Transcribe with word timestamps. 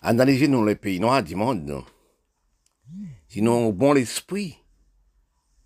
analyser 0.00 0.48
nous 0.48 0.64
les 0.64 0.76
pays 0.76 1.00
noirs 1.00 1.22
du 1.22 1.34
monde. 1.36 1.82
Sinon, 3.28 3.70
bon 3.70 3.92
l'esprit 3.92 4.58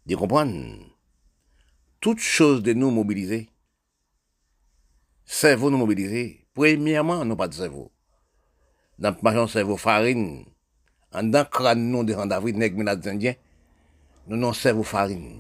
de 0.07 0.17
comprendre 0.17 0.54
toutes 2.00 2.21
choses 2.21 2.62
de 2.62 2.73
nous 2.73 2.91
mobiliser. 2.91 3.49
Cerveau 5.25 5.70
nous 5.70 5.78
mobiliser. 5.78 6.47
Premièrement, 6.52 7.25
nous 7.25 7.36
pas 7.36 7.49
de 7.49 7.55
cerveau. 7.55 7.91
Dans 8.98 9.16
le 9.23 9.46
cerveau 9.46 9.77
farine. 9.77 10.45
En 11.12 11.23
dans 11.23 11.48
crâne 11.48 11.91
nous 11.91 12.05
de 12.05 12.12
Randavri, 12.12 12.53
nèg 12.53 12.79
indien. 13.07 13.35
Nous 14.27 14.37
n'avons 14.37 14.53
cerveau 14.53 14.82
farine. 14.82 15.39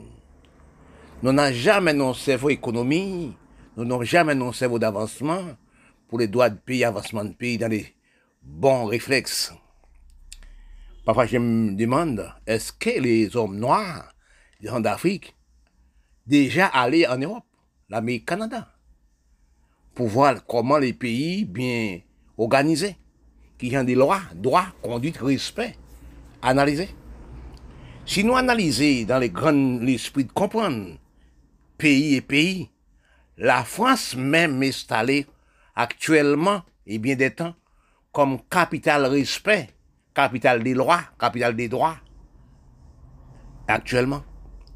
Nous 1.22 1.32
n'avons 1.32 1.54
jamais 1.54 1.92
non 1.92 2.14
cerveau 2.14 2.50
économie. 2.50 3.36
Nous 3.76 3.84
n'avons 3.84 4.02
jamais 4.02 4.34
non 4.34 4.52
cerveau 4.52 4.78
d'avancement 4.78 5.42
pour 6.08 6.18
les 6.18 6.28
droits 6.28 6.48
de 6.48 6.58
pays, 6.58 6.84
avancement 6.84 7.24
de 7.24 7.32
pays 7.32 7.58
dans 7.58 7.68
les 7.68 7.94
bons 8.44 8.86
réflexes. 8.86 9.52
Parfois, 11.04 11.26
je 11.26 11.38
me 11.38 11.74
demande, 11.74 12.32
est-ce 12.46 12.72
que 12.72 13.00
les 13.00 13.36
hommes 13.36 13.58
noirs 13.58 14.14
d'Afrique 14.80 15.34
déjà 16.26 16.66
allés 16.66 17.06
en 17.06 17.18
Europe, 17.18 17.44
l'Amérique, 17.88 18.26
Canada, 18.26 18.72
pour 19.94 20.08
voir 20.08 20.44
comment 20.46 20.78
les 20.78 20.92
pays 20.92 21.44
bien 21.44 22.00
organisés, 22.38 22.96
qui 23.58 23.76
ont 23.76 23.84
des 23.84 23.94
lois, 23.94 24.22
droits, 24.34 24.66
conduite, 24.82 25.18
respect, 25.18 25.76
analysés. 26.42 26.88
Si 28.06 28.24
nous 28.24 28.36
analysons 28.36 29.06
dans 29.06 29.18
les 29.18 29.30
grands 29.30 29.78
l'esprit 29.80 30.24
de 30.24 30.32
comprendre 30.32 30.98
pays 31.78 32.14
et 32.14 32.20
pays, 32.20 32.70
la 33.36 33.64
France 33.64 34.14
même 34.16 34.62
installée 34.62 35.26
actuellement 35.74 36.62
et 36.86 36.98
bien 36.98 37.16
des 37.16 37.30
temps 37.30 37.54
comme 38.14 38.38
capital 38.48 39.06
respect, 39.06 39.70
capital 40.14 40.62
des 40.62 40.72
lois, 40.72 41.00
capital 41.18 41.56
des 41.56 41.68
droits, 41.68 41.96
actuellement, 43.66 44.22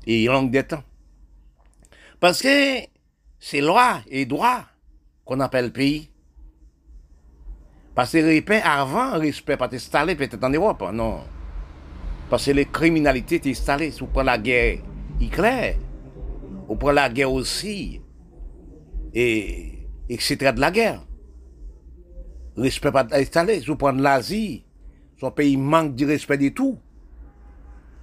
et 0.05 0.27
longue 0.27 0.51
des 0.51 0.65
temps. 0.65 0.83
Parce 2.19 2.43
que 2.43 2.81
c'est 3.39 3.61
loi 3.61 4.01
et 4.09 4.27
droit 4.27 4.65
qu'on 5.25 5.39
appelle 5.39 5.73
pays. 5.73 6.11
Parce 7.95 8.13
que 8.13 8.19
respect 8.19 8.61
avant, 8.61 9.19
respect 9.19 9.57
pas 9.57 9.73
installé 9.73 10.17
peut-être 10.17 10.43
en 10.43 10.51
Europe, 10.51 10.83
non. 10.93 11.21
Parce 12.29 12.45
que 12.47 12.51
les 12.51 12.67
criminalités 12.67 13.37
étaient 13.37 13.51
installées, 13.51 13.93
sous 13.93 14.09
la 14.17 14.37
guerre 14.37 14.81
Hitler, 15.21 15.77
ou 16.69 16.75
pour 16.75 16.91
la 16.91 17.09
guerre 17.09 17.33
aussi, 17.33 18.03
et 19.15 19.89
etc. 20.09 20.53
de 20.53 20.61
la 20.61 20.73
guerre. 20.73 21.08
Respect 22.59 22.91
pas 22.91 23.07
installé, 23.13 23.61
sous 23.61 23.77
prendre 23.77 24.01
l'Asie, 24.01 24.65
son 25.21 25.31
pays 25.31 25.57
manque 25.57 25.95
du 25.95 26.05
respect 26.05 26.39
de 26.39 26.49
tout. 26.49 26.79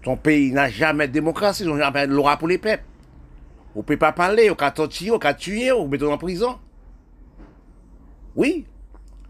Son 0.04 0.16
pays 0.16 0.52
n'a 0.52 0.70
jamais 0.70 1.08
de 1.08 1.14
démocratie, 1.14 1.64
ils 1.64 1.78
jamais 1.78 2.08
de 2.08 2.14
loi 2.14 2.38
pour 2.38 2.48
les 2.48 2.58
peuples. 2.58 2.84
On 3.76 3.80
ne 3.80 3.84
peut 3.84 3.98
pas 3.98 4.14
parler, 4.14 4.50
on 4.50 4.56
peut 4.56 4.72
torturer, 4.74 5.12
on 5.12 5.20
peut 5.20 5.36
tuer, 5.36 5.72
on 5.72 5.90
peut 5.90 5.98
mettre 5.98 6.10
en 6.10 6.18
prison. 6.18 6.58
Oui. 8.36 8.66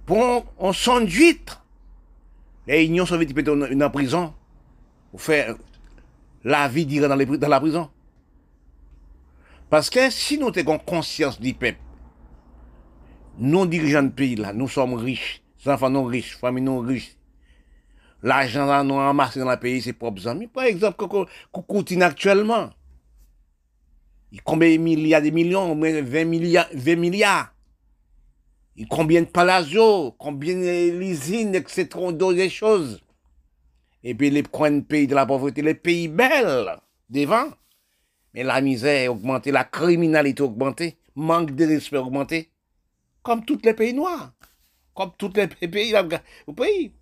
Pour 0.06 0.46
on, 0.59 0.73
sonne 0.73 1.06
d'huître. 1.06 1.64
Les 2.68 2.86
Unions 2.86 3.08
soviétiques 3.08 3.36
mettent 3.36 3.81
en 3.81 3.90
prison. 3.90 4.34
Pour 5.09 5.22
faire 5.22 5.56
la 6.44 6.68
vie 6.68 6.86
dans, 6.86 7.08
dans 7.08 7.48
la 7.48 7.59
prison. 7.59 7.90
Parce 9.70 9.90
que 9.90 10.12
si 10.12 10.38
nous 10.38 10.52
avons 10.56 10.78
conscience 10.78 11.40
du 11.40 11.56
peuple, 11.56 11.80
nous 13.38 13.66
dirigeants 13.66 14.03
de 14.03 14.09
pays 14.09 14.36
là, 14.36 14.53
nous 14.53 14.67
sommes 14.67 14.94
riches, 14.94 15.41
les 15.64 15.72
enfants 15.72 15.89
nous 15.89 16.03
riches, 16.05 16.38
familles 16.38 16.64
nous 16.64 16.80
riches. 16.80 17.16
L'argent 18.23 18.66
là 18.66 18.83
nous 18.83 19.00
amassé 19.00 19.39
dans 19.39 19.52
le 19.52 19.58
pays, 19.58 19.81
c'est 19.81 19.94
propres 19.94 20.28
amis. 20.28 20.47
Par 20.47 20.64
exemple, 20.64 21.05
Coutine 21.52 22.02
actuellement. 22.02 22.72
Combien 24.44 24.72
de 24.72 24.78
milliards, 24.78 25.22
de 25.22 25.29
millions, 25.29 25.79
20 25.79 26.25
milliards, 26.25 26.68
20 26.74 26.95
milliards. 26.95 27.53
Combien 28.90 29.22
de 29.22 29.28
palazzo, 29.28 30.16
combien 30.18 30.56
de 30.56 30.97
l'usine, 30.97 31.56
etc., 31.56 31.88
d'autres 32.12 32.50
choses. 32.50 33.01
Et 34.03 34.13
puis 34.13 34.29
les 34.29 34.44
coins 34.44 34.72
de 34.72 34.81
pays 34.81 35.07
de 35.07 35.16
la 35.16 35.25
pauvreté, 35.25 35.62
les 35.62 35.75
pays 35.75 36.07
belles, 36.07 36.75
devant. 37.09 37.50
Mais 38.34 38.44
la 38.44 38.59
misère 38.59 39.12
augmentée, 39.13 39.51
la 39.51 39.63
criminalité 39.63 40.44
augmentée, 40.44 40.97
manque 41.16 41.56
de 41.56 41.66
respect 41.66 41.97
augmenté. 41.97 42.50
Comme 43.25 43.44
tous 43.44 43.59
les 43.63 43.74
pays 43.74 43.94
noirs. 43.94 44.31
Comme 44.94 45.12
tous 45.18 45.34
les 45.36 45.47
pays, 45.68 45.94
pays. 46.56 46.94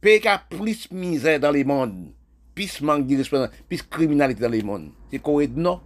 Pays 0.00 0.20
qui 0.20 0.28
a 0.28 0.38
plus 0.38 0.90
misère 0.90 1.40
dans 1.40 1.52
le 1.52 1.62
monde, 1.62 2.12
plus 2.54 2.80
manque 2.80 3.06
de 3.06 3.16
respect, 3.16 3.48
plus 3.68 3.82
criminalité 3.82 4.42
dans 4.42 4.50
le 4.50 4.62
monde. 4.62 4.90
C'est 5.10 5.20
Corée 5.20 5.46
du 5.46 5.60
Nord 5.60 5.82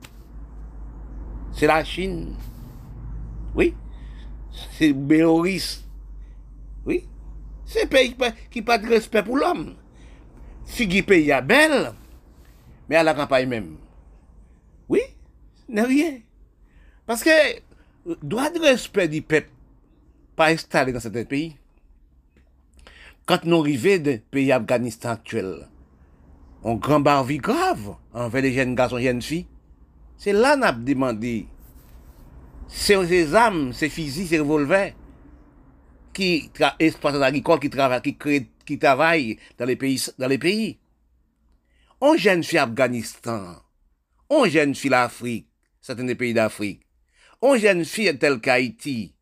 c'est 1.55 1.67
la 1.67 1.85
Chine. 1.85 2.35
Oui. 3.55 3.75
C'est 4.73 4.93
Béoris. 4.93 5.85
Oui. 6.85 7.09
C'est 7.65 7.89
pays 7.89 8.17
qui 8.51 8.61
n'a 8.61 8.65
pas 8.65 8.79
de 8.79 8.89
respect 8.89 9.23
pour 9.23 9.37
l'homme. 9.37 9.77
Figu 10.67 11.03
pays 11.03 11.31
est 11.31 11.43
belle, 11.43 11.93
mais 12.89 12.97
à 12.97 13.03
la 13.03 13.15
campagne 13.15 13.49
même. 13.49 13.77
Oui, 14.89 15.01
n'est 15.69 15.83
rien. 15.83 16.19
Parce 17.07 17.23
que 17.23 17.31
droit 18.23 18.51
de 18.51 18.59
respect 18.59 19.09
du 19.09 19.23
peuple 19.23 19.51
pas 20.37 20.49
installé 20.49 20.93
dans 20.93 21.01
certains 21.01 21.25
pays. 21.25 21.57
Quand 23.27 23.45
nous 23.45 23.61
arrivons 23.61 23.99
dans 23.99 24.13
le 24.13 24.19
pays 24.19 24.53
Afghanistan 24.53 25.11
actuel, 25.11 25.69
on 26.63 26.75
grand 26.77 27.01
barvi 27.01 27.39
grave 27.39 27.97
envers 28.13 28.43
les 28.43 28.53
jeunes 28.53 28.75
garçons 28.75 28.99
et 28.99 29.05
jeunes 29.05 29.23
filles. 29.23 29.47
C'est 30.17 30.33
là 30.33 30.57
qu'on 30.57 30.63
a 30.63 30.73
demandé. 30.73 31.47
C'est 32.69 33.07
ces 33.07 33.35
âmes, 33.35 33.73
ces 33.73 33.89
fusils, 33.89 34.29
ces 34.29 34.39
revolvers 34.39 34.95
qui 36.13 36.51
travaillent, 36.51 38.03
qui, 38.03 38.79
dans 38.79 39.65
les 39.67 39.77
pays, 39.77 40.03
dans 40.19 40.29
les 40.29 40.39
pays. 40.39 40.79
On 42.01 42.17
jeune 42.17 42.43
fille 42.43 42.59
Afghanistan, 42.59 43.57
on 44.29 44.47
jeune 44.47 44.75
fille 44.75 44.91
l'Afrique, 44.91 45.49
certains 45.81 46.15
pays 46.15 46.35
d'Afrique, 46.35 46.83
on 47.41 47.57
jeune 47.57 47.85
fille 47.85 48.17
tel 48.19 48.41
qu'Haïti, 48.41 49.14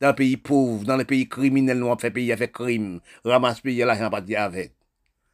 dans 0.00 0.08
les 0.08 0.14
pays 0.14 0.36
pauvres, 0.36 0.84
dans 0.84 0.96
les 0.96 1.04
pays 1.04 1.28
criminels, 1.28 1.78
nous 1.78 1.86
avons 1.86 1.98
fait 1.98 2.10
pays 2.10 2.32
avec 2.32 2.52
crime, 2.52 3.00
ramasse 3.24 3.60
pays 3.60 3.78
l'argent 3.78 4.10
pas 4.10 4.22
avec. 4.36 4.74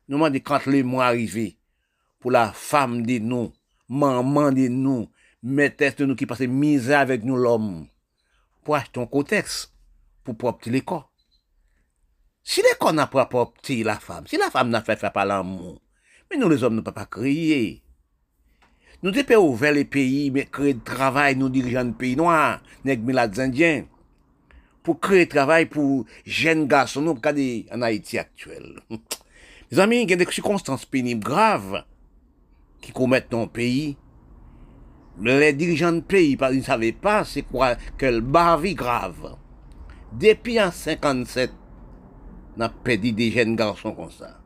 Nous 0.08 0.16
demandons 0.16 0.40
quand 0.42 0.66
le 0.66 0.82
mois 0.82 1.06
arrivé, 1.06 1.56
pour 2.18 2.30
la 2.30 2.52
femme 2.52 3.04
de 3.04 3.18
nous, 3.18 3.52
maman 3.88 4.52
de 4.52 4.68
nous, 4.68 5.08
maîtresse 5.42 5.96
de 5.96 6.06
nous 6.06 6.16
qui 6.16 6.26
passe 6.26 6.40
misère 6.40 7.00
avec 7.00 7.24
nous 7.24 7.36
l'homme, 7.36 7.86
pour 8.62 8.76
acheter 8.76 9.00
un 9.00 9.06
contexte, 9.06 9.72
pour 10.22 10.36
propter 10.36 10.70
les 10.70 10.80
corps. 10.80 11.10
Si 12.42 12.60
les 12.60 12.76
corps 12.78 12.92
n'a 12.92 13.06
pas 13.06 13.26
propter 13.26 13.84
la 13.84 13.98
femme, 13.98 14.26
si 14.26 14.36
la 14.36 14.50
femme 14.50 14.70
n'a 14.70 14.82
fait 14.82 14.96
faire 14.96 15.12
par 15.12 15.26
l'amour, 15.26 15.80
mais 16.30 16.38
nous 16.38 16.48
les 16.48 16.62
hommes 16.62 16.76
ne 16.76 16.80
pouvons 16.80 16.94
pas 16.94 17.06
crier. 17.06 17.82
Nous 19.02 19.10
devons 19.10 19.48
ouvrir 19.48 19.72
les 19.72 19.84
pays, 19.84 20.30
mais 20.30 20.46
créer 20.46 20.72
du 20.72 20.80
travail, 20.80 21.36
nous 21.36 21.50
dirigeants 21.50 21.84
de 21.84 21.92
pays 21.92 22.16
noirs, 22.16 22.62
les 22.84 22.98
indiens, 23.38 23.84
pour 24.84 25.00
créer 25.00 25.26
travail 25.26 25.66
pour 25.66 26.04
jeunes 26.24 26.68
garçons, 26.68 27.00
nous, 27.00 27.18
en 27.72 27.82
Haïti 27.82 28.18
actuel. 28.18 28.78
Les 29.70 29.80
amis, 29.80 30.02
il 30.02 30.10
y 30.10 30.12
a 30.12 30.16
des 30.16 30.30
circonstances 30.30 30.84
pénibles 30.84 31.24
graves 31.24 31.82
qui 32.80 32.92
commettent 32.92 33.30
dans 33.30 33.40
le 33.40 33.48
pays, 33.48 33.96
les 35.20 35.52
dirigeants 35.54 35.92
de 35.92 36.00
pays, 36.00 36.36
ils 36.38 36.58
ne 36.58 36.62
savaient 36.62 36.92
pas 36.92 37.24
c'est 37.24 37.42
quoi 37.42 37.76
que 37.96 38.06
le 38.06 38.20
barvi 38.20 38.74
grave. 38.74 39.36
Depuis 40.12 40.60
en 40.60 40.70
57, 40.70 41.50
on 42.56 42.60
a 42.60 42.68
perdu 42.68 43.12
des 43.12 43.30
jeunes 43.30 43.56
garçons 43.56 43.92
comme 43.92 44.10
ça. 44.10 44.38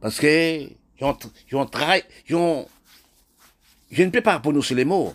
Parce 0.00 0.20
que, 0.20 0.68
ils 1.00 1.56
ont, 1.56 1.66
travaillé, 1.66 2.02
je 2.26 2.36
ne 2.36 4.10
peux 4.10 4.20
pas 4.20 4.38
prononcer 4.40 4.74
les 4.74 4.84
mots. 4.84 5.14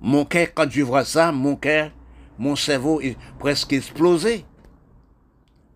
Mon 0.00 0.24
cœur, 0.24 0.48
quand 0.54 0.70
je 0.70 0.82
vois 0.82 1.04
ça, 1.04 1.32
mon 1.32 1.56
cœur, 1.56 1.90
mon 2.38 2.54
cerveau 2.54 3.00
est 3.00 3.16
presque 3.38 3.72
explosé. 3.72 4.44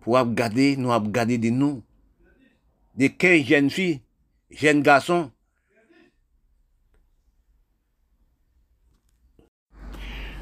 Pour 0.01 0.17
regarder, 0.17 0.77
nous 0.77 0.89
regarder 0.89 1.37
de 1.37 1.49
nous 1.49 1.83
de 2.95 3.07
15 3.07 3.43
jeunes 3.43 3.69
filles, 3.69 4.01
jeunes 4.49 4.81
garçons. 4.81 5.31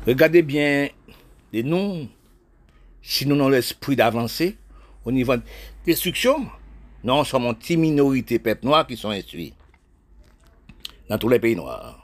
Regardez 0.05 0.41
bien 0.41 0.89
de 1.53 1.61
nous, 1.61 2.07
si 3.01 3.25
nous 3.25 3.35
avons 3.35 3.49
l'esprit 3.49 3.95
d'avancer 3.95 4.57
au 5.05 5.11
niveau 5.11 5.37
de 5.37 5.43
destruction, 5.85 6.47
nous 7.03 7.23
sommes 7.23 7.45
une 7.45 7.55
petite 7.55 7.79
minorité 7.79 8.39
peuple 8.39 8.65
noir 8.65 8.85
qui 8.85 8.97
sont 8.97 9.09
instruits 9.09 9.53
dans 11.09 11.17
tous 11.17 11.29
les 11.29 11.39
pays 11.39 11.55
noirs. 11.55 12.00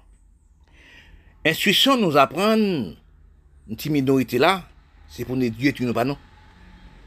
Instruction 1.47 1.95
nous 1.95 2.17
apprend, 2.17 2.55
une 2.57 2.95
petite 3.69 3.91
minorité 3.91 4.37
là, 4.37 4.67
c'est 5.07 5.23
pour 5.23 5.37
nous 5.37 5.49
Dieu 5.49 5.71
tu 5.71 5.85
nous 5.85 5.93
pas 5.93 6.03
non? 6.03 6.17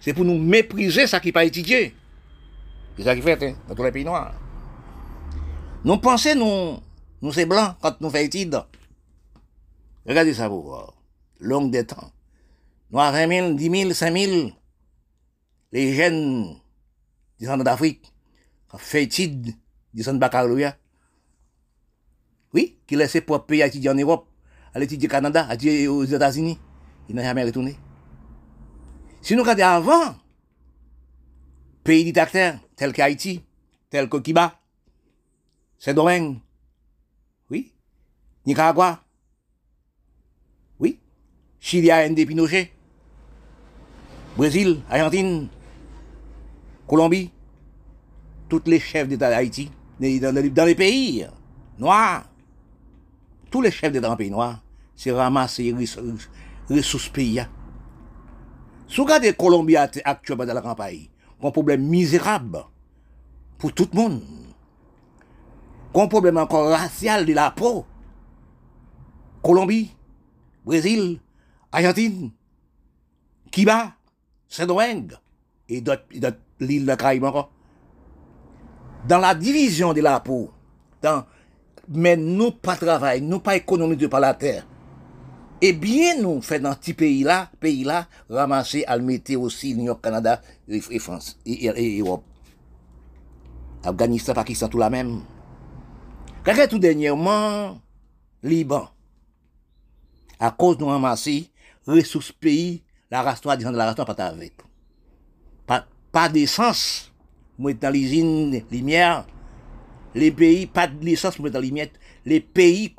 C'est 0.00 0.14
pour 0.14 0.24
nous 0.24 0.38
mépriser 0.38 1.06
ça 1.06 1.20
qui 1.20 1.30
pas 1.30 1.44
étudié. 1.44 1.94
C'est 2.96 3.04
ça 3.04 3.14
qui 3.14 3.20
fait 3.20 3.42
hein, 3.42 3.54
dans 3.68 3.74
tous 3.74 3.84
les 3.84 3.92
pays 3.92 4.04
noirs. 4.04 4.34
Nous 5.84 5.98
pensons, 5.98 6.34
nous, 6.36 6.80
nous 7.20 7.32
c'est 7.34 7.44
blanc 7.44 7.76
quand 7.82 8.00
nous 8.00 8.08
faisons 8.08 8.24
études. 8.24 8.62
Regardez 10.06 10.32
ça 10.32 10.48
pour 10.48 10.62
voir. 10.62 10.94
Longue 11.38 11.70
des 11.70 11.84
temps. 11.84 12.10
Nous 12.90 12.98
avons 12.98 13.12
20 13.12 13.28
000, 13.28 13.52
10 13.52 13.80
000, 13.82 13.92
5 13.92 14.16
000. 14.16 14.50
Les 15.72 15.94
jeunes 15.94 16.56
descendants 17.38 17.64
d'Afrique 17.64 18.10
fait 18.78 19.02
études, 19.02 19.54
descendent 19.92 20.18
baccalauréat. 20.18 20.76
Oui, 22.54 22.78
qui 22.86 22.96
laissent 22.96 23.20
pour 23.20 23.44
pays 23.44 23.60
étudier 23.60 23.90
en 23.90 23.94
Europe, 23.94 24.26
aller 24.74 24.84
étudier 24.84 25.08
au 25.08 25.10
Canada, 25.10 25.46
étudier 25.52 25.88
aux 25.88 26.04
États-Unis? 26.04 26.58
Il 27.08 27.14
n'a 27.14 27.22
jamais 27.22 27.44
retourné. 27.44 27.76
Si 29.20 29.34
nous 29.34 29.42
regardons 29.42 29.88
avant, 29.88 30.14
pays 31.84 32.04
dictateurs 32.04 32.58
tels 32.76 32.92
qu'Haïti, 32.92 33.42
tels 33.90 34.08
que 34.08 34.16
Cuba, 34.18 34.58
Saint-Domingue, 35.78 36.38
oui, 37.50 37.72
Nicaragua, 38.46 39.02
oui, 40.78 40.98
Chili 41.58 41.90
a 41.90 42.08
des 42.08 42.24
Pinochet, 42.24 42.72
Brésil, 44.36 44.80
Argentine, 44.88 45.48
Colombie, 46.86 47.30
tous 48.48 48.62
les 48.66 48.80
chefs 48.80 49.08
d'État 49.08 49.30
d'Haïti, 49.30 49.70
dans 49.98 50.64
les 50.66 50.74
pays 50.74 51.26
noirs, 51.78 52.29
tous 53.50 53.62
les 53.62 53.70
chefs 53.70 53.92
d'État 53.92 54.08
dans 54.08 54.16
pays 54.16 54.30
noirs, 54.30 54.62
c'est 54.94 55.12
ramasser 55.12 55.72
les 55.72 56.76
ressources 56.76 57.08
pays. 57.08 57.44
Si 58.88 58.96
vous 58.96 59.04
regardez 59.04 59.32
Colombie 59.32 59.76
actuellement 59.76 60.46
dans 60.46 60.54
la 60.54 60.62
campagne, 60.62 61.08
un 61.42 61.50
problème 61.50 61.82
misérable 61.82 62.64
pour 63.58 63.72
tout 63.72 63.88
le 63.92 63.98
monde. 63.98 64.22
Un 65.94 66.06
problème 66.06 66.36
encore 66.36 66.70
racial 66.70 67.26
de 67.26 67.32
la 67.32 67.50
peau. 67.50 67.84
Colombie, 69.42 69.90
Brésil, 70.64 71.18
Argentine, 71.72 72.30
Cuba, 73.50 73.94
Saint-Domingue 74.48 75.14
et 75.68 75.80
d'autres 75.80 76.04
l'île 76.60 76.86
de 76.86 76.94
Caraïbes 76.94 77.24
encore. 77.24 77.50
Dans 79.08 79.18
la 79.18 79.34
division 79.34 79.94
de 79.94 80.00
la 80.02 80.20
peau, 80.20 80.50
dans, 81.02 81.24
mais 81.90 82.16
nous 82.16 82.52
pas 82.52 82.76
travail, 82.76 83.20
nous 83.20 83.40
pas 83.40 83.56
économiser 83.56 84.08
par 84.08 84.20
la 84.20 84.32
terre, 84.34 84.66
et 85.60 85.72
bien 85.72 86.20
nous 86.20 86.40
fait 86.40 86.60
dans 86.60 86.74
ce 86.80 86.92
pays-là, 86.92 87.50
pays-là, 87.58 88.06
ramasser 88.30 88.84
à 88.86 88.96
le 88.96 89.02
mettre 89.02 89.36
aussi 89.36 89.74
New 89.74 89.84
York, 89.84 90.00
Canada 90.02 90.40
et 90.68 90.98
France 90.98 91.38
et, 91.44 92.00
Europe. 92.00 92.24
Afghanistan, 93.84 94.34
Pakistan, 94.34 94.68
tout 94.68 94.78
la 94.78 94.88
même. 94.90 95.20
Quand 96.44 96.54
tout 96.68 96.78
dernièrement, 96.78 97.78
Liban. 98.42 98.88
À 100.38 100.50
cause 100.50 100.78
de 100.78 100.82
nous 100.82 100.88
ramasser 100.88 101.50
ressources 101.86 102.32
pays, 102.32 102.82
la 103.10 103.22
race 103.22 103.40
de 103.42 103.48
la 103.48 103.86
race 103.86 103.96
noire, 103.98 104.14
pas 104.14 104.24
avec. 104.24 104.54
Pas, 105.66 105.84
pas 106.10 106.28
d'essence, 106.28 107.12
moi 107.58 107.74
dans 107.74 107.92
l'usine 107.92 108.62
lumière, 108.70 109.26
les 110.14 110.30
pays, 110.30 110.66
pas 110.66 110.86
de 110.86 111.04
licence, 111.04 111.38
moi 111.38 111.50
dans 111.50 111.60
lumière, 111.60 111.88
les 112.24 112.40
pays 112.40 112.94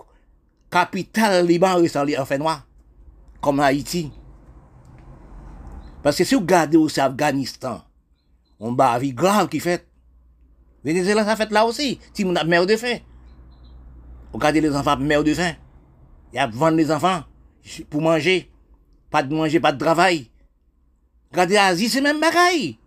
capitale 0.70 1.46
Liban 1.46 1.82
en 1.82 2.26
fait 2.26 2.38
noir, 2.38 2.66
comme 3.42 3.60
Haïti. 3.60 4.12
Parce 6.02 6.18
que 6.18 6.24
si 6.24 6.34
vous 6.34 6.42
regardez 6.42 6.78
aussi 6.78 7.00
Afghanistan, 7.00 7.82
on 8.60 8.76
une 8.76 9.00
vie 9.00 9.14
grave 9.14 9.50
qui 9.50 9.60
fait. 9.60 9.88
Venezuela, 10.84 11.26
ça 11.26 11.36
fait 11.36 11.52
là 11.52 11.66
aussi. 11.66 12.00
Si 12.14 12.26
on 12.26 12.36
a 12.36 12.44
mère 12.44 12.66
de 12.66 12.76
faim. 12.76 12.98
Regardez 14.34 14.62
les 14.62 14.76
enfants 14.76 14.98
mère 14.98 15.24
de 15.24 15.34
faim. 15.34 15.54
Il 16.34 16.38
y 16.38 16.40
a 16.40 16.48
vendre 16.48 16.78
les 16.78 16.92
enfants 16.92 17.24
pour 17.90 18.02
manger. 18.02 18.50
Pas 19.10 19.22
de 19.24 19.36
manger, 19.36 19.60
pas 19.60 19.72
de 19.72 19.78
travail. 19.78 20.30
Regardez 21.32 21.56
l'Asie, 21.56 21.90
c'est 21.90 22.02
même 22.02 22.20
bagaille. 22.20 22.78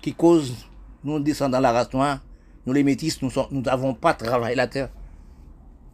Qui 0.00 0.14
cause, 0.14 0.54
nous 1.02 1.18
descendons 1.20 1.52
dans 1.52 1.60
la 1.60 1.72
race 1.72 1.92
noire, 1.92 2.20
nous 2.66 2.72
les 2.72 2.82
métis, 2.82 3.22
nous 3.22 3.30
n'avons 3.50 3.94
pas 3.94 4.14
travaillé 4.14 4.56
la 4.56 4.66
terre. 4.66 4.90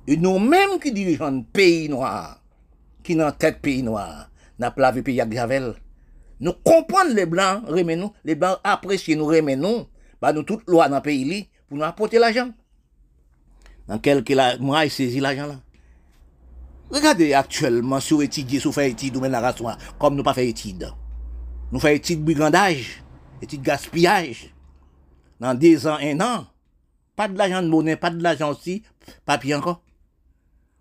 Et 0.07 0.17
nous-mêmes 0.17 0.81
qui 0.81 0.91
dirigeons 0.91 1.31
le 1.31 1.43
pays 1.45 1.89
noir, 1.89 2.43
qui 3.03 3.15
dans 3.15 3.31
tête 3.31 3.61
pays 3.61 3.83
noir, 3.83 4.31
n'a 4.59 4.71
pas 4.71 4.83
lavé 4.83 5.03
pays 5.03 5.21
avec 5.21 5.35
Javel. 5.35 5.75
Nous 6.41 6.55
comprenons 6.65 7.15
les 7.15 7.27
blancs, 7.27 7.63
nous, 7.69 8.13
les 8.25 8.35
blancs 8.35 8.59
apprécient 8.65 9.17
nous, 9.17 9.57
nous, 9.57 9.87
bah 10.21 10.33
nous 10.33 10.43
toute 10.43 10.69
loi 10.69 10.89
dans 10.89 10.97
le 10.97 11.03
pays 11.03 11.49
pour 11.69 11.79
nous 11.79 11.85
apporter 11.85 12.19
l'argent. 12.19 12.51
Dans 13.87 13.99
quelques 13.99 14.35
mois, 14.61 14.85
il 14.85 14.91
saisit 14.91 15.21
l'argent 15.21 15.47
là. 15.47 15.61
Regardez 16.91 17.33
actuellement, 17.33 17.99
étudiez, 17.99 18.61
si 18.61 18.67
vous 18.67 18.73
faites 18.73 18.93
études, 18.93 19.17
vous 19.17 19.25
la 19.25 19.55
comme 19.99 20.15
nous 20.15 20.23
pas 20.23 20.35
fait 20.35 20.49
études. 20.49 20.93
Nous 21.71 21.81
faisons 21.81 21.95
études 21.95 22.25
brigandage, 22.25 23.03
études 23.41 23.63
gaspillage. 23.63 24.55
Dans 25.41 25.55
deux 25.55 25.87
ans, 25.87 25.97
un 26.01 26.21
an, 26.21 26.47
pas 27.17 27.29
de 27.29 27.37
l'argent 27.37 27.63
de 27.63 27.69
monnaie, 27.69 27.97
pas 27.97 28.11
de 28.11 28.23
l'argent 28.23 28.51
aussi, 28.51 28.83
papier 29.25 29.55
encore. 29.55 29.83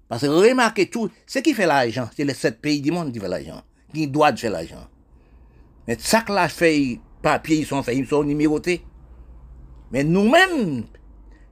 Parce 0.08 0.24
que 0.24 0.28
remarquez 0.28 0.90
tout, 0.90 1.10
ce 1.26 1.40
qui 1.40 1.54
fait 1.54 1.66
l'argent, 1.66 2.10
c'est 2.16 2.26
les 2.26 2.34
sept 2.34 2.62
pays 2.62 2.82
du 2.82 2.92
monde 2.92 3.14
qui 3.14 3.20
fait 3.20 3.28
l'argent, 3.28 3.62
qui 3.94 4.08
doivent 4.08 4.38
faire 4.38 4.52
l'argent. 4.52 4.88
Mais 5.88 5.98
chaque 6.00 6.30
là 6.30 6.50
fait 6.50 7.00
papier, 7.22 7.60
ils 7.60 7.66
sont 7.66 7.82
faits, 7.84 7.96
ils 7.98 8.08
sont 8.08 8.24
numérotés. 8.24 8.86
Mais 9.92 10.04
nous-mêmes, 10.04 10.86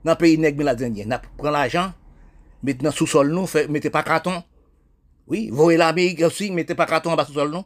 dans 0.04 0.12
le 0.12 0.16
pays 0.16 0.38
nègre 0.38 0.68
indien, 0.68 1.04
nous 1.06 1.16
prenons 1.36 1.52
l'argent, 1.52 1.92
le 2.62 2.90
sous-sol, 2.90 3.30
nous, 3.30 3.46
mettez 3.68 3.90
pas 3.90 4.02
carton. 4.02 4.42
Oui, 5.26 5.48
voyez 5.50 5.78
l'Amérique 5.78 6.22
aussi, 6.22 6.50
mettez 6.50 6.74
pas 6.74 6.86
carton 6.86 7.12
en 7.12 7.16
bas 7.16 7.24
sous-sol, 7.24 7.50
nous. 7.50 7.64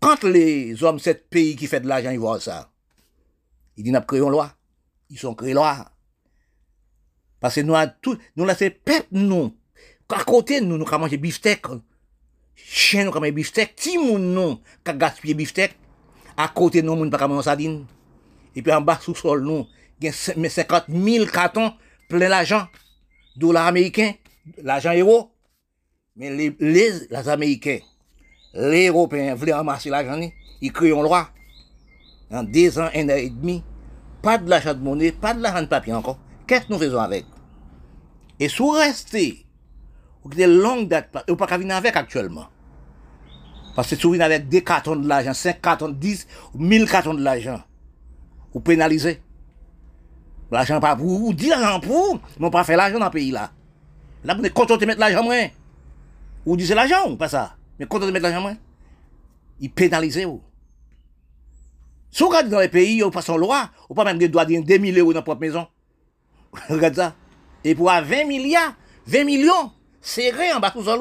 Quand 0.00 0.22
les 0.24 0.82
hommes, 0.82 0.98
sept 0.98 1.28
pays 1.28 1.56
qui 1.56 1.66
font 1.66 1.80
de 1.80 1.88
l'argent, 1.88 2.10
ils 2.10 2.18
voient 2.18 2.40
ça, 2.40 2.70
ils 3.76 3.84
disent, 3.84 3.92
nous 3.92 4.00
créons 4.00 4.26
une 4.26 4.32
loi. 4.32 4.52
Ils 5.10 5.18
sont 5.18 5.34
créés 5.34 5.54
loi. 5.54 5.90
Parce 7.40 7.56
que 7.56 7.60
nous, 7.60 7.74
tout, 8.02 8.18
nous 8.36 8.44
laissons 8.44 8.70
peuple, 8.84 9.06
nous. 9.12 9.54
À 10.08 10.24
côté, 10.24 10.60
nous, 10.60 10.78
nous 10.78 10.86
avons 10.86 11.00
mangé 11.00 11.16
beefsteak. 11.16 11.66
Chien, 12.54 13.04
nous 13.04 13.10
avons 13.10 13.20
mangé 13.20 13.32
beefsteak. 13.32 13.76
Ti 13.76 13.98
moun, 13.98 14.34
nous, 14.34 14.60
qui 14.84 14.92
gaspillé 14.94 15.34
beefsteak. 15.34 15.76
À 16.36 16.48
côté, 16.48 16.82
nous, 16.82 16.96
nous, 16.96 17.10
pas 17.10 17.28
manger 17.28 17.44
sardine. 17.44 17.86
Et 18.54 18.62
puis 18.62 18.72
en 18.72 18.80
bas, 18.80 18.98
sous 19.00 19.14
sol, 19.14 19.42
nous, 19.42 19.66
il 20.00 20.06
y 20.06 20.08
a 20.08 20.12
50 20.12 20.84
000 20.88 21.26
cartons 21.26 21.72
plein 22.08 22.28
d'argent. 22.28 22.66
Dollars 23.36 23.66
américains, 23.66 24.14
l'argent 24.62 24.94
euro. 24.94 25.30
Mais 26.16 26.30
les, 26.30 26.56
les, 26.58 27.28
Américains, 27.28 27.80
les 28.54 28.88
Européens 28.88 29.34
voulaient 29.34 29.52
ramasser 29.52 29.90
l'argent, 29.90 30.18
ils 30.62 30.72
créent 30.72 30.88
une 30.88 31.02
loi. 31.02 31.28
En 32.30 32.42
deux 32.42 32.78
ans, 32.78 32.88
un 32.94 33.08
an 33.10 33.16
et 33.16 33.28
demi, 33.28 33.62
pas 34.26 34.38
de 34.38 34.50
l'achat 34.50 34.74
de 34.74 34.82
monnaie, 34.82 35.12
pas 35.12 35.34
de 35.34 35.40
l'argent 35.40 35.62
de 35.62 35.68
papier 35.68 35.92
encore. 35.92 36.18
Qu'est-ce 36.48 36.66
que 36.66 36.72
nous 36.72 36.80
faisons 36.80 36.98
avec? 36.98 37.24
Et 38.40 38.48
si 38.48 38.58
vous 38.58 38.70
restez, 38.70 39.46
vous 40.24 40.32
avez 40.32 40.48
longue 40.48 40.88
date, 40.88 41.16
vous 41.28 41.36
pas 41.36 41.46
venir 41.56 41.76
avec 41.76 41.94
actuellement. 41.94 42.48
Parce 43.76 43.88
que 43.88 43.94
si 43.94 44.02
vous 44.02 44.14
venez 44.14 44.24
avec 44.24 44.48
des 44.48 44.64
cartons 44.64 44.96
de 44.96 45.06
l'argent, 45.06 45.32
5 45.32 45.60
cartons, 45.62 45.90
10, 45.90 46.26
1000 46.56 46.90
cartons 46.90 47.14
de 47.14 47.22
l'argent, 47.22 47.60
vous 48.52 48.58
pénalisez. 48.58 49.22
L'argent 50.50 50.80
pas 50.80 50.96
pour 50.96 51.06
vous, 51.06 51.32
dit 51.32 51.48
l'argent 51.48 51.78
pour 51.78 51.92
vous, 51.92 52.20
mais 52.40 52.50
pas 52.50 52.64
faire 52.64 52.78
l'argent 52.78 52.98
dans 52.98 53.04
le 53.04 53.12
pays 53.12 53.30
là. 53.30 53.52
Là, 54.24 54.34
vous 54.34 54.44
êtes 54.44 54.52
content 54.52 54.76
de 54.76 54.86
mettre 54.86 54.98
l'argent 54.98 55.22
moins. 55.22 55.46
Vous 56.44 56.56
dites 56.56 56.74
l'argent 56.74 57.14
pas 57.14 57.28
ça? 57.28 57.54
Mais 57.78 57.86
content 57.86 58.06
de 58.06 58.10
mettre 58.10 58.24
l'argent 58.24 58.42
moins. 58.42 58.56
Ils 59.60 59.70
pénalisent 59.70 60.18
vous. 60.24 60.42
Si 62.16 62.22
vous 62.22 62.30
regardez 62.30 62.48
dans 62.48 62.60
les 62.60 62.70
pays, 62.70 63.02
vous 63.02 63.10
passez 63.10 63.30
en 63.30 63.36
loi, 63.36 63.68
vous 63.90 63.94
pas 63.94 64.02
même 64.02 64.16
des 64.16 64.30
droits 64.30 64.46
de 64.46 64.58
2 64.58 64.78
000 64.86 64.96
euros 64.96 65.12
dans 65.12 65.18
votre 65.18 65.24
propre 65.24 65.42
maison. 65.42 65.66
Regarde 66.70 66.94
ça. 66.94 67.14
Et 67.62 67.74
pour 67.74 67.90
20 67.90 68.24
milliards, 68.24 68.72
20 69.06 69.24
millions, 69.24 69.70
serrés 70.00 70.50
en 70.54 70.58
bas 70.58 70.70
tout 70.70 70.82
seul. 70.82 71.00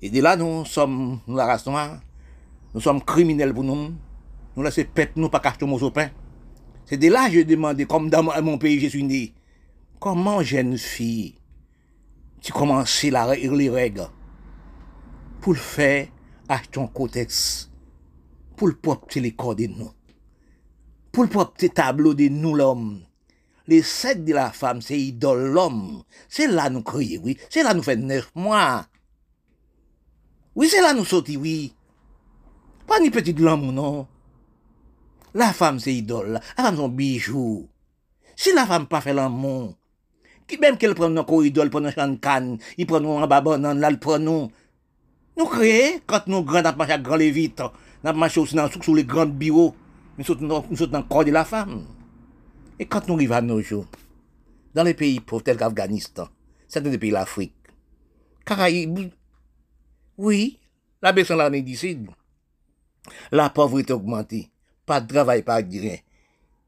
Et 0.00 0.08
de 0.08 0.22
là, 0.22 0.36
nous 0.36 0.64
sommes, 0.66 1.18
nous 1.26 1.34
la 1.34 1.58
nous 2.74 2.80
sommes 2.80 3.02
criminels 3.02 3.52
pour 3.52 3.64
nous. 3.64 3.92
Nous 4.54 4.62
laissons 4.62 4.84
peuple, 4.94 5.14
nous 5.16 5.28
pas 5.30 5.40
cacher 5.40 5.64
au 5.64 5.90
pain. 5.90 6.10
C'est 6.84 6.96
de 6.96 7.08
là 7.08 7.26
que 7.26 7.34
je 7.34 7.40
demande, 7.40 7.84
comme 7.86 8.08
dans 8.08 8.22
mon 8.22 8.58
pays, 8.58 8.78
je 8.78 8.86
suis 8.86 9.02
né, 9.02 9.34
comment 9.98 10.44
jeune 10.44 10.78
fille, 10.78 11.34
tu 12.40 12.52
commences 12.52 13.02
la, 13.02 13.34
les 13.34 13.68
règles 13.68 14.06
pour 15.40 15.54
le 15.54 15.58
faire, 15.58 16.06
un 18.64 18.72
pour 18.72 18.98
le 19.16 19.20
les 19.20 19.32
corps 19.32 19.56
de 19.56 19.66
nous, 19.66 19.90
pour 21.12 21.24
le 21.24 21.30
porter 21.30 21.68
tableau 21.68 22.14
de 22.14 22.28
nous 22.28 22.54
l'homme, 22.54 23.02
les 23.66 23.82
sept 23.82 24.24
de 24.24 24.32
la 24.32 24.50
femme, 24.50 24.80
c'est 24.80 24.98
idole 24.98 25.52
l'homme. 25.52 26.04
C'est 26.28 26.46
là 26.46 26.70
nous 26.70 26.82
crions, 26.82 27.20
oui. 27.24 27.36
C'est 27.50 27.62
là 27.62 27.74
nous 27.74 27.82
fait 27.82 27.96
neuf 27.96 28.30
mois. 28.34 28.86
Oui, 30.54 30.68
c'est 30.70 30.80
là 30.80 30.94
nous 30.94 31.04
sortis, 31.04 31.36
oui. 31.36 31.74
Pas 32.86 33.00
ni 33.00 33.10
petit 33.10 33.32
l'amour, 33.32 33.72
non. 33.72 34.06
La 35.34 35.52
femme, 35.52 35.80
c'est 35.80 35.92
idole. 35.92 36.40
La 36.56 36.64
femme, 36.64 36.76
c'est 36.76 36.88
bijou. 36.88 37.68
Si 38.36 38.52
la 38.54 38.66
femme 38.66 38.86
pas 38.86 39.00
fait 39.00 39.12
l'amour, 39.12 39.74
qui 40.46 40.58
même 40.58 40.78
qu'elle 40.78 40.94
prend 40.94 41.08
nos 41.10 41.42
idole 41.42 41.70
pour 41.70 41.80
nous 41.80 41.90
chanter 41.90 42.20
canne, 42.20 42.58
il 42.78 42.86
prend 42.86 43.00
nous 43.00 43.08
en 43.08 43.26
babon, 43.26 43.58
là, 43.58 43.90
il 43.90 43.98
prend 43.98 44.18
nous. 44.18 44.50
Nous 45.36 45.46
créons, 45.46 46.00
quand 46.06 46.26
nous 46.28 46.44
grands, 46.44 46.62
nous 46.62 46.76
marchons 46.76 46.94
à 46.94 46.98
grand 46.98 47.18
nous 48.12 48.18
marchons 48.18 48.42
aussi 48.42 48.54
dans, 48.54 48.70
sous 48.70 48.94
les 48.94 49.04
grands 49.04 49.26
bureaux, 49.26 49.74
nous 50.18 50.24
sommes 50.24 50.46
dans 50.46 50.64
le 50.70 51.02
corps 51.02 51.24
de 51.24 51.30
la 51.30 51.44
femme. 51.44 51.86
Et 52.78 52.86
quand 52.86 53.06
nous 53.08 53.14
arrivons 53.14 53.34
à 53.34 53.40
nos 53.40 53.60
jours, 53.60 53.86
dans 54.74 54.82
les 54.82 54.94
pays 54.94 55.20
pauvres 55.20 55.42
tels 55.42 55.56
qu'Afghanistan, 55.56 56.28
certains 56.68 56.90
des 56.90 56.98
pays 56.98 57.10
de 57.10 57.14
l'Afrique, 57.14 57.54
Caraïbes, 58.44 59.10
oui, 60.18 60.58
la 61.02 61.12
baisse 61.12 61.30
en 61.30 61.36
l'année 61.36 61.62
d'ici, 61.62 61.98
la 63.32 63.50
pauvreté 63.50 63.92
augmentée, 63.92 64.50
pas 64.84 65.00
de 65.00 65.12
travail, 65.12 65.42
pas 65.42 65.62
de 65.62 65.78
rien. 65.78 65.96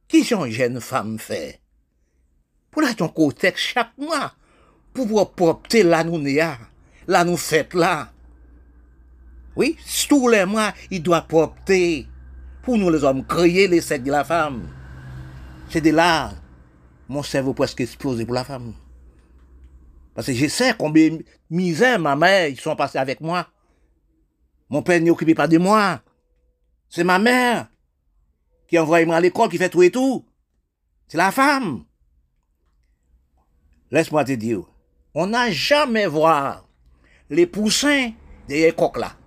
Qui 0.09 0.25
sont 0.25 0.47
jeune 0.47 0.81
femme 0.81 1.19
fait? 1.19 1.61
Pour 2.71 2.83
la 2.83 2.95
ton 2.95 3.09
côté 3.09 3.53
chaque 3.55 3.97
mois, 3.99 4.33
pour 4.93 5.07
pouvoir 5.07 5.31
porter 5.31 5.83
la 5.83 6.03
nous 6.03 6.19
la 7.07 7.25
nous 7.25 7.37
fête 7.37 7.75
là. 7.75 8.11
Oui, 9.57 9.77
tous 10.09 10.29
les 10.29 10.45
mois, 10.45 10.73
il 10.91 11.03
doit 11.03 11.23
porter 11.23 12.07
pour 12.63 12.79
nous 12.79 12.91
les 12.91 13.03
hommes 13.03 13.25
créer 13.25 13.67
les 13.67 13.81
secs 13.81 14.03
de 14.03 14.11
la 14.11 14.25
femme. 14.25 14.69
C'est 15.71 15.81
de 15.81 15.91
là, 15.91 16.33
mon 17.09 17.23
cerveau 17.23 17.55
presque 17.55 17.81
explosé 17.81 18.25
pour 18.25 18.35
la 18.35 18.45
femme. 18.45 18.75
Parce 20.15 20.27
que 20.27 20.35
je 20.35 20.47
sais 20.49 20.75
combien 20.77 21.11
de 21.11 21.25
misère 21.51 21.99
ma 21.99 22.17
mère, 22.17 22.49
ils 22.49 22.61
sont 22.61 22.77
passés 22.77 22.99
avec 22.99 23.21
moi. 23.21 23.47
Mon 24.69 24.83
père 24.83 25.01
n'est 25.01 25.11
occupé 25.11 25.35
pas 25.35 25.49
de 25.49 25.59
moi. 25.59 26.03
C'est 26.89 27.05
ma 27.05 27.19
mère 27.19 27.69
qui 28.67 28.79
envoie 28.79 29.05
moi 29.05 29.17
à 29.17 29.21
l'école, 29.21 29.49
qui 29.49 29.59
fait 29.59 29.71
tout 29.71 29.83
et 29.83 29.91
tout. 29.91 30.27
C'est 31.07 31.19
la 31.19 31.31
femme. 31.31 31.85
Laisse-moi 33.91 34.25
te 34.25 34.33
dire, 34.33 34.63
on 35.15 35.27
n'a 35.27 35.51
jamais 35.51 36.07
voir 36.07 36.69
les 37.31 37.47
poussins 37.47 38.13
des 38.47 38.73
coques 38.73 38.99
là. 38.99 39.18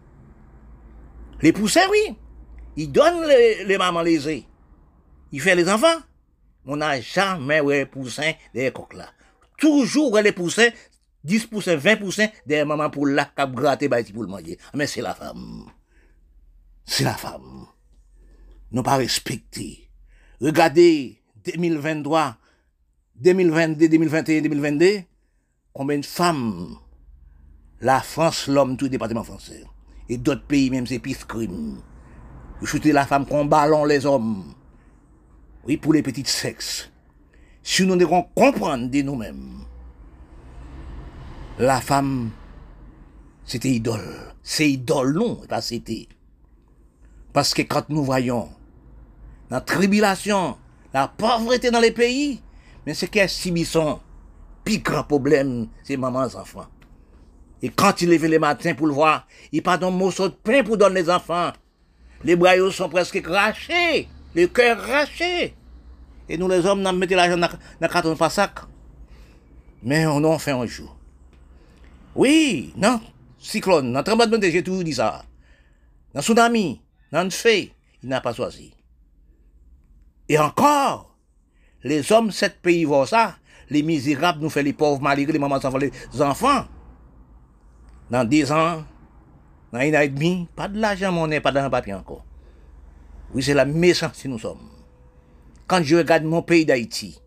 Les 1.42 1.54
poussins, 1.54 1.88
oui. 1.90 2.16
Ils 2.78 2.92
donnent 2.92 3.28
les, 3.28 3.66
les 3.66 3.78
mamans 3.78 4.02
lésées. 4.02 4.46
Ils 5.32 5.42
font 5.42 5.56
les 5.56 5.70
enfants. 5.70 6.02
On 6.66 6.76
n'a 6.78 7.02
jamais 7.02 7.62
les 7.64 7.86
poussins 7.86 8.34
des 8.54 8.72
coques 8.72 8.94
là. 8.94 9.10
Toujours 9.58 10.18
les 10.20 10.32
poussins, 10.32 10.70
10%, 11.26 11.78
20% 11.78 12.32
des 12.46 12.64
mamans 12.66 12.90
pour 12.90 13.08
la 13.08 13.26
cap 13.26 13.52
gratter 13.52 13.90
pour 13.90 14.24
le 14.24 14.30
manger. 14.30 14.58
Mais 14.74 14.88
c'est 14.88 15.02
la 15.02 15.14
femme. 15.14 15.66
C'est 16.86 17.04
la 17.04 17.14
femme. 17.14 17.68
Nous 18.72 18.84
pas 18.84 18.98
respecté. 18.98 19.90
Regardez 20.40 21.22
2023, 21.46 22.38
2022, 23.16 23.90
2021, 23.90 24.42
2022, 24.42 25.02
combien 25.74 26.00
de 26.00 26.06
femmes? 26.06 26.78
La 27.82 28.02
France, 28.02 28.48
l'homme, 28.48 28.78
tout 28.78 28.86
le 28.86 28.90
département 28.90 29.24
français. 29.24 29.64
Et 30.12 30.18
d'autres 30.18 30.44
pays, 30.44 30.70
même, 30.70 30.86
c'est 30.86 31.00
pire 31.00 31.26
crime. 31.26 31.78
Vous 32.60 32.66
shootez 32.66 32.92
la 32.92 33.06
femme 33.06 33.26
qu'on 33.26 33.48
les 33.86 34.06
hommes. 34.06 34.54
Oui, 35.66 35.78
pour 35.78 35.94
les 35.94 36.04
petits 36.04 36.26
sexes. 36.26 36.92
Si 37.64 37.86
nous 37.86 37.96
devons 37.96 38.24
comprendre 38.36 38.90
de 38.90 39.02
nous-mêmes, 39.04 39.64
la 41.60 41.80
femme, 41.80 42.32
c'était 43.46 43.70
idole. 43.70 44.34
C'est 44.44 44.70
idole, 44.70 45.14
non, 45.14 45.36
pas 45.48 45.62
c'était. 45.62 46.10
Parce 47.32 47.54
que 47.54 47.62
quand 47.62 47.88
nous 47.88 48.04
voyons 48.04 48.50
la 49.50 49.62
tribulation, 49.62 50.58
la 50.94 51.08
pauvreté 51.08 51.72
dans 51.72 51.80
les 51.80 51.92
pays, 51.92 52.42
mais 52.86 52.94
ce 52.94 53.06
qui 53.06 53.20
est 53.20 53.30
subissant, 53.30 54.02
plus 54.66 54.80
grand 54.80 55.06
problème, 55.06 55.70
c'est 55.84 55.96
maman 55.96 56.24
enfants. 56.24 56.68
Et 57.62 57.70
quand 57.70 58.02
il 58.02 58.10
lève 58.10 58.26
le 58.26 58.40
matin 58.40 58.74
pour 58.74 58.88
le 58.88 58.94
voir, 58.94 59.28
il 59.52 59.62
pas 59.62 59.84
un 59.84 59.92
morceau 59.92 60.30
de 60.30 60.34
pain 60.34 60.64
pour 60.64 60.78
donner 60.78 61.02
les 61.02 61.10
enfants. 61.10 61.52
Les 62.24 62.36
bras 62.36 62.54
sont 62.72 62.90
presque 62.90 63.22
crachés, 63.22 64.08
le 64.36 64.48
cœur 64.48 64.80
raché. 64.80 65.56
Et 66.28 66.38
nous 66.38 66.48
les 66.48 66.66
hommes, 66.66 66.82
nous 66.82 66.92
mettons 66.92 67.16
l'argent 67.16 67.38
dans 67.38 67.50
le 67.80 67.88
carton 67.88 68.16
pas 68.16 68.30
sac. 68.30 68.60
Mais 69.84 70.06
on 70.06 70.24
en 70.24 70.40
fait 70.40 70.52
un 70.52 70.66
jour. 70.66 70.96
Oui, 72.16 72.74
non, 72.76 73.00
cyclone, 73.40 73.94
dans 73.94 74.04
tremblement 74.04 74.38
de 74.38 74.50
j'ai 74.50 74.64
toujours 74.64 74.84
dit 74.84 74.94
ça. 74.94 75.24
Dans 76.14 76.22
tsunami, 76.22 76.82
dans 77.12 77.24
le 77.24 77.30
fait, 77.30 77.72
il 78.04 78.10
n'a 78.10 78.22
pas 78.22 78.34
choisi. 78.34 78.74
Et 80.30 80.38
encore, 80.38 81.16
les 81.84 82.12
hommes, 82.12 82.32
sept 82.32 82.62
pays 82.62 82.86
voient 82.86 83.08
ça, 83.08 83.36
les 83.70 83.84
misérables 83.84 84.42
nous 84.42 84.50
font 84.50 84.62
les 84.62 84.74
pauvres 84.74 85.02
malgré 85.02 85.32
les 85.32 85.40
mamans 85.40 85.60
les 85.80 86.22
enfants. 86.22 86.66
Dans 88.12 88.26
dix 88.26 88.52
ans, 88.52 88.84
dans 89.72 89.80
une 89.80 89.96
année 89.96 90.06
et 90.06 90.10
demie, 90.10 90.50
pas 90.54 90.68
de 90.68 90.78
l'argent, 90.78 91.30
pas 91.42 91.52
dans 91.54 91.70
papier 91.70 91.94
encore. 91.94 92.26
Oui, 93.34 93.42
c'est 93.42 93.54
la 93.54 93.64
méchance 93.64 94.22
que 94.22 94.28
nous 94.28 94.38
sommes. 94.38 94.70
Quand 95.66 95.82
je 95.82 95.96
regarde 95.96 96.26
mon 96.26 96.42
pays 96.42 96.66
d'Haïti, 96.66 97.18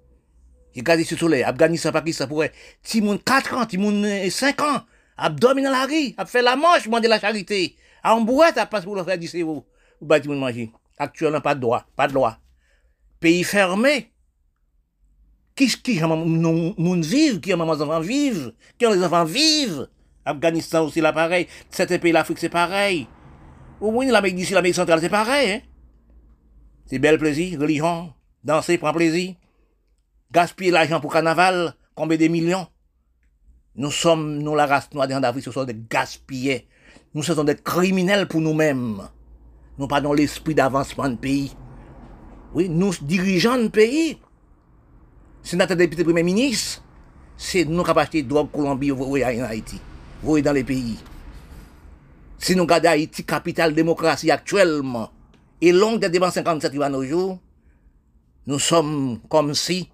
je 0.74 0.80
regarde 0.80 1.00
le 1.00 1.16
soleil, 1.16 1.42
Afghanistan, 1.42 1.90
Pakistan, 1.90 2.28
pourrait, 2.28 2.52
si 2.82 3.00
mon 3.00 3.16
4 3.16 3.54
ans, 3.54 3.66
si 3.66 3.78
mon 3.78 4.28
5 4.28 4.60
ans, 4.60 4.82
a 5.16 5.30
dormi 5.30 5.62
dans 5.62 5.70
la 5.70 5.86
rue, 5.86 6.12
a 6.18 6.26
fait 6.26 6.42
la 6.42 6.54
manche, 6.54 6.86
de 6.86 7.08
la 7.08 7.18
charité, 7.18 7.76
en 8.02 8.20
boîte, 8.20 8.58
a 8.58 8.66
passé 8.66 8.84
pour 8.84 8.96
le 8.96 9.04
faire 9.04 9.16
du 9.16 9.26
cerveau, 9.26 9.64
ou 10.02 10.04
bâtiment 10.04 10.34
manger. 10.34 10.70
Actuellement, 10.98 11.40
pas 11.40 11.54
de 11.54 11.60
droit, 11.60 11.86
pas 11.96 12.08
de 12.08 12.12
loi. 12.12 12.36
Pays 13.20 13.42
fermé. 13.42 14.10
Qui, 15.56 15.68
qui, 15.68 15.98
moun 16.02 17.00
qui, 17.40 17.54
enfants 17.54 18.00
vivent, 18.00 18.52
qui 18.78 18.86
les 18.86 19.02
enfants 19.02 19.24
vivent. 19.24 19.88
Afghanistan 20.24 20.84
aussi, 20.84 21.00
là, 21.00 21.12
pareil. 21.12 21.46
Certains 21.70 21.98
pays 21.98 22.12
l'Afrique, 22.12 22.38
c'est 22.38 22.48
pareil. 22.48 23.06
Moins, 23.80 24.06
l'Amérique 24.06 24.36
d'ici, 24.36 24.54
l'Amérique 24.54 24.76
centrale, 24.76 25.00
c'est 25.00 25.08
pareil, 25.08 25.52
hein. 25.52 25.60
C'est 26.86 26.98
bel 26.98 27.18
plaisir, 27.18 27.60
religion, 27.60 28.12
danser, 28.42 28.78
prendre 28.78 28.96
plaisir. 28.96 29.34
Gaspiller 30.30 30.70
l'argent 30.70 31.00
pour 31.00 31.12
carnaval, 31.12 31.74
combien 31.94 32.16
de 32.16 32.26
millions? 32.28 32.66
Nous 33.76 33.90
sommes, 33.90 34.38
nous, 34.38 34.54
la 34.54 34.66
race 34.66 34.92
noire 34.92 35.08
d'Afrique, 35.08 35.44
ce 35.44 35.50
sont 35.50 35.64
des 35.64 35.76
gaspillés. 35.90 36.68
Nous 37.14 37.22
sommes 37.22 37.46
des 37.46 37.56
criminels 37.56 38.28
pour 38.28 38.40
nous-mêmes. 38.40 39.02
Nous 39.78 39.86
pas 39.88 40.00
dans 40.00 40.12
l'esprit 40.12 40.54
d'avancement 40.54 41.08
de 41.08 41.16
pays. 41.16 41.52
Oui, 42.52 42.68
nous, 42.68 42.92
dirigeants 43.00 43.58
de 43.58 43.68
pays. 43.68 44.18
C'est 45.42 45.56
notre 45.56 45.74
député 45.74 46.04
premier 46.04 46.22
ministre. 46.22 46.82
C'est 47.36 47.64
nous 47.64 47.82
qui 47.82 47.90
avons 47.90 48.00
acheté 48.00 48.22
drogue 48.22 48.50
Colombie, 48.52 48.92
en 48.92 49.14
Haïti. 49.44 49.80
Voyez 50.24 50.42
dans 50.42 50.52
les 50.52 50.64
pays. 50.64 50.96
Si 52.38 52.56
nous 52.56 52.62
regardons 52.62 52.88
Haïti, 52.88 53.24
capitale 53.24 53.74
démocratie 53.74 54.30
actuellement, 54.30 55.10
et 55.60 55.70
longue 55.70 56.00
des 56.00 56.08
débats 56.08 56.30
57 56.30 56.72
qui 56.72 56.78
va 56.78 56.88
nos 56.88 57.04
jours, 57.04 57.38
nous 58.46 58.58
sommes 58.58 59.20
comme 59.28 59.54
si 59.54 59.90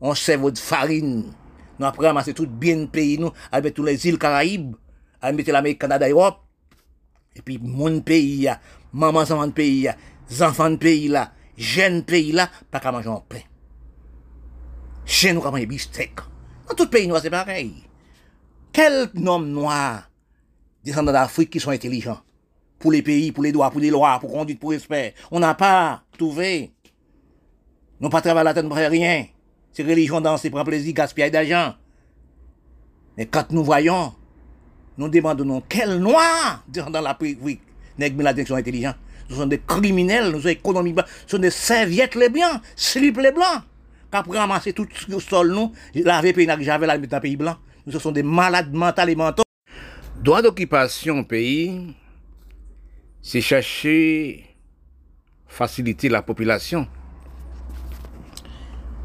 on 0.00 0.14
servait 0.14 0.52
de 0.52 0.58
farine. 0.58 1.32
Nous 1.78 1.86
avons 1.86 2.02
ramassé 2.02 2.32
tout 2.32 2.46
bien 2.46 2.86
pays, 2.86 3.18
nous, 3.18 3.30
avec 3.50 3.74
toutes 3.74 3.86
les 3.86 4.06
îles 4.06 4.18
Caraïbes, 4.18 4.74
avec 5.20 5.46
l'Amérique, 5.46 5.80
Canada, 5.80 6.08
Europe. 6.08 6.38
Et 7.36 7.42
puis, 7.42 7.58
mon 7.58 8.00
pays, 8.00 8.48
maman, 8.92 9.20
enfants 9.20 9.46
de 9.46 9.52
pays, 9.52 9.88
enfants 10.40 10.70
de 10.70 10.76
pays 10.76 11.08
là, 11.08 11.32
jeunes 11.58 12.04
pays 12.04 12.32
là, 12.32 12.48
pas 12.70 12.80
qu'à 12.80 12.90
manger 12.90 13.08
en 13.08 13.20
pain. 13.20 13.40
Chez 15.04 15.32
nous, 15.34 15.42
qu'à 15.42 15.50
manger 15.50 15.66
bistec. 15.66 16.16
Dans 16.68 16.74
tout 16.74 16.88
pays 16.88 17.06
noir, 17.06 17.20
c'est 17.20 17.30
pareil. 17.30 17.84
Quel 18.72 19.10
homme 19.26 19.50
noir, 19.50 20.10
descendants 20.82 21.12
d'Afrique, 21.12 21.50
qui 21.50 21.60
sont 21.60 21.70
intelligents? 21.70 22.20
Pour 22.78 22.90
les 22.90 23.02
pays, 23.02 23.30
pour 23.30 23.44
les 23.44 23.52
droits, 23.52 23.70
pour 23.70 23.80
les 23.80 23.90
lois, 23.90 24.18
pour 24.18 24.32
conduite, 24.32 24.58
pour 24.58 24.70
respect. 24.70 25.14
On 25.30 25.40
n'a 25.40 25.54
pas 25.54 26.02
trouvé. 26.18 26.72
Nous 28.00 28.08
pas 28.08 28.20
travaillé 28.20 28.44
la 28.44 28.54
tête 28.54 28.66
rien. 28.70 29.26
C'est 29.72 29.82
religion 29.82 30.20
dans 30.20 30.36
ses 30.36 30.50
propres 30.50 30.70
plaisirs, 30.70 30.94
gaspillage 30.94 31.30
d'argent. 31.30 31.74
Mais 33.16 33.26
quand 33.26 33.50
nous 33.50 33.62
voyons, 33.62 34.12
nous 34.98 35.08
demandons 35.08 35.62
quel 35.68 35.98
noir 35.98 36.64
dans 36.68 37.00
la 37.00 37.10
Afrique 37.10 37.60
n'est 37.98 38.10
la 38.10 38.32
direction 38.32 38.56
intelligente. 38.56 38.96
Nous 39.30 39.36
sommes 39.36 39.50
des 39.50 39.60
criminels, 39.60 40.30
nous 40.30 40.40
sommes 40.40 40.50
économiques, 40.50 40.96
nous 40.96 41.02
sommes 41.26 41.42
des 41.42 41.50
serviettes 41.50 42.14
les 42.14 42.28
blancs, 42.28 42.60
slip 42.74 43.18
les 43.18 43.32
blancs. 43.32 43.62
Qu'après 44.10 44.38
ramasser 44.38 44.72
tout 44.72 44.88
le 45.08 45.20
sol, 45.20 45.52
nous, 45.52 45.72
laver 45.94 46.32
pays 46.32 46.48
j'avais 46.60 46.86
là, 46.86 46.98
mettre 46.98 47.10
dans 47.10 47.20
pays 47.20 47.36
blanc. 47.36 47.56
Nous 47.84 47.98
sommes 47.98 48.14
des 48.14 48.22
malades 48.22 48.72
mentaux 48.72 49.08
et 49.08 49.14
mentaux. 49.16 49.42
Droit 50.22 50.40
d'occupation 50.40 51.18
au 51.18 51.24
pays, 51.24 51.94
c'est 53.20 53.40
chercher 53.40 54.44
faciliter 55.48 56.08
la 56.08 56.22
population. 56.22 56.86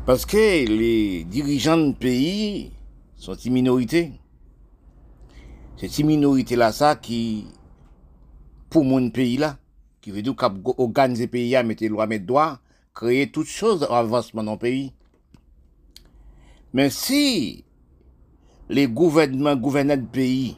Parce 0.05 0.25
que 0.25 0.37
les 0.37 1.23
dirigeants 1.23 1.77
de 1.77 1.93
pays 1.93 2.71
sont 3.15 3.33
une 3.33 3.53
minorité. 3.53 4.11
C'est 5.77 5.97
une 5.97 6.07
minorité 6.07 6.55
là, 6.55 6.71
ça, 6.71 6.95
qui, 6.95 7.47
pour 8.69 8.85
mon 8.85 9.09
pays 9.09 9.37
là, 9.37 9.57
qui 10.01 10.11
veut 10.11 10.21
dire 10.21 10.35
qu'organiser 10.35 11.25
le 11.25 11.29
pays, 11.31 11.63
mettre 11.63 11.85
loi, 11.87 12.05
mettre 12.05 12.25
droit, 12.25 12.59
créer 12.93 13.31
toutes 13.31 13.47
choses 13.47 13.87
avancement 13.89 14.43
dans 14.43 14.53
le 14.53 14.59
pays. 14.59 14.93
Mais 16.73 16.89
si 16.89 17.65
les 18.69 18.87
gouvernements, 18.87 19.55
gouvernants 19.55 19.97
du 19.97 20.05
pays 20.05 20.57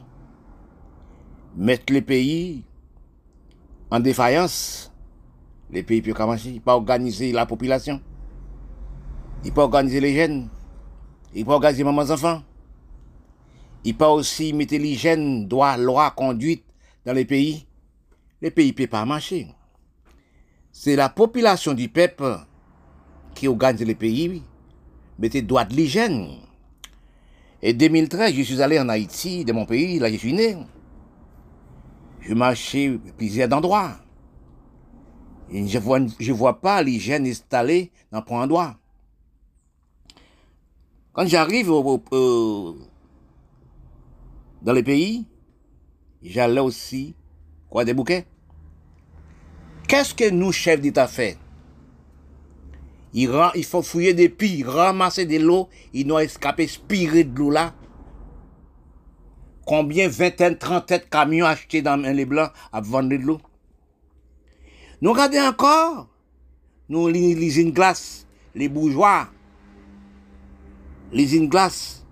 mettent 1.56 1.90
le 1.90 2.00
pays 2.00 2.64
en 3.90 4.00
défaillance, 4.00 4.92
les 5.70 5.82
pays 5.82 6.02
peuvent 6.02 6.14
commencer, 6.14 6.60
pas 6.64 6.74
organiser 6.74 7.32
la 7.32 7.46
population. 7.46 8.00
Il 9.44 9.52
peut 9.52 9.62
organiser 9.62 10.00
les 10.00 10.14
jeunes. 10.14 10.48
Il 11.34 11.44
peut 11.44 11.52
organiser 11.52 11.78
les 11.78 11.84
mamans 11.84 12.10
enfants. 12.10 12.42
Il 13.84 13.96
peut 13.96 14.04
aussi 14.04 14.52
mettre 14.52 14.74
l'hygiène, 14.74 15.48
droit, 15.48 15.76
loi, 15.76 16.10
conduite 16.10 16.64
dans 17.06 17.12
les 17.12 17.24
pays. 17.24 17.66
Les 18.42 18.50
pays 18.50 18.68
ne 18.68 18.72
peuvent 18.72 18.88
pas 18.88 19.04
marcher. 19.04 19.48
C'est 20.72 20.96
la 20.96 21.08
population 21.08 21.72
du 21.72 21.88
peuple 21.88 22.38
qui 23.34 23.48
organise 23.48 23.86
les 23.86 23.94
pays, 23.94 24.42
mettez 25.18 25.42
droit 25.42 25.64
de 25.64 25.74
l'hygiène. 25.74 26.28
Et 27.62 27.74
2013, 27.74 28.34
je 28.34 28.42
suis 28.42 28.62
allé 28.62 28.78
en 28.80 28.88
Haïti, 28.88 29.44
de 29.44 29.52
mon 29.52 29.66
pays, 29.66 29.98
là 29.98 30.10
je 30.10 30.16
suis 30.16 30.32
né. 30.32 30.56
Je 32.20 32.34
marchais 32.34 32.98
plusieurs 33.16 33.52
endroits. 33.52 33.96
Et 35.50 35.66
je 35.66 35.78
vois, 35.78 35.98
je 36.18 36.32
vois 36.32 36.60
pas 36.60 36.82
l'hygiène 36.82 37.26
installée 37.26 37.90
dans 38.12 38.24
un 38.30 38.42
endroit. 38.42 38.76
Quand 41.12 41.26
j'arrive 41.26 41.68
dans 44.62 44.72
les 44.72 44.82
pays, 44.82 45.26
j'allais 46.22 46.60
aussi 46.60 47.14
quoi 47.68 47.84
des 47.84 47.94
bouquets. 47.94 48.26
Qu'est-ce 49.88 50.14
que 50.14 50.30
nous, 50.30 50.52
chefs 50.52 50.80
d'État, 50.80 51.08
fait? 51.08 51.36
Il, 53.12 53.64
faut 53.64 53.82
fouiller 53.82 54.14
des 54.14 54.28
puits, 54.28 54.62
ramasser 54.62 55.26
de 55.26 55.38
l'eau, 55.38 55.68
ils 55.92 56.06
n'ont 56.06 56.18
escapé, 56.18 56.66
spirer 56.66 57.24
de 57.24 57.38
l'eau 57.38 57.50
là. 57.50 57.74
Combien 59.66 60.08
vingtaine, 60.08 60.56
trentaine 60.56 61.00
de 61.00 61.04
camions 61.04 61.46
achetés 61.46 61.82
dans 61.82 61.96
les 61.96 62.24
blancs 62.24 62.50
à 62.72 62.80
vendre 62.80 63.10
de 63.10 63.16
l'eau? 63.16 63.40
Nous 65.00 65.12
regardons 65.12 65.40
encore, 65.40 66.08
nous 66.88 67.08
une 67.08 67.70
glace, 67.72 68.26
les 68.54 68.68
bourgeois, 68.68 69.28
les 71.12 71.36
une 71.36 71.48
glace, 71.48 72.04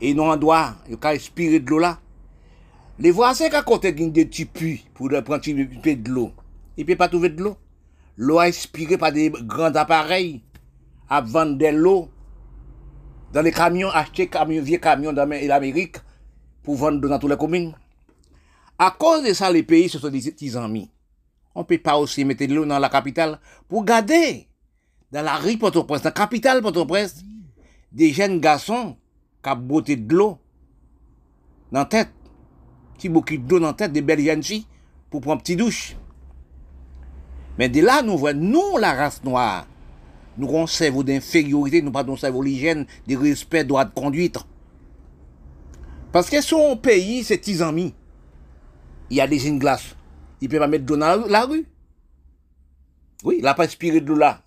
et 0.00 0.14
nous 0.14 0.22
en 0.22 0.36
doit, 0.36 0.74
ils 0.88 0.94
ont 0.94 1.04
inspiré 1.04 1.60
de 1.60 1.70
l'eau 1.70 1.78
là. 1.78 1.98
Les 2.98 3.10
voisins 3.10 3.48
qui 3.48 3.56
ont 3.56 3.62
côté 3.62 3.92
des 3.92 4.26
petits 4.26 4.44
puits 4.44 4.84
pour 4.94 5.08
prendre 5.08 5.40
de 5.40 6.10
l'eau, 6.10 6.32
ils 6.76 6.82
ne 6.82 6.86
peuvent 6.86 6.96
pas 6.96 7.08
trouver 7.08 7.30
de 7.30 7.42
l'eau. 7.42 7.56
L'eau 8.16 8.38
inspirée 8.40 8.98
par 8.98 9.12
des 9.12 9.30
grands 9.30 9.74
appareils 9.74 10.42
à 11.08 11.20
vendre 11.20 11.56
de 11.56 11.66
l'eau 11.66 12.10
dans 13.32 13.42
les 13.42 13.52
camions, 13.52 13.90
acheter 13.90 14.28
camions, 14.28 14.62
vieux 14.62 14.78
camions 14.78 15.12
d'Amérique 15.12 15.96
pour 16.62 16.76
vendre 16.76 17.08
dans 17.08 17.18
toutes 17.18 17.30
les 17.30 17.36
communes. 17.36 17.74
À 18.78 18.90
cause 18.90 19.24
de 19.24 19.32
ça, 19.32 19.50
les 19.50 19.62
pays 19.62 19.88
se 19.88 19.98
sont 19.98 20.10
des 20.10 20.56
amis. 20.56 20.90
On 21.54 21.60
ne 21.60 21.64
peut 21.64 21.78
pas 21.78 21.98
aussi 21.98 22.24
mettre 22.24 22.44
de 22.46 22.54
l'eau 22.54 22.64
dans 22.64 22.78
la 22.78 22.88
capitale 22.88 23.38
pour 23.68 23.84
garder 23.84 24.48
dans 25.10 25.22
la 25.22 25.36
rue 25.36 25.56
Port-au-Prince, 25.56 26.02
dans 26.02 26.08
la 26.08 26.12
capitale 26.12 26.62
Port-au-Prince, 26.62 27.22
des 27.90 28.12
jeunes 28.12 28.40
garçons 28.40 28.96
qui 29.42 29.50
ont 29.50 29.80
de 29.80 30.14
l'eau 30.14 30.38
dans 31.70 31.80
la 31.80 31.84
tête. 31.84 32.10
Qui 32.98 33.08
beaucoup 33.08 33.36
d'eau 33.36 33.58
dans 33.58 33.68
la 33.68 33.72
tête, 33.74 33.92
des 33.92 34.02
belles 34.02 34.20
jeunes 34.20 34.42
pour 35.10 35.20
prendre 35.20 35.38
une 35.38 35.42
petite 35.42 35.58
douche. 35.58 35.96
Mais 37.58 37.68
de 37.68 37.80
là, 37.80 38.02
nous 38.02 38.16
voyons, 38.16 38.40
nous, 38.40 38.78
la 38.78 38.94
race 38.94 39.22
noire, 39.24 39.66
nous 40.38 40.48
avons 40.48 40.64
un 40.64 40.66
cerveau 40.66 41.02
d'infériorité, 41.02 41.82
nous 41.82 41.92
pas 41.92 42.04
un 42.08 42.16
cerveau 42.16 42.42
d'hygiène, 42.42 42.86
de 43.06 43.16
respect, 43.16 43.64
droit 43.64 43.84
de 43.84 43.92
conduite. 43.92 44.38
Parce 46.10 46.28
que 46.28 46.40
son 46.40 46.78
c'est 47.24 47.38
10 47.38 47.62
amis. 47.62 47.94
Il 49.10 49.16
y 49.16 49.20
a 49.20 49.26
des 49.26 49.50
ne 49.50 49.58
peut 50.48 50.58
pas 50.58 50.66
mettre 50.66 50.84
de 50.84 50.94
l'eau 50.94 51.00
dans 51.00 51.26
la 51.26 51.44
rue. 51.44 51.66
Oui, 53.24 53.40
pas 53.40 53.54
inspiré 53.58 54.00
de 54.00 54.06
l'eau 54.06 54.16
là. 54.16 54.42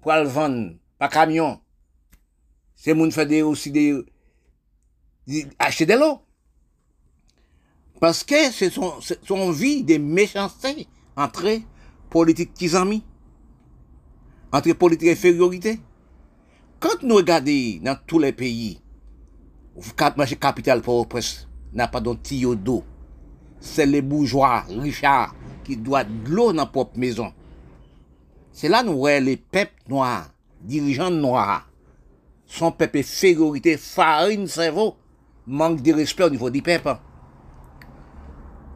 Pour 0.00 0.12
le 0.12 0.24
vendre, 0.24 0.72
pas 0.98 1.08
camion. 1.08 1.60
C'est 2.74 2.94
moun 2.94 3.10
aussi 3.44 3.70
des, 3.70 4.04
acheter 5.58 5.86
de 5.86 5.94
l'eau. 5.94 6.20
Parce 8.00 8.24
que 8.24 8.50
c'est 8.50 8.70
son, 8.70 8.94
son 9.00 9.50
vie 9.52 9.84
de 9.84 9.96
méchanceté 9.96 10.88
entre 11.16 11.60
politique 12.12 12.52
qui 12.52 12.76
amis, 12.76 13.02
entre 14.52 14.74
politique 14.74 15.08
infériorité? 15.08 15.80
Quand 16.78 17.02
nous 17.02 17.14
regardons 17.16 17.80
dans 17.82 17.96
tous 18.06 18.18
les 18.18 18.32
pays, 18.32 18.78
quatre 19.96 20.18
marchés 20.18 20.36
capital 20.36 20.82
pour 20.82 21.08
presse 21.08 21.48
n'a 21.72 21.88
pas 21.88 22.02
tuyau 22.22 22.54
d'eau. 22.54 22.84
C'est 23.60 23.86
les 23.86 24.02
bourgeois, 24.02 24.64
Richard, 24.68 25.34
qui 25.64 25.74
doivent 25.74 26.06
de 26.24 26.30
l'eau 26.30 26.52
dans 26.52 26.64
leur 26.64 26.70
propre 26.70 26.98
maison. 26.98 27.32
C'est 28.52 28.68
là 28.68 28.82
nous 28.82 28.98
voyons 28.98 29.24
les 29.24 29.38
peuples 29.38 29.72
noirs, 29.88 30.28
dirigeants 30.60 31.10
noirs, 31.10 31.66
son 32.44 32.72
peuple 32.72 32.98
infériorité, 32.98 33.78
farine, 33.78 34.46
cerveau, 34.46 34.96
manque 35.46 35.80
de 35.80 35.94
respect 35.94 36.24
au 36.24 36.30
niveau 36.30 36.50
du 36.50 36.60
peuple. 36.60 36.94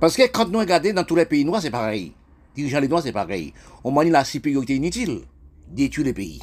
Parce 0.01 0.17
que 0.17 0.27
quand 0.29 0.49
nous 0.49 0.61
regardons 0.61 0.95
dans 0.95 1.05
tous 1.05 1.17
les 1.17 1.27
pays 1.27 1.45
noirs, 1.45 1.61
c'est 1.61 1.71
pareil. 1.71 2.15
Dirigeant 2.57 2.81
les 2.81 2.89
droits, 2.89 3.03
c'est 3.03 3.13
pareil. 3.13 3.53
On 3.85 3.91
manie 3.91 4.11
la 4.11 4.25
supériorité 4.25 4.75
inutile, 4.75 5.21
détruire 5.69 6.07
le 6.07 6.15
pays. 6.15 6.41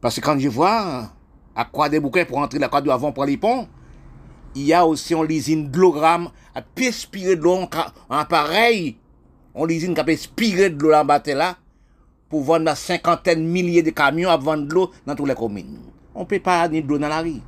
Parce 0.00 0.16
que 0.16 0.20
quand 0.20 0.38
je 0.38 0.48
vois 0.48 1.12
à 1.54 1.64
quoi 1.66 1.88
des 1.88 2.00
bouquets 2.00 2.24
pour 2.24 2.38
entrer 2.38 2.58
la 2.58 2.66
croix 2.66 2.80
de 2.80 2.90
avant 2.90 3.12
pour 3.12 3.24
les 3.24 3.36
ponts, 3.36 3.68
il 4.56 4.62
y 4.62 4.72
a 4.72 4.84
aussi 4.84 5.14
on 5.14 5.22
lisine 5.22 5.70
de 5.70 5.80
à 6.52 6.62
perspirer 6.62 7.36
de 7.36 7.42
l'eau 7.42 7.60
en 7.60 7.68
appareil. 8.16 8.96
On 9.54 9.64
lisine 9.64 9.94
qui 9.94 10.00
a 10.00 10.04
perspirer 10.04 10.70
de 10.70 10.82
l'eau 10.82 10.94
en 10.94 11.04
bas 11.04 11.22
là 11.26 11.56
pour 12.28 12.42
vendre 12.42 12.64
la 12.64 12.74
cinquantaine 12.74 13.46
milliers 13.46 13.82
de 13.82 13.90
camions 13.90 14.30
à 14.30 14.36
vendre 14.36 14.66
de 14.66 14.74
l'eau 14.74 14.90
dans 15.06 15.14
toutes 15.14 15.28
les 15.28 15.34
communes. 15.34 15.78
On 16.12 16.20
ne 16.20 16.24
peut 16.24 16.40
pas 16.40 16.68
ni 16.68 16.82
de 16.82 16.88
l'eau 16.88 16.98
dans 16.98 17.08
la 17.08 17.20
rue. 17.20 17.40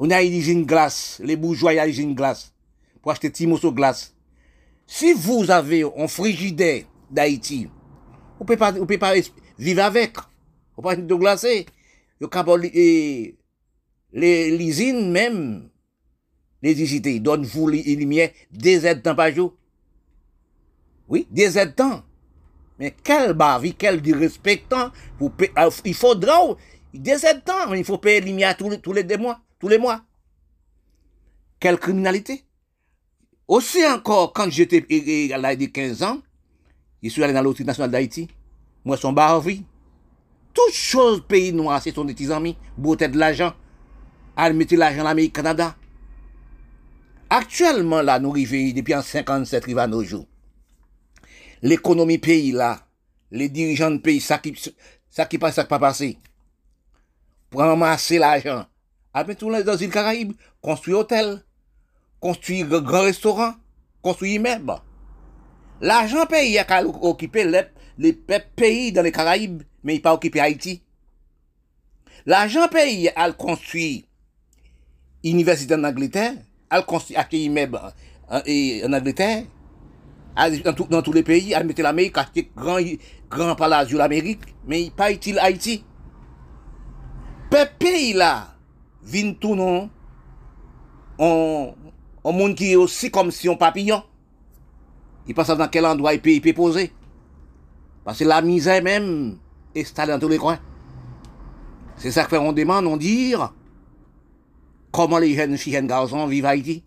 On 0.00 0.10
a 0.10 0.22
une 0.22 0.64
glace, 0.64 1.20
les 1.24 1.36
bourgeois, 1.36 1.72
il 1.72 1.76
y 1.76 1.78
a 1.78 1.86
une 1.86 2.14
glace 2.14 2.52
pour 3.00 3.12
acheter 3.12 3.30
de 3.30 3.68
glace. 3.70 4.15
Si 4.86 5.12
vous 5.12 5.50
avez 5.50 5.84
un 5.96 6.08
frigidaire 6.08 6.84
d'Haïti, 7.10 7.66
vous 7.66 8.44
ne 8.44 8.46
pouvez 8.46 8.56
pas, 8.56 8.72
vous 8.72 8.86
pouvez 8.86 8.98
pas 8.98 9.14
vivre 9.58 9.82
avec. 9.82 10.16
Vous 10.76 10.82
pouvez 10.82 10.96
pas 10.96 11.02
de 11.02 11.14
glacer. 11.14 11.66
Les 14.12 14.56
usines 14.60 15.10
même, 15.10 15.68
les 16.62 16.80
usines 16.80 17.22
donnent 17.22 17.44
vous 17.44 17.68
les 17.68 17.82
lumières 17.96 18.30
des 18.50 18.86
aides 18.86 19.02
temps 19.02 19.14
par 19.14 19.32
jour. 19.32 19.54
Oui, 21.08 21.26
des 21.30 21.58
aides 21.58 21.74
temps. 21.74 22.02
Mais 22.78 22.94
quel 23.02 23.32
bavi, 23.32 23.74
quel 23.74 24.00
disrespectant. 24.00 24.90
Vous 25.18 25.32
euh, 25.58 25.70
il 25.84 25.94
faudra 25.94 26.56
des 26.92 27.24
aides 27.26 27.44
temps. 27.44 27.72
Il 27.72 27.84
faut 27.84 27.98
payer 27.98 28.20
les 28.20 28.26
lumières 28.26 28.56
tous 28.56 28.70
les, 28.70 28.80
tous 28.80 28.92
les 28.92 29.04
deux 29.04 29.16
mois. 29.16 29.40
Tous 29.58 29.68
les 29.68 29.78
mois. 29.78 30.02
Quelle 31.58 31.78
criminalité. 31.78 32.45
Aussi 33.48 33.84
encore, 33.86 34.32
quand 34.32 34.50
j'étais 34.50 35.32
à 35.32 35.38
l'âge 35.38 35.58
de 35.58 35.66
15 35.66 36.02
ans, 36.02 36.20
je 37.02 37.08
suis 37.08 37.22
allé 37.22 37.32
dans 37.32 37.42
l'autorité 37.42 37.64
nationale 37.64 37.90
d'Haïti. 37.90 38.28
Moi, 38.84 38.96
son 38.96 39.12
barvi. 39.12 39.64
Toutes 40.52 40.74
choses 40.74 41.22
pays 41.26 41.52
noirs, 41.52 41.80
c'est 41.82 41.94
son 41.94 42.04
des 42.04 42.14
petits 42.14 42.32
amis. 42.32 42.56
Beauté 42.76 43.08
de 43.08 43.18
l'argent. 43.18 43.52
À 44.36 44.52
mettre 44.52 44.74
l'argent 44.74 45.02
en 45.02 45.04
l'Amérique, 45.04 45.34
Canada. 45.34 45.76
Actuellement, 47.30 48.02
là, 48.02 48.18
nous 48.18 48.30
arrivons 48.30 48.72
depuis 48.74 48.94
en 48.94 49.02
57, 49.02 49.62
arrivons 49.64 49.80
à 49.80 49.86
nos 49.86 50.02
jours. 50.02 50.26
L'économie 51.62 52.18
pays, 52.18 52.52
là, 52.52 52.86
les 53.30 53.48
dirigeants 53.48 53.90
de 53.90 53.98
pays, 53.98 54.20
ça 54.20 54.38
qui, 54.38 54.54
ça 55.10 55.24
qui 55.24 55.38
passe, 55.38 55.56
ça 55.56 55.62
qui 55.62 55.68
pas 55.68 55.78
passé. 55.78 56.18
Pour 57.50 57.60
ramasser 57.60 58.18
l'argent. 58.18 58.66
Après 59.12 59.34
tout, 59.34 59.50
dans 59.50 59.58
les 59.58 59.84
îles 59.84 59.90
Caraïbes, 59.90 60.34
construire 60.60 60.98
hôtel, 60.98 61.42
construire 62.26 62.66
un 62.74 62.80
grand 62.80 63.02
restaurant, 63.02 63.52
construire 64.02 64.34
immeuble. 64.34 64.74
L'argent 65.80 66.26
payé 66.26 66.58
a 66.58 66.84
occupé 66.84 67.44
les, 67.98 68.12
pays 68.56 68.90
dans 68.90 69.02
les 69.02 69.12
Caraïbes, 69.12 69.62
mais 69.84 69.94
il 69.94 70.02
pas 70.02 70.12
occupé 70.12 70.40
Haïti. 70.40 70.82
L'argent 72.26 72.66
payé 72.66 73.16
a 73.16 73.30
construit 73.30 74.06
université 75.22 75.76
en 75.76 75.84
Angleterre, 75.84 76.32
a 76.68 76.82
construit 76.82 77.16
immeuble 77.44 77.78
en, 78.28 78.92
Angleterre, 78.92 79.44
dans, 80.90 81.02
tous 81.02 81.12
les 81.12 81.22
pays, 81.22 81.54
a 81.54 81.62
mis 81.62 81.74
l'Amérique, 81.74 82.18
acheté 82.18 82.50
grand, 82.56 82.80
grand 83.30 83.54
palace 83.54 83.90
de 83.90 83.98
l'Amérique, 83.98 84.42
mais 84.66 84.82
il 84.82 84.90
pas 84.90 85.12
utile 85.12 85.38
Haïti. 85.38 85.84
Pe 87.52 87.66
pays 87.78 88.14
là, 88.14 88.48
vin 89.04 89.32
tout 89.34 89.54
non, 89.54 89.88
on, 91.20 91.72
un 92.26 92.32
monde 92.32 92.56
qui 92.56 92.72
est 92.72 92.76
aussi 92.76 93.10
comme 93.10 93.30
si 93.30 93.48
un 93.48 93.54
papillon. 93.54 94.02
il 95.28 95.34
pense 95.34 95.46
dans 95.46 95.68
quel 95.68 95.86
endroit 95.86 96.12
il 96.12 96.20
peut, 96.20 96.52
poser? 96.52 96.92
Parce 98.04 98.18
que 98.18 98.24
la 98.24 98.42
misère 98.42 98.82
même 98.82 99.38
est 99.74 99.82
installée 99.82 100.12
dans 100.12 100.18
tous 100.18 100.28
les 100.28 100.38
coins. 100.38 100.58
C'est 101.96 102.10
ça 102.10 102.24
que 102.24 102.36
on 102.36 102.52
demande, 102.52 102.86
on 102.86 102.96
dit 102.96 103.34
comment 104.90 105.18
les 105.18 105.34
jeunes 105.34 105.56
filles 105.56 105.76
et 105.76 105.86
garçons 105.86 106.26
vivent 106.26 106.46
à 106.46 106.50
Haïti. 106.50 106.82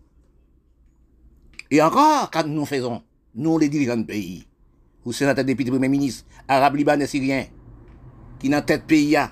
Et 1.70 1.80
encore, 1.80 2.30
quand 2.30 2.46
nous 2.46 2.66
faisons, 2.66 3.02
nous 3.34 3.58
les 3.58 3.68
dirigeants 3.68 3.96
de 3.96 4.02
pays, 4.02 4.46
ou 5.04 5.12
sénateurs, 5.12 5.44
députés, 5.44 5.70
premiers 5.70 5.88
ministres, 5.88 6.26
arabes, 6.48 6.76
libanais, 6.76 7.06
syriens, 7.06 7.46
qui 8.38 8.48
dans 8.48 8.62
tête 8.62 8.86
pays 8.86 9.12
là, 9.12 9.30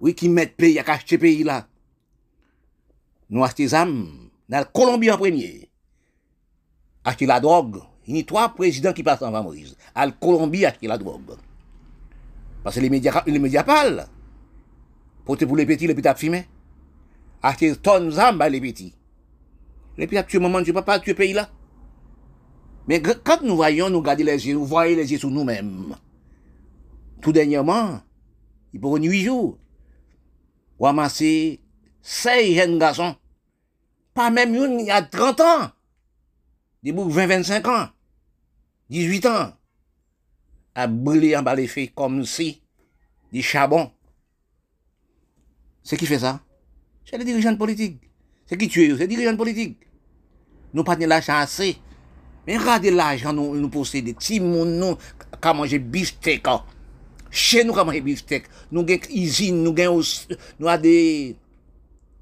oui, 0.00 0.14
qui 0.14 0.28
mettent 0.28 0.56
pays 0.56 0.78
à 0.78 0.84
acheter 0.86 1.18
pays 1.18 1.44
là, 1.44 1.66
nous 3.30 3.44
achetons 3.44 3.64
des 3.64 3.74
âmes, 3.74 4.21
dans 4.52 4.58
la 4.58 4.64
Colombie 4.66 5.10
en 5.10 5.16
premier, 5.16 5.70
acheter 7.04 7.24
la 7.24 7.40
drogue, 7.40 7.78
il 8.06 8.18
y 8.18 8.20
a 8.20 8.22
trois 8.22 8.50
présidents 8.50 8.92
qui 8.92 9.02
passent 9.02 9.22
en 9.22 9.30
Moïse, 9.42 9.74
à 9.94 10.04
la 10.04 10.12
Colombie 10.12 10.66
acheter 10.66 10.86
la 10.88 10.98
drogue. 10.98 11.36
Parce 12.62 12.76
que 12.76 12.80
les 12.80 12.90
médias, 12.90 13.22
les 13.26 13.38
médias 13.38 13.64
parlent. 13.64 14.06
Pour 15.24 15.38
pour 15.38 15.56
les 15.56 15.64
petits, 15.64 15.86
les 15.86 15.94
petits 15.94 16.20
fumer. 16.20 16.46
Acheter 17.42 17.74
tonnes 17.76 18.10
d'armes 18.10 18.44
les 18.50 18.60
petits. 18.60 18.94
Les 19.96 20.06
petits 20.06 20.26
tuer 20.26 20.38
maman, 20.38 20.62
tu 20.62 20.74
pas 20.74 21.00
tuer 21.00 21.14
pays 21.14 21.32
là. 21.32 21.48
Mais 22.86 23.00
quand 23.00 23.40
nous 23.40 23.56
voyons, 23.56 23.88
nous 23.88 24.02
garder 24.02 24.22
les 24.22 24.46
yeux, 24.46 24.54
nous 24.54 24.66
voyons 24.66 24.96
les 24.98 25.10
yeux 25.10 25.18
sur 25.18 25.30
nous-mêmes. 25.30 25.96
Tout 27.22 27.32
dernièrement, 27.32 28.02
il 28.74 28.80
pour 28.80 28.96
huit 28.96 29.22
jours, 29.22 29.56
ou 30.78 30.86
amasser 30.86 31.62
16 32.02 32.54
jeunes 32.54 32.78
garçons. 32.78 33.16
Pas 34.14 34.30
même 34.30 34.54
une, 34.54 34.80
il 34.80 34.86
y 34.86 34.90
a 34.90 35.02
30 35.02 35.40
ans. 35.40 35.70
Des 36.82 36.92
boucs 36.92 37.10
20, 37.10 37.26
25 37.26 37.68
ans. 37.68 37.88
18 38.90 39.26
ans. 39.26 39.52
À 40.74 40.86
brûler 40.86 41.36
en 41.36 41.42
bas 41.42 41.54
les 41.54 41.66
filles 41.66 41.90
comme 41.94 42.24
si, 42.24 42.62
des 43.32 43.42
charbons. 43.42 43.90
C'est 45.82 45.96
qui 45.96 46.06
fait 46.06 46.18
ça? 46.18 46.40
C'est 47.04 47.18
les 47.18 47.24
dirigeants 47.24 47.56
politiques. 47.56 48.00
C'est 48.46 48.56
qui 48.56 48.68
tue, 48.68 48.92
c'est 48.92 48.98
les 48.98 49.06
dirigeants 49.06 49.36
politiques. 49.36 49.78
Nous 50.72 50.84
pas 50.84 50.96
de 50.96 51.04
l'argent 51.04 51.36
assez. 51.36 51.76
Mais 52.46 52.56
regardez 52.56 52.90
l'argent 52.90 53.32
nous, 53.32 53.54
nous 53.54 53.68
possédons. 53.68 54.14
Si 54.18 54.40
nous, 54.40 54.96
qu'à 55.40 55.52
manger 55.52 55.78
beefsteak. 55.78 56.46
Hein. 56.48 56.62
Chez 57.30 57.64
nous, 57.64 57.74
qu'à 57.74 57.84
manger 57.84 58.00
beefsteak. 58.00 58.44
Nous 58.70 58.80
avons 58.80 58.86
des 58.86 59.00
usines, 59.14 59.62
nous 59.62 59.74
avons 59.80 60.00
nous 60.58 60.78
des, 60.78 61.36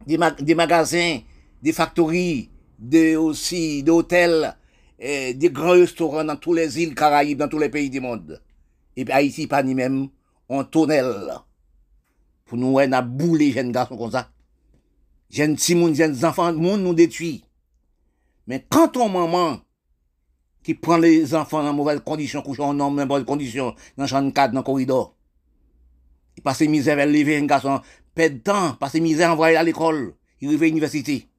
des, 0.07 0.19
des, 0.41 0.55
magasins, 0.55 1.21
des 1.63 1.73
factories, 1.73 2.51
des, 2.79 3.17
aussi, 3.17 3.83
des 3.83 3.91
hôtels, 3.91 4.57
des 4.99 5.51
grands 5.53 5.71
restaurants 5.71 6.25
dans 6.25 6.37
toutes 6.37 6.57
les 6.57 6.81
îles 6.83 6.95
Caraïbes, 6.95 7.39
dans 7.39 7.49
tous 7.49 7.59
les 7.59 7.69
pays 7.69 7.91
du 7.91 8.01
monde. 8.01 8.43
Et 8.97 9.05
puis 9.05 9.15
Haïti, 9.15 9.47
pas 9.47 9.63
ni 9.63 9.75
même, 9.75 10.09
en 10.49 10.65
tonnel. 10.65 11.33
Pour 12.45 12.59
nous, 12.59 12.79
on 12.79 12.93
a 12.93 13.03
boulé 13.03 13.53
jeunes 13.53 13.73
garçons 13.73 13.97
comme 13.97 14.11
ça. 14.11 14.31
Jeunes 15.31 15.55
petits 15.55 15.95
jeunes 15.95 16.25
enfants, 16.25 16.51
le 16.51 16.59
monde 16.59 16.83
nous 16.83 16.95
détruit. 16.95 17.45
Mais 18.47 18.67
quand 18.69 18.89
ton 18.89 19.09
maman, 19.09 19.61
qui 20.63 20.75
prend 20.75 20.97
les 20.97 21.35
enfants 21.35 21.63
dans 21.63 21.73
mauvaises 21.73 22.01
conditions, 22.05 22.43
couchant 22.43 22.71
en 22.71 22.75
dans 22.75 23.07
bonnes 23.07 23.25
conditions, 23.25 23.75
dans 23.97 24.05
de 24.05 24.31
cadre, 24.31 24.53
dans 24.53 24.61
le 24.61 24.65
corridor, 24.65 25.15
il 26.37 26.43
passe 26.43 26.61
misère 26.63 26.99
à 26.99 27.07
lever 27.07 27.37
un 27.37 27.47
garçon, 27.47 27.81
perd 28.15 28.35
de 28.35 28.39
temps, 28.41 28.75
passe 28.75 28.95
misère 28.95 29.31
à 29.31 29.33
envoyer 29.33 29.57
à 29.57 29.63
l'école, 29.63 30.15
il 30.41 30.49
arrive 30.49 30.63
à 30.63 30.67
l'université. 30.67 31.30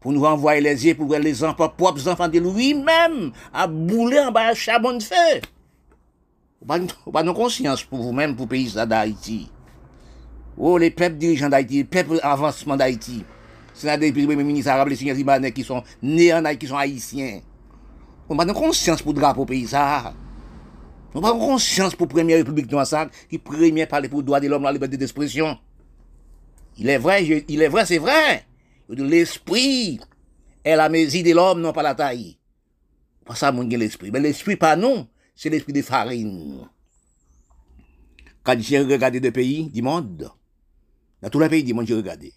Pour 0.00 0.12
nous 0.12 0.24
envoyer 0.24 0.60
les 0.60 0.86
yeux, 0.86 0.94
pour 0.94 1.12
les 1.12 1.44
enfants, 1.44 1.68
propres 1.68 2.06
enfants 2.06 2.28
de 2.28 2.38
lui-même, 2.38 3.32
à 3.52 3.66
bouler 3.66 4.20
en 4.20 4.30
bas 4.30 4.48
à 4.48 4.54
charbon 4.54 4.96
de 4.96 5.02
feu. 5.02 5.40
Vous 6.60 7.12
pas 7.12 7.22
de 7.22 7.30
conscience 7.30 7.82
pour 7.82 8.02
vous-même, 8.02 8.36
pour 8.36 8.46
le 8.46 8.50
pays 8.50 8.72
d'Haïti. 8.72 9.50
Oh, 10.56 10.78
les 10.78 10.90
peuples 10.90 11.16
dirigeants 11.16 11.48
d'Haïti, 11.48 11.76
les 11.78 11.84
peuples 11.84 12.20
avancement 12.22 12.76
d'Haïti. 12.76 13.24
Là 13.84 13.96
des 13.96 14.12
premiers 14.12 14.42
ministres 14.42 14.70
arabes, 14.70 14.88
les 14.88 14.96
seigneurs 14.96 15.16
libanais 15.16 15.52
qui 15.52 15.62
sont 15.62 15.84
nés 16.02 16.34
en 16.34 16.44
Haïti, 16.44 16.58
qui 16.58 16.66
sont 16.66 16.76
haïtiens. 16.76 17.40
On 18.28 18.34
n'a 18.34 18.44
pas 18.44 18.52
de 18.52 18.58
conscience 18.58 19.02
pour 19.02 19.12
le 19.12 19.20
drapeau 19.20 19.44
pays, 19.44 19.68
ça. 19.68 20.12
On 21.14 21.20
n'a 21.20 21.28
pas 21.28 21.34
de 21.34 21.40
conscience 21.40 21.94
pour 21.94 22.06
la 22.08 22.12
première 22.12 22.38
république 22.38 22.70
noire, 22.70 22.86
ça, 22.86 23.08
qui 23.30 23.38
premier 23.38 23.86
parler 23.86 24.08
pour 24.08 24.18
le 24.18 24.24
droit 24.24 24.40
de 24.40 24.48
l'homme, 24.48 24.64
la 24.64 24.72
liberté 24.72 24.96
d'expression. 24.96 25.56
Il 26.76 26.88
est 26.88 26.98
vrai, 26.98 27.24
il 27.48 27.62
est 27.62 27.68
vrai, 27.68 27.86
c'est 27.86 27.98
vrai. 27.98 28.47
L'esprit 28.88 30.00
est 30.64 30.76
la 30.76 30.88
mesure 30.88 31.22
de 31.22 31.32
l'homme, 31.32 31.60
non 31.60 31.72
pas 31.72 31.82
la 31.82 31.94
taille. 31.94 32.38
Pas 33.24 33.34
ça, 33.34 33.52
mon 33.52 33.62
l'esprit. 33.62 34.10
Mais 34.10 34.20
l'esprit, 34.20 34.56
pas 34.56 34.76
nous, 34.76 35.06
c'est 35.34 35.50
l'esprit 35.50 35.72
de 35.72 35.82
farine. 35.82 36.66
Quand 38.42 38.58
j'ai 38.58 38.80
regardé 38.80 39.20
des 39.20 39.30
pays 39.30 39.68
du 39.68 39.82
monde, 39.82 40.30
dans 41.20 41.28
tous 41.28 41.40
les 41.40 41.48
pays 41.48 41.62
du 41.62 41.74
monde, 41.74 41.86
j'ai 41.86 41.94
regardé. 41.94 42.32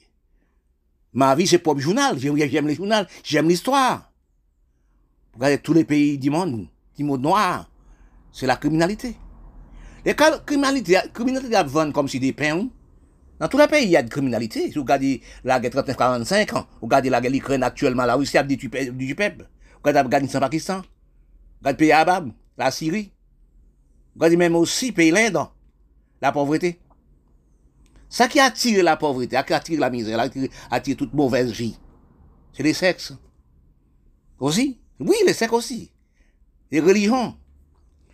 Ma 1.13 1.35
vie, 1.35 1.47
c'est 1.47 1.65
le 1.65 1.79
journal. 1.79 2.19
J'aime 2.19 2.67
les 2.67 2.75
journaux, 2.75 3.05
j'aime 3.23 3.47
l'histoire. 3.47 4.11
Regardez 5.33 5.59
tous 5.59 5.73
les 5.73 5.85
pays 5.85 6.17
du 6.17 6.29
monde, 6.29 6.67
du 6.97 7.03
monde 7.03 7.21
noir, 7.21 7.69
c'est 8.31 8.47
la 8.47 8.57
criminalité. 8.57 9.15
Les 10.03 10.15
criminalité, 10.15 10.97
criminalité 11.13 11.55
vendre 11.65 11.93
comme 11.93 12.07
si 12.07 12.19
des 12.19 12.33
pains. 12.33 12.67
Dans 13.41 13.47
tous 13.47 13.57
les 13.57 13.65
pays, 13.65 13.85
il 13.85 13.89
y 13.89 13.97
a 13.97 14.03
de 14.03 14.09
criminalité. 14.09 14.67
Si 14.67 14.75
vous 14.75 14.81
regardez 14.81 15.19
la 15.43 15.59
guerre 15.59 15.71
39-45, 15.71 16.53
vous 16.53 16.65
regardez 16.83 17.09
la 17.09 17.19
guerre 17.19 17.31
l'Ukraine 17.31 17.63
actuellement, 17.63 18.05
la 18.05 18.13
Russie 18.13 18.37
a 18.37 18.43
du 18.43 18.69
peuple. 18.69 19.39
Vous 19.39 19.79
regardez 19.83 20.03
l'Afghanistan, 20.03 20.39
Pakistan. 20.39 20.77
Vous 20.77 20.83
regardez 21.61 21.71
le 21.71 21.77
pays 21.77 21.91
arabe, 21.91 22.31
la 22.55 22.69
Syrie. 22.69 23.11
Vous 24.13 24.19
regardez 24.19 24.37
même 24.37 24.55
aussi 24.55 24.89
le 24.89 24.93
pays 24.93 25.09
l'Inde, 25.09 25.39
la 26.21 26.31
pauvreté. 26.31 26.79
Ça 28.09 28.27
qui 28.27 28.39
attire 28.39 28.83
la 28.83 28.95
pauvreté, 28.95 29.35
qui 29.47 29.53
attire 29.53 29.79
la 29.79 29.89
misère, 29.89 30.29
qui 30.29 30.47
attire 30.69 30.97
toute 30.97 31.15
mauvaise 31.15 31.51
vie, 31.51 31.79
c'est 32.53 32.61
les 32.61 32.75
sexes. 32.75 33.13
Aussi. 34.37 34.79
Oui, 34.99 35.15
les 35.25 35.33
sexes 35.33 35.53
aussi. 35.53 35.91
Les 36.69 36.79
religions. 36.79 37.35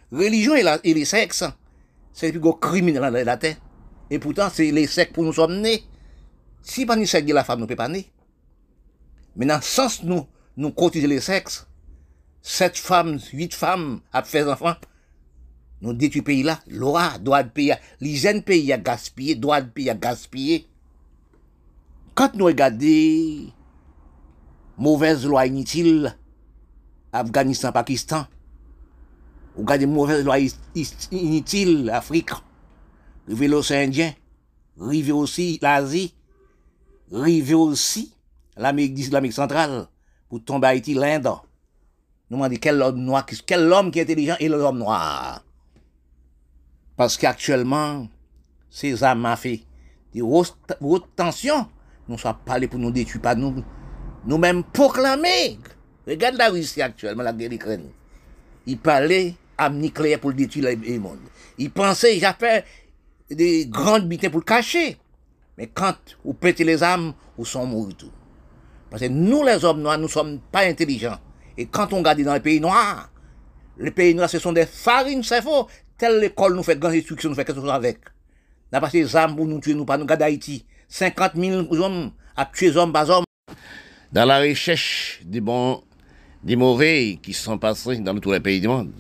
Religion 0.10 0.56
et, 0.56 0.64
la, 0.64 0.80
et 0.86 0.94
les 0.94 1.04
sexes, 1.04 1.44
c'est 2.14 2.28
le 2.28 2.32
plus 2.32 2.40
gros 2.40 2.54
crime 2.54 2.94
dans 2.94 3.10
la 3.10 3.36
terre. 3.36 3.58
Et 4.10 4.20
pourtant, 4.20 4.50
c'est 4.52 4.72
les 4.72 4.88
sexes 4.88 5.14
pour 5.14 5.24
nous 5.24 5.34
sommes 5.34 5.60
nés. 5.60 5.84
Si 6.62 6.86
pas 6.86 6.96
nous 6.96 7.06
de 7.06 7.34
la 7.34 7.44
femme, 7.44 7.60
nous 7.60 7.68
ne 7.68 7.76
pas 7.76 7.88
naître. 7.88 8.10
Mais 9.36 9.46
dans 9.46 9.58
le 9.58 9.62
sens 9.62 10.04
nous, 10.04 10.26
nous 10.58 10.72
cotiser 10.72 11.08
les 11.08 11.22
sexes, 11.22 11.68
sept 12.42 12.78
femmes, 12.78 13.20
huit 13.32 13.54
femmes 13.54 14.02
à 14.12 14.24
faire 14.24 14.48
enfants, 14.48 14.76
nous 15.82 15.94
détruisons 15.94 16.24
pays 16.24 16.44
là, 16.44 16.60
loi, 16.68 17.18
droit 17.20 17.44
de 17.44 17.50
pays, 17.50 17.74
l'hygiène 18.02 18.42
pays 18.42 18.74
à 18.74 18.80
pays 18.80 19.90
à 19.90 19.94
gaspiller. 19.94 20.68
Quand 22.16 22.34
nous 22.34 22.46
regardons 22.46 23.52
mauvaise 24.78 25.26
loi 25.26 25.46
inutile, 25.46 26.16
Afghanistan, 27.14 27.72
Pakistan, 27.72 28.26
ou 29.56 29.62
regardez 29.62 29.86
mauvaise 29.86 30.26
loi 30.26 30.38
inutile, 31.12 31.92
Afrique, 31.92 32.32
rive 33.28 33.50
l'océan 33.50 33.82
Indien, 33.82 34.14
rive 34.80 35.14
aussi 35.16 35.60
l'Asie, 35.62 36.14
rive 37.12 37.56
aussi 37.56 38.14
l'Amérique 38.56 39.34
centrale, 39.34 39.88
pour 40.30 40.44
tomber 40.44 40.68
à 40.68 40.70
Haïti, 40.72 40.94
l'Inde. 40.94 41.30
Nous 42.30 42.38
demandons 42.38 42.58
quel 42.60 42.82
homme 42.82 43.00
noir, 43.00 43.26
quel 43.46 43.72
homme 43.72 43.92
qui 43.92 44.00
est 44.00 44.04
intelligent 44.04 44.36
et 44.40 44.50
l'homme 44.50 44.80
noir. 44.80 45.44
Parce 46.96 47.16
qu'actuellement, 47.16 48.08
ces 48.70 49.04
âmes 49.04 49.36
fait 49.38 49.62
des 50.14 50.22
hautes, 50.22 50.58
tensions. 51.16 51.68
Nous 52.10 52.18
sommes 52.18 52.36
parlés 52.46 52.68
pour 52.68 52.80
nous 52.80 52.92
détruire, 52.92 53.22
pas 53.22 53.36
nous. 53.36 53.64
Nous-mêmes 54.26 54.64
proclamer. 54.64 55.60
Regarde 56.06 56.36
la 56.36 56.50
Russie 56.50 56.82
actuellement, 56.82 57.24
la 57.24 57.34
guerre 57.34 57.50
d'Ukraine. 57.50 57.90
Ils 58.66 58.78
parlaient 58.78 59.36
à 59.58 59.70
nucléaire 59.70 60.20
pour 60.20 60.34
détruire 60.34 60.76
le 60.76 61.00
monde. 61.00 61.20
Ils 61.58 61.72
pensaient, 61.72 62.20
j'ai 62.20 62.32
fait 62.40 62.66
des 63.30 63.68
grandes 63.68 64.08
butins 64.08 64.30
pour 64.30 64.40
le 64.40 64.46
cacher. 64.46 64.98
Mais 65.58 65.68
quand 65.68 65.96
vous 66.24 66.34
pétez 66.34 66.64
les 66.64 66.84
âmes, 66.84 67.14
vous 67.38 67.46
sont 67.46 67.66
morts 67.66 67.90
tout. 67.98 68.12
Parce 68.90 69.02
que 69.02 69.08
nous, 69.08 69.44
les 69.44 69.66
hommes 69.66 69.82
noirs, 69.82 69.98
nous 69.98 70.04
ne 70.04 70.10
sommes 70.10 70.40
pas 70.52 70.62
intelligents. 70.62 71.18
Et 71.58 71.66
quand 71.66 71.92
on 71.94 71.98
regarde 71.98 72.22
dans 72.22 72.34
les 72.34 72.40
pays 72.40 72.62
noirs, 72.62 73.10
les 73.78 73.92
pays 73.92 74.14
noirs, 74.14 74.30
ce 74.30 74.40
sont 74.40 74.54
des 74.54 74.66
farines, 74.66 75.24
c'est 75.24 75.42
faux 75.42 75.68
telle 75.98 76.24
école 76.24 76.56
nous 76.56 76.64
fait 76.64 76.78
grande 76.78 76.94
instruction, 76.94 77.30
nous 77.30 77.36
fait 77.36 77.46
quelque 77.46 77.60
chose 77.60 77.70
avec. 77.70 78.00
N'a 78.72 78.80
pas 78.80 78.90
ces 78.90 79.16
armes 79.16 79.36
pour 79.36 79.46
nous 79.46 79.60
tuer, 79.60 79.74
nous 79.74 79.86
pas 79.86 79.98
nous 79.98 80.06
garder 80.06 80.26
Haïti. 80.26 80.66
50 80.90 81.32
000 81.36 81.74
hommes 81.84 82.12
à 82.36 82.46
tuer 82.46 82.76
hommes 82.78 82.94
par 82.94 83.10
hommes. 83.10 83.26
Dans 84.12 84.26
la 84.26 84.40
recherche 84.40 85.22
des 85.26 85.42
bons, 85.42 85.84
des 86.44 86.56
mauvais 86.56 87.20
qui 87.22 87.34
sont 87.34 87.58
passés 87.58 87.98
dans 87.98 88.18
tous 88.20 88.32
les 88.32 88.40
pays 88.40 88.62
du 88.62 88.68
monde. 88.68 88.92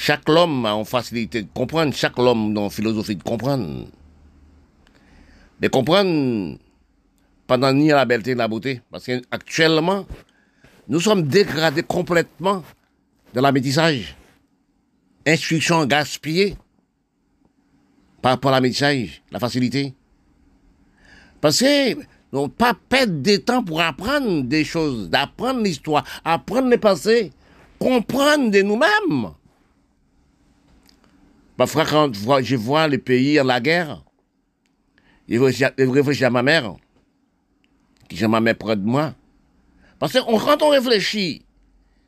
Chaque 0.00 0.28
homme 0.28 0.64
a 0.64 0.74
une 0.74 0.84
facilité 0.84 1.42
de 1.42 1.48
comprendre, 1.52 1.92
chaque 1.92 2.16
homme 2.20 2.56
a 2.56 2.60
une 2.60 2.70
philosophie 2.70 3.16
de 3.16 3.22
comprendre. 3.24 3.88
De 5.60 5.66
comprendre 5.66 6.56
pendant 7.48 7.72
ni 7.72 7.88
la 7.88 8.04
belleté 8.04 8.34
ni 8.34 8.38
la 8.38 8.46
beauté. 8.46 8.80
Parce 8.92 9.06
qu'actuellement, 9.06 10.06
Nous 10.88 11.00
sommes 11.00 11.24
dégradés 11.24 11.82
complètement 11.82 12.62
de 13.34 13.40
la 13.40 13.52
métissage. 13.52 14.16
Instruction 15.26 15.84
gaspillée 15.84 16.56
par 18.22 18.32
rapport 18.32 18.52
à 18.52 18.54
la 18.54 18.60
métissage, 18.60 19.22
la 19.32 19.40
facilité. 19.40 19.94
Parce 21.40 21.58
que 21.58 21.94
nous 22.32 22.48
pas 22.48 22.74
perdre 22.88 23.20
des 23.20 23.42
temps 23.42 23.62
pour 23.64 23.82
apprendre 23.82 24.44
des 24.44 24.64
choses, 24.64 25.10
d'apprendre 25.10 25.60
l'histoire, 25.60 26.04
apprendre 26.24 26.68
les 26.68 26.78
passés, 26.78 27.32
comprendre 27.78 28.50
de 28.50 28.62
nous-mêmes. 28.62 29.32
Parfois, 31.58 31.84
quand 31.84 32.14
je 32.40 32.54
vois 32.54 32.86
les 32.86 32.98
pays 32.98 33.40
en 33.40 33.44
la 33.44 33.60
guerre, 33.60 34.04
je 35.28 35.90
réfléchis 35.90 36.24
à 36.24 36.30
ma 36.30 36.44
mère, 36.44 36.76
qui 38.08 38.16
j'ai 38.16 38.28
ma 38.28 38.40
mère 38.40 38.56
près 38.56 38.76
de 38.76 38.84
moi. 38.84 39.12
Parce 39.98 40.12
que 40.12 40.20
quand 40.20 40.62
on 40.62 40.68
réfléchit, 40.68 41.44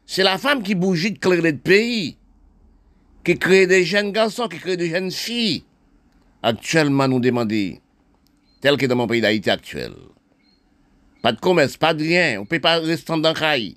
c'est 0.06 0.22
la 0.22 0.38
femme 0.38 0.62
qui 0.62 0.76
bouge 0.76 1.10
de 1.10 1.18
créer 1.18 1.40
le 1.40 1.56
pays, 1.56 2.16
qui 3.24 3.36
crée 3.36 3.66
des 3.66 3.84
jeunes 3.84 4.12
garçons, 4.12 4.46
qui 4.46 4.58
crée 4.58 4.76
des 4.76 4.88
jeunes 4.88 5.10
filles. 5.10 5.64
Actuellement, 6.44 7.08
nous 7.08 7.18
demandons, 7.18 7.76
tel 8.60 8.76
que 8.76 8.86
dans 8.86 8.94
mon 8.94 9.08
pays 9.08 9.20
d'Haïti 9.20 9.50
actuel. 9.50 9.94
Pas 11.22 11.32
de 11.32 11.40
commerce, 11.40 11.76
pas 11.76 11.92
de 11.92 12.04
rien, 12.04 12.36
on 12.38 12.42
ne 12.42 12.46
peut 12.46 12.60
pas 12.60 12.78
rester 12.78 13.12
dans 13.18 13.32
le 13.32 13.74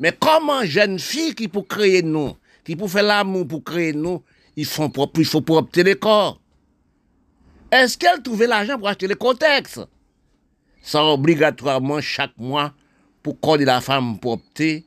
Mais 0.00 0.12
comment 0.18 0.64
jeunes 0.64 0.98
filles 0.98 1.36
qui 1.36 1.46
pour 1.46 1.68
créer 1.68 2.02
nous, 2.02 2.34
qui 2.64 2.74
pour 2.74 2.90
faire 2.90 3.04
l'amour 3.04 3.46
pour 3.46 3.62
créer 3.62 3.92
nous, 3.92 4.24
il 4.56 4.66
faut 4.66 4.88
pour 4.88 5.56
opter 5.56 5.82
les 5.82 5.96
corps. 5.96 6.40
Est-ce 7.70 7.96
qu'elles 7.96 8.22
trouvaient 8.22 8.46
l'argent 8.46 8.78
pour 8.78 8.88
acheter 8.88 9.08
les 9.08 9.14
contextes 9.14 9.80
Sans 10.82 11.14
obligatoirement 11.14 12.00
chaque 12.00 12.36
mois 12.36 12.74
pour 13.22 13.38
de 13.56 13.64
la 13.64 13.80
femme 13.80 14.18
pour 14.18 14.32
opter 14.32 14.84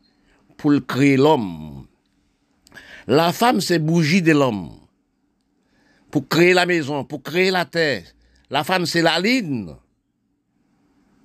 pour 0.58 0.74
créer 0.88 1.18
l'homme. 1.18 1.86
La 3.08 3.32
femme, 3.34 3.62
c'est 3.62 3.80
bougie 3.80 4.22
de 4.22 4.32
l'homme. 4.32 4.72
Pour 6.12 6.28
créer 6.28 6.54
la 6.54 6.66
maison, 6.66 7.04
pour 7.04 7.22
créer 7.22 7.52
la 7.52 7.66
terre. 7.66 8.04
La 8.50 8.64
femme, 8.64 8.86
c'est 8.86 9.02
la 9.02 9.20
ligne. 9.20 9.76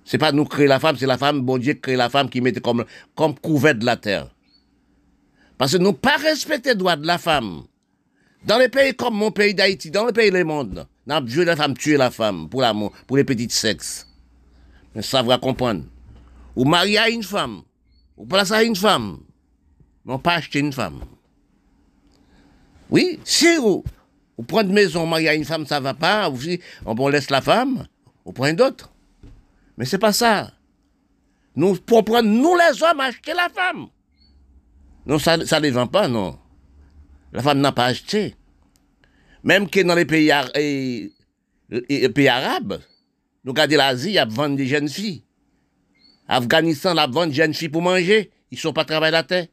C'est 0.05 0.19
pas 0.19 0.33
nous 0.33 0.45
créer 0.45 0.67
la 0.67 0.81
femme, 0.81 0.97
c'est 0.97 1.07
la 1.07 1.19
femme, 1.19 1.41
bon 1.43 1.59
Dieu 1.59 1.75
crée 1.75 1.95
la 1.95 2.11
femme 2.11 2.29
qui 2.29 2.41
mettait 2.41 2.61
comme, 2.61 2.85
comme 3.15 3.39
couvert 3.39 3.77
de 3.77 3.85
la 3.85 3.97
terre. 3.97 4.35
Parce 5.57 5.73
que 5.73 5.79
nous 5.79 5.93
pas 5.93 6.17
respecter 6.17 6.71
les 6.71 6.75
droits 6.75 6.97
de 6.97 7.07
la 7.07 7.19
femme. 7.19 7.63
Dans 8.45 8.59
les 8.59 8.69
pays 8.69 8.95
comme 8.95 9.15
mon 9.15 9.31
pays 9.31 9.55
d'Haïti, 9.55 9.91
dans 9.91 10.07
les 10.07 10.13
pays 10.13 10.31
du 10.31 10.45
monde, 10.45 10.87
nous 11.07 11.15
avons 11.15 11.45
la 11.45 11.57
femme, 11.57 11.77
tuer 11.77 11.97
la 11.97 12.11
femme 12.11 12.49
pour 12.49 12.63
l'amour, 12.63 12.93
pour 13.07 13.17
les 13.17 13.25
petits 13.25 13.51
sexes. 13.51 14.07
Mais 14.95 15.03
ça 15.03 15.23
va 15.23 15.39
comprendre. 15.39 15.85
Ou 16.57 16.65
marier 16.65 16.99
à 16.99 17.11
une 17.11 17.23
femme, 17.23 17.63
ou 18.17 18.27
placer 18.27 18.55
à 18.55 18.63
une 18.63 18.77
femme, 18.77 19.19
mais 20.05 20.19
pas 20.19 20.35
acheter 20.35 20.59
une 20.59 20.73
femme. 20.73 21.01
Oui, 22.91 23.21
si 23.25 23.57
vous, 23.57 23.85
vous 24.37 24.45
prenez 24.45 24.69
une 24.69 24.75
maison, 24.75 25.07
marier 25.07 25.29
à 25.29 25.35
une 25.35 25.45
femme, 25.45 25.67
ça 25.67 25.79
va 25.79 25.95
pas, 25.95 26.29
vous, 26.29 26.41
on 26.85 27.09
laisse 27.09 27.31
la 27.31 27.41
femme, 27.41 27.87
on 28.25 28.33
prend 28.33 28.53
d'autres. 28.53 28.91
Mais 29.77 29.85
c'est 29.85 29.99
pas 29.99 30.13
ça. 30.13 30.51
Nous, 31.55 31.77
pour 31.77 32.05
prendre, 32.05 32.29
nous 32.29 32.57
les 32.57 32.83
hommes, 32.83 33.01
acheter 33.01 33.33
la 33.35 33.49
femme. 33.49 33.87
Non, 35.07 35.19
ça 35.19 35.37
ne 35.37 35.61
les 35.61 35.71
vend 35.71 35.87
pas, 35.87 36.09
non. 36.09 36.39
La 37.33 37.43
femme 37.43 37.61
n'a 37.61 37.73
pas 37.73 37.87
acheté. 37.87 38.35
Même 39.45 39.69
que 39.69 39.81
dans 39.81 39.95
les 39.95 40.05
pays, 40.05 40.31
arabes, 42.29 42.81
nous 43.45 43.53
regardons 43.53 43.77
l'Asie, 43.77 44.09
il 44.11 44.15
y 44.15 44.19
a 44.19 44.25
vendre 44.25 44.57
des 44.57 44.67
jeunes 44.67 44.89
filles. 44.89 45.25
Afghanistan, 46.29 46.95
la 46.95 47.07
vente 47.07 47.31
des 47.31 47.37
jeunes 47.37 47.55
filles 47.55 47.69
pour 47.69 47.83
manger. 47.83 48.31
Ils 48.51 48.57
ne 48.57 48.61
sont 48.61 48.73
pas 48.73 48.85
travailler 48.85 49.13
la 49.13 49.23
terre. 49.23 49.47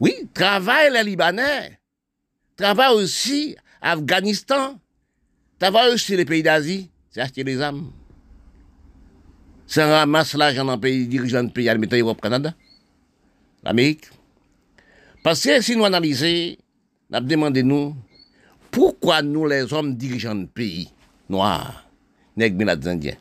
Oui, 0.00 0.12
travaillent 0.34 0.92
les 0.92 1.04
Libanais. 1.04 1.78
Travaillent 2.56 2.96
aussi 2.96 3.56
Afghanistan. 3.80 4.78
Travaillent 5.58 5.94
aussi 5.94 6.16
les 6.16 6.24
pays 6.24 6.42
d'Asie. 6.42 6.90
C'est 7.10 7.20
acheter 7.20 7.44
les 7.44 7.60
âmes. 7.60 7.90
C'est 9.66 9.82
un 9.82 9.90
ramasse 9.90 10.34
l'argent 10.34 10.64
dans 10.64 10.74
les 10.74 10.80
pays 10.80 11.06
dirigeants 11.06 11.44
de 11.44 11.50
pays, 11.50 11.68
à 11.68 11.74
Europe, 11.74 12.20
Canada, 12.20 12.52
l'Amérique. 13.62 14.10
Paske 15.22 15.60
si 15.62 15.76
nou 15.78 15.86
analize, 15.86 16.58
nap 17.12 17.26
demande 17.30 17.62
nou, 17.62 17.92
poukwa 18.74 19.20
nou 19.22 19.46
les 19.50 19.70
om 19.76 19.92
dirijan 19.94 20.48
peyi 20.50 20.88
noa, 21.30 21.54
nek 22.34 22.56
bin 22.58 22.72
adzandyen? 22.72 23.20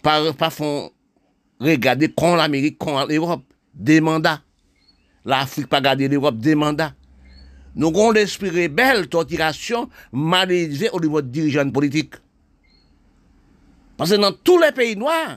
Par, 0.00 0.30
par 0.40 0.54
fon 0.54 0.88
regade 1.60 2.08
kon 2.16 2.38
l'Amerik, 2.38 2.78
kon 2.80 2.96
l'Europe, 3.10 3.44
demanda. 3.74 4.38
L'Afrique 5.28 5.68
pa 5.68 5.82
gade 5.84 6.08
l'Europe, 6.08 6.40
demanda. 6.40 6.94
Nou 7.76 7.92
kon 7.92 8.16
l'esprit 8.16 8.54
rebel, 8.54 9.04
tortirasyon, 9.12 9.90
maledize 10.16 10.88
ou 10.94 11.02
li 11.02 11.12
vot 11.12 11.28
dirijan 11.28 11.74
politik. 11.76 12.16
Paske 14.00 14.16
nan 14.16 14.32
tou 14.40 14.56
le 14.62 14.72
peyi 14.72 14.96
noa, 14.96 15.36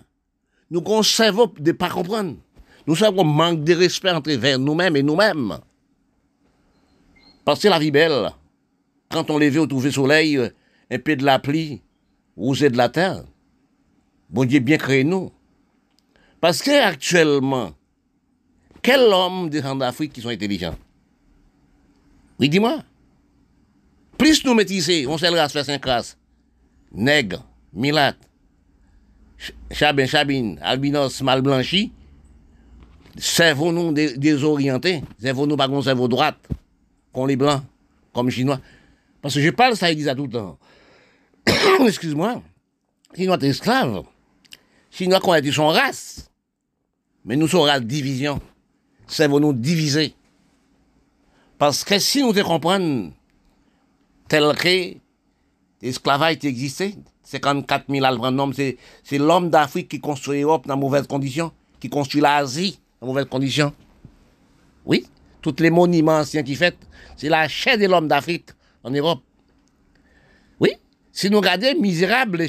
nou 0.72 0.88
kon 0.88 1.04
servop 1.04 1.60
de 1.60 1.76
pa 1.76 1.92
kompran. 1.92 2.38
Nous 2.86 2.96
savons 2.96 3.24
manque 3.24 3.64
de 3.64 3.74
respect 3.74 4.12
entre 4.12 4.32
nous-mêmes 4.58 4.96
et 4.96 5.04
nous-mêmes. 5.04 5.58
Parce 7.46 7.62
que 7.62 7.68
la 7.68 7.80
vie 7.80 7.92
belle, 7.92 8.32
quand 9.10 9.30
on 9.30 9.38
lève 9.38 9.60
au 9.60 9.68
trouver 9.68 9.92
soleil, 9.92 10.40
un 10.90 11.00
peu 11.00 11.16
de 11.16 11.24
la 11.24 11.40
pluie, 11.40 11.82
rosé 12.38 12.70
de 12.70 12.78
la 12.78 12.90
terre, 12.90 13.24
bon 14.30 14.46
Dieu 14.46 14.60
bien 14.60 14.78
créé 14.78 15.04
nous. 15.04 15.32
Parce 16.42 16.62
que 16.62 16.84
actuellement, 16.84 17.74
quel 18.82 19.02
homme 19.02 19.50
des 19.50 19.62
gens 19.62 19.76
d'Afrique 19.76 20.14
qui 20.14 20.22
sont 20.22 20.30
intelligents? 20.30 20.76
Oui, 22.40 22.50
dis-moi. 22.50 22.84
Plus 24.18 24.44
nous 24.44 24.54
métissés, 24.54 25.06
on 25.08 25.18
seule 25.18 25.36
race 25.36 25.54
cinq 25.64 25.86
races. 25.86 26.18
Nègre, 26.92 27.46
milat, 27.74 28.16
chabin, 29.72 30.06
chabine, 30.06 30.60
albinos, 30.62 31.22
mal 31.22 31.42
blanchi, 31.42 31.92
cerveau 33.18 33.72
nous 33.72 33.92
désorientés, 33.92 35.04
cerveau 35.20 35.46
nous 35.46 35.56
pas 35.56 35.68
un 35.68 35.82
cerveau 35.82 36.08
droite, 36.08 36.38
comme 37.14 37.28
les 37.28 37.36
blancs, 37.36 37.62
comme 38.14 38.28
les 38.28 38.34
chinois. 38.34 38.60
Parce 39.22 39.36
que 39.36 39.42
je 39.42 39.50
parle 39.50 39.76
ça, 39.76 39.92
ils 39.92 39.96
disent 39.96 40.14
tout 40.16 40.26
le 40.26 40.30
temps. 40.30 40.58
Excuse-moi. 41.86 42.42
Chinois 43.16 43.38
es 43.42 43.48
esclave. 43.48 44.04
Chinois 44.92 45.20
qu'on 45.20 45.32
a 45.32 45.42
dit 45.42 45.54
son 45.54 45.68
race. 45.68 46.30
Mais 47.26 47.36
nous 47.36 47.48
sommes 47.48 47.68
la 47.68 47.80
division. 47.80 48.42
Cerveau 49.08 49.40
nous 49.40 49.54
diviser. 49.54 50.14
Parce 51.58 51.84
que 51.84 52.00
si 52.00 52.22
nous 52.22 52.34
te 52.34 52.42
comprenons 52.42 53.14
tel 54.28 54.54
que 54.56 54.98
l'esclavage 55.82 56.44
existait, 56.44 56.96
54 57.24 57.86
000 57.90 58.04
albres 58.04 58.54
c'est, 58.54 58.78
c'est 59.04 59.18
l'homme 59.18 59.50
d'Afrique 59.50 59.88
qui 59.88 60.00
construit 60.00 60.42
l'Europe 60.42 60.68
dans 60.68 60.76
mauvaises 60.76 61.08
conditions, 61.08 61.52
qui 61.80 61.90
construit 61.90 62.22
l'Asie 62.22 62.80
mauvaises 63.06 63.26
conditions. 63.26 63.74
Oui, 64.86 65.06
tous 65.42 65.56
les 65.60 65.70
monuments 65.70 66.20
anciens 66.20 66.44
qui 66.44 66.56
fait, 66.56 66.76
c'est 67.16 67.30
la 67.30 67.48
chair 67.48 67.78
de 67.78 67.86
l'homme 67.86 68.08
d'Afrique 68.08 68.50
en 68.84 68.92
Europe. 68.92 69.22
Oui, 70.60 70.72
si 71.12 71.30
nous 71.30 71.40
regardons 71.40 71.80
misérable 71.80 72.46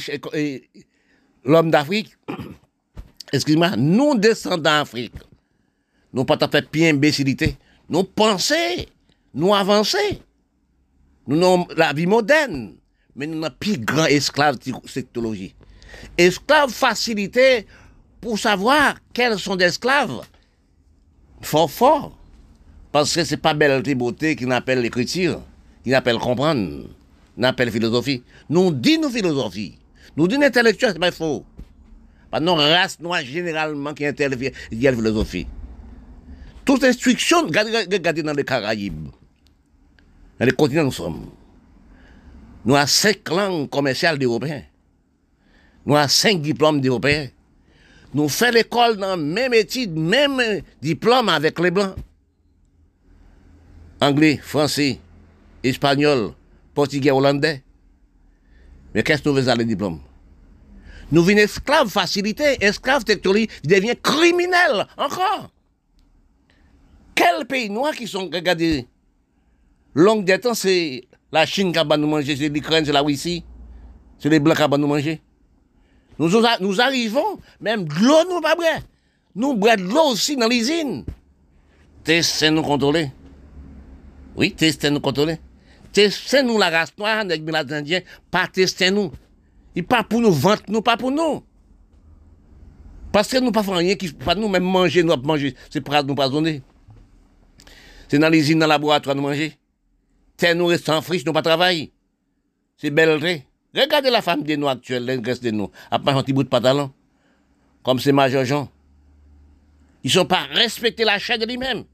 l'homme 1.45 1.71
d'Afrique, 1.71 2.17
excusez-moi, 3.33 3.77
nous 3.77 4.17
descendons 4.17 4.63
d'Afrique, 4.63 5.15
nous 6.13 6.25
pas 6.25 6.39
fait 6.51 6.71
bien 6.71 6.91
imbécilité, 6.91 7.57
nous 7.89 8.05
pensons, 8.05 8.55
nous 9.35 9.55
avançons, 9.55 9.99
nous 11.27 11.45
avons 11.45 11.67
la 11.77 11.93
vie 11.93 12.07
moderne, 12.07 12.75
mais 13.17 13.27
nous 13.27 13.45
avons 13.45 13.55
plus 13.59 13.79
grand 13.79 14.07
esclave 14.07 14.59
technologie. 14.59 15.55
Esclave 16.19 16.71
facilité 16.71 17.67
pour 18.21 18.39
savoir 18.39 18.97
quels 19.13 19.39
sont 19.39 19.57
des 19.57 19.67
esclaves 19.67 20.23
fort 21.41 21.71
fort. 21.71 22.19
Parce 22.93 23.15
que 23.15 23.25
c'est 23.25 23.37
pas 23.39 23.55
belle 23.55 23.83
beauté 23.97 24.37
qui 24.37 24.47
n'appelle 24.47 24.81
l'écriture, 24.81 25.43
qui 25.83 25.91
n'appelle 25.91 26.19
comprendre, 26.19 26.85
n'appelle 27.37 27.71
philosophie. 27.71 28.23
Nous 28.49 28.71
disons 28.71 29.03
nos 29.03 29.09
philosophie. 29.09 29.79
Nous 30.17 30.29
disons 30.29 30.43
intellectuel, 30.43 30.93
c'est 30.93 31.01
pas 31.01 31.11
faux. 31.11 31.45
Pas 32.31 32.39
non 32.39 32.55
race 32.55 33.01
noire 33.01 33.23
généralement 33.23 33.95
qui 33.95 34.07
intervient, 34.07 34.51
philosophie. 34.71 35.47
Toute 36.65 36.85
instruction, 36.85 37.43
regardez 37.43 38.23
dans 38.23 38.33
les 38.33 38.45
Caraïbes, 38.45 39.09
dans 40.39 40.47
les 40.47 40.53
continents 40.53 40.85
nous 40.85 40.93
sommes. 40.93 41.27
Nous 42.65 42.75
avons 42.75 42.87
cinq 42.87 43.29
langues 43.29 43.69
commerciales 43.69 44.19
d'Européens. 44.19 44.63
Nous 45.85 45.97
avons 45.97 46.09
cinq 46.09 46.41
diplômes 46.41 46.81
d'Européens. 46.81 47.29
Nous 48.15 48.29
faisons 48.29 48.53
l'école 48.53 48.97
dans 48.97 49.17
même 49.17 49.53
étude, 49.53 49.97
même 49.97 50.41
diplôme 50.81 51.29
avec 51.29 51.59
les 51.59 51.73
Blancs. 51.73 51.97
Anglais, 54.01 54.37
français, 54.37 55.01
espagnol, 55.65 56.33
portugais, 56.75 57.11
hollandais. 57.11 57.63
Mais 58.95 59.03
qu'est-ce 59.03 59.23
que 59.23 59.29
nous 59.29 59.37
faisons 59.37 59.55
les 59.57 59.65
diplômes? 59.65 60.01
Nous 61.11 61.25
venons 61.25 61.41
esclaves 61.41 61.89
facilité, 61.89 62.65
esclaves 62.65 63.05
technologie, 63.05 63.49
devient 63.65 63.97
criminel 64.01 64.87
encore. 64.97 65.51
Quels 67.17 67.47
pays 67.47 67.69
noirs 67.69 67.95
qui 67.95 68.07
sont, 68.07 68.31
regardez, 68.33 68.87
longue 69.93 70.41
temps, 70.41 70.55
c'est 70.55 71.03
la 71.33 71.47
Chine 71.47 71.73
qui 71.73 71.79
va 71.85 71.97
nous 71.97 72.07
manger, 72.07 72.37
c'est 72.37 72.49
l'Ukraine, 72.49 72.85
c'est 72.85 72.93
la 72.93 73.03
Russie, 73.03 73.45
c'est 74.19 74.29
les 74.29 74.39
Blancs 74.39 74.57
qui 74.57 74.63
vont 74.63 74.79
nous 74.79 74.87
manger. 74.87 75.21
Nous, 76.19 76.29
nous 76.61 76.81
arrivons, 76.81 77.39
même 77.61 77.87
de 77.87 77.95
l'eau, 77.95 78.25
nous 78.31 78.41
pas 78.41 78.55
vrai. 78.55 78.83
Nous 79.35 79.55
boire 79.55 79.77
de 79.77 79.83
l'eau 79.83 80.13
aussi 80.13 80.37
dans 80.37 80.49
l'usine. 80.49 81.05
Testez 82.05 82.51
nous 82.51 82.63
contrôler. 82.63 83.11
Oui, 84.37 84.53
testez 84.53 84.91
nous 84.91 85.01
contrôler. 85.01 85.39
Testez 85.93 86.43
nous 86.43 86.59
la 86.59 86.71
race 86.71 86.93
noire 86.99 87.25
les 87.25 87.73
Indiens, 87.73 88.01
pas 88.31 88.47
testez 88.47 88.91
nous. 88.91 89.13
Et 89.77 89.83
pas 89.83 90.05
pour 90.05 90.21
nous 90.21 90.33
vendre, 90.33 90.63
nous, 90.69 90.83
pas 90.83 90.97
pour 90.97 91.11
nous. 91.11 91.43
Parce 93.11 93.29
que 93.29 93.39
nous 93.39 93.53
pas 93.53 93.63
faisons 93.63 93.77
rien 93.77 93.95
qui 93.95 94.13
pas 94.13 94.35
nous 94.35 94.49
même 94.49 94.65
manger, 94.65 95.03
nous 95.03 95.17
manger, 95.17 95.55
c'est 95.71 95.81
pour 95.81 95.95
nous 96.03 96.15
donner. 96.15 96.63
C'est 98.09 98.19
dans 98.19 98.29
l'usine, 98.29 98.59
dans 98.59 98.67
le 98.67 98.71
laboratoire, 98.71 99.15
nous 99.15 99.23
manger. 99.23 99.57
Terre 100.37 100.55
nous 100.57 100.67
reste 100.67 100.89
en 100.89 101.01
friche, 101.01 101.25
nous 101.25 101.33
pas 101.33 101.43
travailler. 101.43 101.93
C'est 102.77 102.91
belle 102.91 103.21
Regardez 103.75 104.11
la 104.11 104.23
femme 104.23 104.43
des 104.43 104.57
nous 104.57 104.69
actuelle, 104.69 105.05
les 105.05 105.19
de 105.19 105.51
nous, 105.51 105.71
après 105.91 106.13
un 106.13 106.23
petit 106.23 106.33
bout 106.33 106.45
de 106.45 106.49
pantalon. 106.49 106.93
Comme 107.83 107.99
c'est 107.99 108.13
Major 108.13 108.45
Jean. 108.45 108.69
Ils 110.05 110.09
ne 110.09 110.13
sont 110.13 110.27
pas 110.27 110.45
respectés 110.53 111.05
la 111.05 111.19
chair 111.19 111.39
de 111.39 111.45
lui-même. 111.45 111.85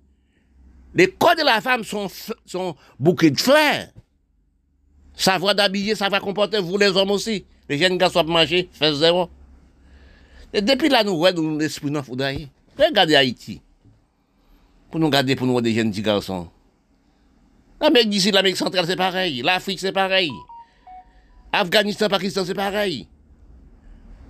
Les 0.94 1.06
corps 1.06 1.36
de 1.36 1.44
la 1.44 1.60
femme 1.60 1.84
sont, 1.84 2.08
sont 2.44 2.76
bouquets 2.98 3.30
de 3.30 3.40
fleurs. 3.40 3.86
Savoir 5.14 5.54
d'habiller, 5.54 5.94
savoir 5.94 6.20
comporter, 6.20 6.60
vous 6.60 6.76
les 6.76 6.88
hommes 6.88 7.12
aussi. 7.12 7.44
Les 7.68 7.78
jeunes 7.78 7.96
garçons 7.96 8.24
manger, 8.24 8.68
faire 8.72 8.94
zéro. 8.94 9.30
Et 10.52 10.60
depuis 10.60 10.88
là, 10.88 11.04
nous 11.04 11.16
voyons 11.16 11.56
l'esprit 11.56 11.90
dans 11.90 12.02
Regardez 12.76 13.14
Haïti. 13.14 13.60
Pour 14.90 15.00
nous 15.00 15.08
garder, 15.08 15.36
pour 15.36 15.46
nous 15.46 15.60
des 15.60 15.72
jeunes 15.72 15.90
petits 15.90 16.02
garçons. 16.02 16.48
L'Amérique 17.80 18.10
d'ici, 18.10 18.30
l'Amérique 18.30 18.56
centrale, 18.56 18.86
c'est 18.86 18.96
pareil. 18.96 19.42
L'Afrique, 19.42 19.78
c'est 19.78 19.92
pareil. 19.92 20.30
Afghanistan, 21.52 22.08
Pakistan, 22.08 22.44
c'est 22.44 22.54
pareil. 22.54 23.08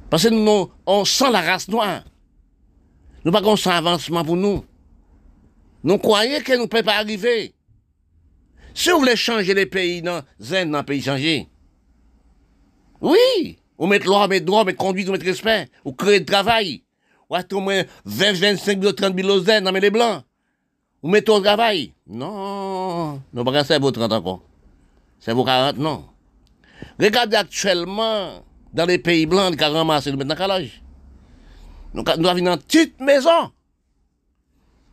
Parce 0.08 0.24
que 0.24 0.28
nous, 0.28 0.70
on 0.86 1.04
sent 1.04 1.30
la 1.30 1.40
race 1.40 1.68
noire. 1.68 2.02
Nous 3.24 3.32
pas 3.32 3.42
qu'on 3.42 3.56
sent 3.56 3.70
avancement 3.70 4.24
pour 4.24 4.36
nous. 4.36 4.64
Nous 5.84 5.98
croyons 5.98 6.40
que 6.40 6.52
nous 6.54 6.62
ne 6.62 6.66
pouvons 6.66 6.82
pas 6.82 6.96
arriver. 6.96 7.54
Si 8.74 8.90
vous 8.90 8.98
voulez 8.98 9.16
changer 9.16 9.54
les 9.54 9.66
pays, 9.66 10.02
dans 10.02 10.22
zen, 10.38 10.70
dans 10.70 10.78
le 10.78 10.84
pays 10.84 11.02
changer. 11.02 11.48
Oui, 13.00 13.58
ou 13.78 13.86
mettre 13.86 14.06
loi, 14.06 14.28
mettre 14.28 14.46
droit, 14.46 14.64
mettre 14.64 14.78
conduite, 14.78 15.08
ou 15.08 15.12
mettre 15.12 15.24
respect, 15.24 15.68
ou 15.84 15.92
créer 15.92 16.20
de 16.20 16.24
travail. 16.24 16.82
Ou 17.28 17.36
être 17.36 17.52
au 17.52 17.60
moins 17.60 17.82
20, 18.04 18.32
25 18.32 18.80
000, 18.80 18.92
30 18.92 19.16
000 19.16 19.40
zen, 19.40 19.64
dans 19.64 19.72
les 19.72 19.90
blancs. 19.90 20.22
Ou 21.02 21.08
mettre 21.08 21.32
au 21.32 21.40
travail. 21.40 21.92
Non, 22.06 23.20
nous 23.32 23.44
pas 23.44 23.64
c'est 23.64 23.78
vos 23.78 23.90
30 23.90 24.12
encore. 24.12 24.42
C'est 25.18 25.32
vos 25.32 25.44
40, 25.44 25.78
non. 25.78 26.04
Regardez 26.98 27.36
actuellement, 27.36 28.44
dans 28.72 28.86
les 28.86 28.98
pays 28.98 29.26
blancs, 29.26 29.56
qui 29.56 29.64
ont 29.64 29.72
ramassé, 29.72 30.10
nous 30.10 30.18
mettre 30.18 30.36
dans 30.36 30.50
âge? 30.50 30.82
Nous, 31.94 32.04
nous 32.18 32.28
avons 32.28 32.38
une 32.38 32.56
petite 32.58 33.00
maison. 33.00 33.50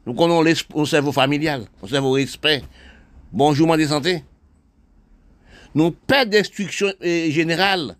Nous 0.05 0.13
connaissons 0.13 0.69
le 0.75 0.85
cerveau 0.85 1.11
familial, 1.11 1.65
le 1.81 1.87
cerveau 1.87 2.11
respect. 2.11 2.63
Bonjour, 3.31 3.75
de 3.75 3.85
santé. 3.85 4.23
Nous 5.75 5.91
perdons 5.91 6.31
d'instruction 6.31 6.87
euh, 7.03 7.29
générale. 7.29 7.97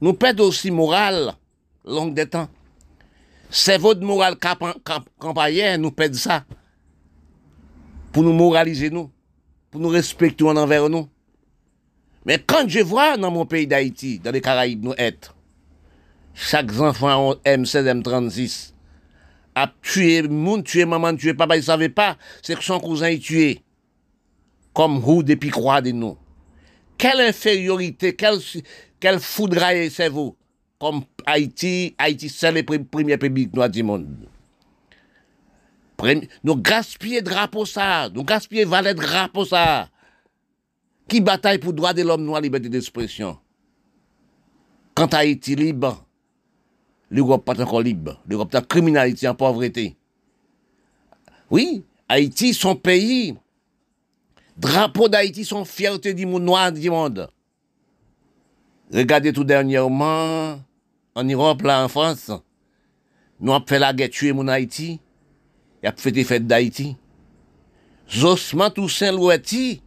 Nous 0.00 0.12
perdons 0.12 0.44
aussi 0.44 0.70
morale, 0.70 1.32
longue 1.84 2.14
des 2.14 2.26
temps. 2.26 2.48
C'est 3.50 3.78
votre 3.78 4.02
morale 4.02 4.36
campagne, 5.18 5.76
nous 5.78 5.90
perdons 5.90 6.18
ça. 6.18 6.44
Pour 8.12 8.22
nous 8.22 8.34
moraliser, 8.34 8.90
nous. 8.90 9.10
Pour 9.70 9.80
nous 9.80 9.88
respecter 9.88 10.44
en 10.44 10.56
envers 10.56 10.88
nous. 10.88 11.08
Mais 12.28 12.38
quand 12.38 12.68
je 12.68 12.80
vois 12.80 13.16
dans 13.16 13.30
mon 13.30 13.46
pays 13.46 13.66
d'Haïti, 13.66 14.18
dans 14.18 14.30
les 14.30 14.42
Caraïbes, 14.42 14.84
nous 14.84 14.92
être, 14.98 15.34
chaque 16.34 16.78
enfant 16.78 17.32
M16, 17.42 18.02
M36, 18.02 18.72
a 19.54 19.72
tué 19.80 20.20
monde, 20.28 20.62
tué 20.62 20.84
maman, 20.84 21.16
tué 21.16 21.32
papa, 21.32 21.56
il 21.56 21.60
ne 21.60 21.64
savait 21.64 21.88
pas, 21.88 22.18
c'est 22.42 22.54
que 22.54 22.62
son 22.62 22.80
cousin 22.80 23.06
est 23.06 23.18
tué. 23.18 23.62
Comme 24.74 24.98
roue 24.98 25.22
depuis 25.22 25.48
croix 25.48 25.80
de 25.80 25.90
nous. 25.92 26.18
Quelle 26.98 27.22
infériorité, 27.22 28.14
quel, 28.14 28.38
quel 29.00 29.20
foudraille 29.20 29.88
vous 30.12 30.36
Comme 30.78 31.04
Haïti, 31.24 31.94
Haïti, 31.96 32.28
c'est 32.28 32.52
le 32.52 32.84
premier 32.84 33.16
pays 33.16 33.48
noir 33.54 33.70
du 33.70 33.82
monde. 33.82 34.28
Nous 36.44 36.56
gaspillons 36.56 37.22
drapeau 37.22 37.64
ça, 37.64 38.10
nous 38.14 38.22
gaspillons 38.22 38.68
valet 38.68 38.92
drapeau 38.92 39.46
ça. 39.46 39.88
Qui 41.08 41.22
bataille 41.22 41.58
pour 41.58 41.72
droit 41.72 41.94
de 41.94 42.02
l'homme 42.02 42.24
noir, 42.24 42.40
liberté 42.40 42.68
d'expression? 42.68 43.38
Quand 44.94 45.14
Haïti 45.14 45.56
libre, 45.56 46.04
l'Europe 47.08 47.44
pas 47.44 47.60
encore 47.60 47.80
libre. 47.80 48.20
L'Europe 48.28 48.54
est 48.54 48.58
en 48.58 48.62
criminalité, 48.62 49.26
en 49.26 49.34
pauvreté. 49.34 49.96
Oui, 51.50 51.84
Haïti, 52.08 52.52
son 52.52 52.76
pays. 52.76 53.34
Drapeau 54.56 55.08
d'Haïti, 55.08 55.44
son 55.44 55.64
fierté 55.64 56.12
du 56.12 56.26
monde 56.26 56.42
noir 56.42 56.72
du 56.72 56.90
monde. 56.90 57.30
Regardez 58.92 59.32
tout 59.32 59.44
dernièrement, 59.44 60.60
en 61.14 61.24
Europe, 61.24 61.62
là, 61.62 61.84
en 61.84 61.88
France, 61.88 62.30
nous 63.40 63.52
avons 63.52 63.64
fait 63.66 63.78
la 63.78 63.92
guerre 63.92 64.10
tuer 64.10 64.32
mon 64.32 64.48
Haïti, 64.48 65.00
et 65.82 65.86
a 65.86 65.92
fait 65.92 66.10
des 66.10 66.24
fêtes 66.24 66.46
d'Haïti. 66.46 66.96
Josman 68.08 68.72
Toussaint 68.72 69.12
Louetti, 69.12 69.80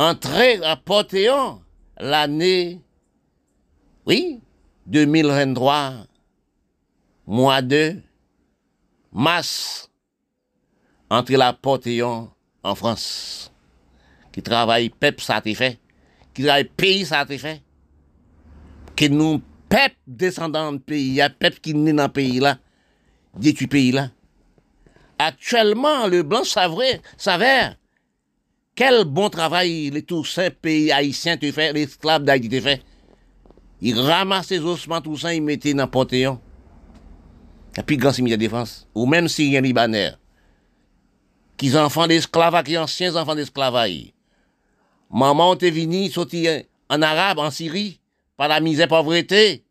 entré 0.00 0.64
à 0.64 0.76
Portéon 0.76 1.60
l'année, 1.98 2.80
oui, 4.06 4.40
2023, 4.86 6.06
mois 7.26 7.60
de 7.60 8.00
mars, 9.12 9.90
entre 11.10 11.32
la 11.32 11.52
Portéon 11.52 12.30
en 12.62 12.74
France, 12.74 13.52
qui 14.32 14.42
travaille 14.42 14.88
PEP, 14.88 15.20
ça 15.20 15.36
a 15.36 15.38
été 15.40 15.54
fait, 15.54 15.78
qui 16.32 16.44
travaille 16.44 16.64
pays, 16.64 17.04
ça 17.04 17.20
a 17.20 17.24
été 17.24 17.36
fait, 17.36 17.62
que 18.96 19.04
nous, 19.04 19.42
PEP 19.68 19.92
descendants 20.06 20.72
de 20.72 20.78
pays, 20.78 21.20
PEP 21.38 21.60
qui 21.60 21.74
naît 21.74 21.92
dans 21.92 22.04
le 22.04 22.08
pays 22.08 22.40
là, 22.40 22.56
détruit 23.36 23.66
pays 23.66 23.92
là. 23.92 24.08
Actuellement, 25.18 26.06
le 26.06 26.22
blanc 26.22 26.44
s'avère 26.44 27.76
quel 28.74 29.04
bon 29.04 29.28
travail 29.28 29.90
les 29.90 30.02
Toussaint 30.02 30.50
pays 30.50 30.90
haïtiens 30.90 31.36
te 31.36 31.50
fait, 31.52 31.72
l'esclave 31.72 32.24
d'Haïti 32.24 32.48
te 32.48 32.60
fait. 32.60 32.82
Ils 33.80 34.00
ramassent 34.00 34.50
les 34.50 34.60
ossements 34.60 35.00
Toussaint, 35.00 35.32
ils 35.32 35.42
mettaient 35.42 35.74
dans 35.74 35.84
le 35.84 35.90
Panthéon. 35.90 36.40
Et 37.76 37.82
puis, 37.82 37.96
grand 37.96 38.12
cimetière 38.12 38.38
de 38.38 38.44
défense. 38.44 38.88
Ou 38.94 39.06
même 39.06 39.28
Syriens 39.28 39.60
Libanais. 39.60 40.12
Qui 41.56 41.70
sont 41.70 41.78
enfants 41.78 42.06
d'esclavage, 42.06 42.64
qui 42.64 42.78
anciens 42.78 43.16
enfants 43.16 43.34
d'esclavage. 43.34 44.12
Maman 45.10 45.56
t'es 45.56 45.70
venu 45.70 46.08
sortir 46.08 46.62
en 46.88 47.02
arabe, 47.02 47.38
en 47.38 47.50
Syrie, 47.50 48.00
par 48.36 48.48
la 48.48 48.60
misère 48.60 48.88
pauvreté. 48.88 49.64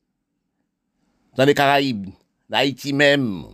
Dans 1.35 1.45
les 1.45 1.53
Caraïbes, 1.53 2.09
d'Haïti 2.49 2.93
même. 2.93 3.45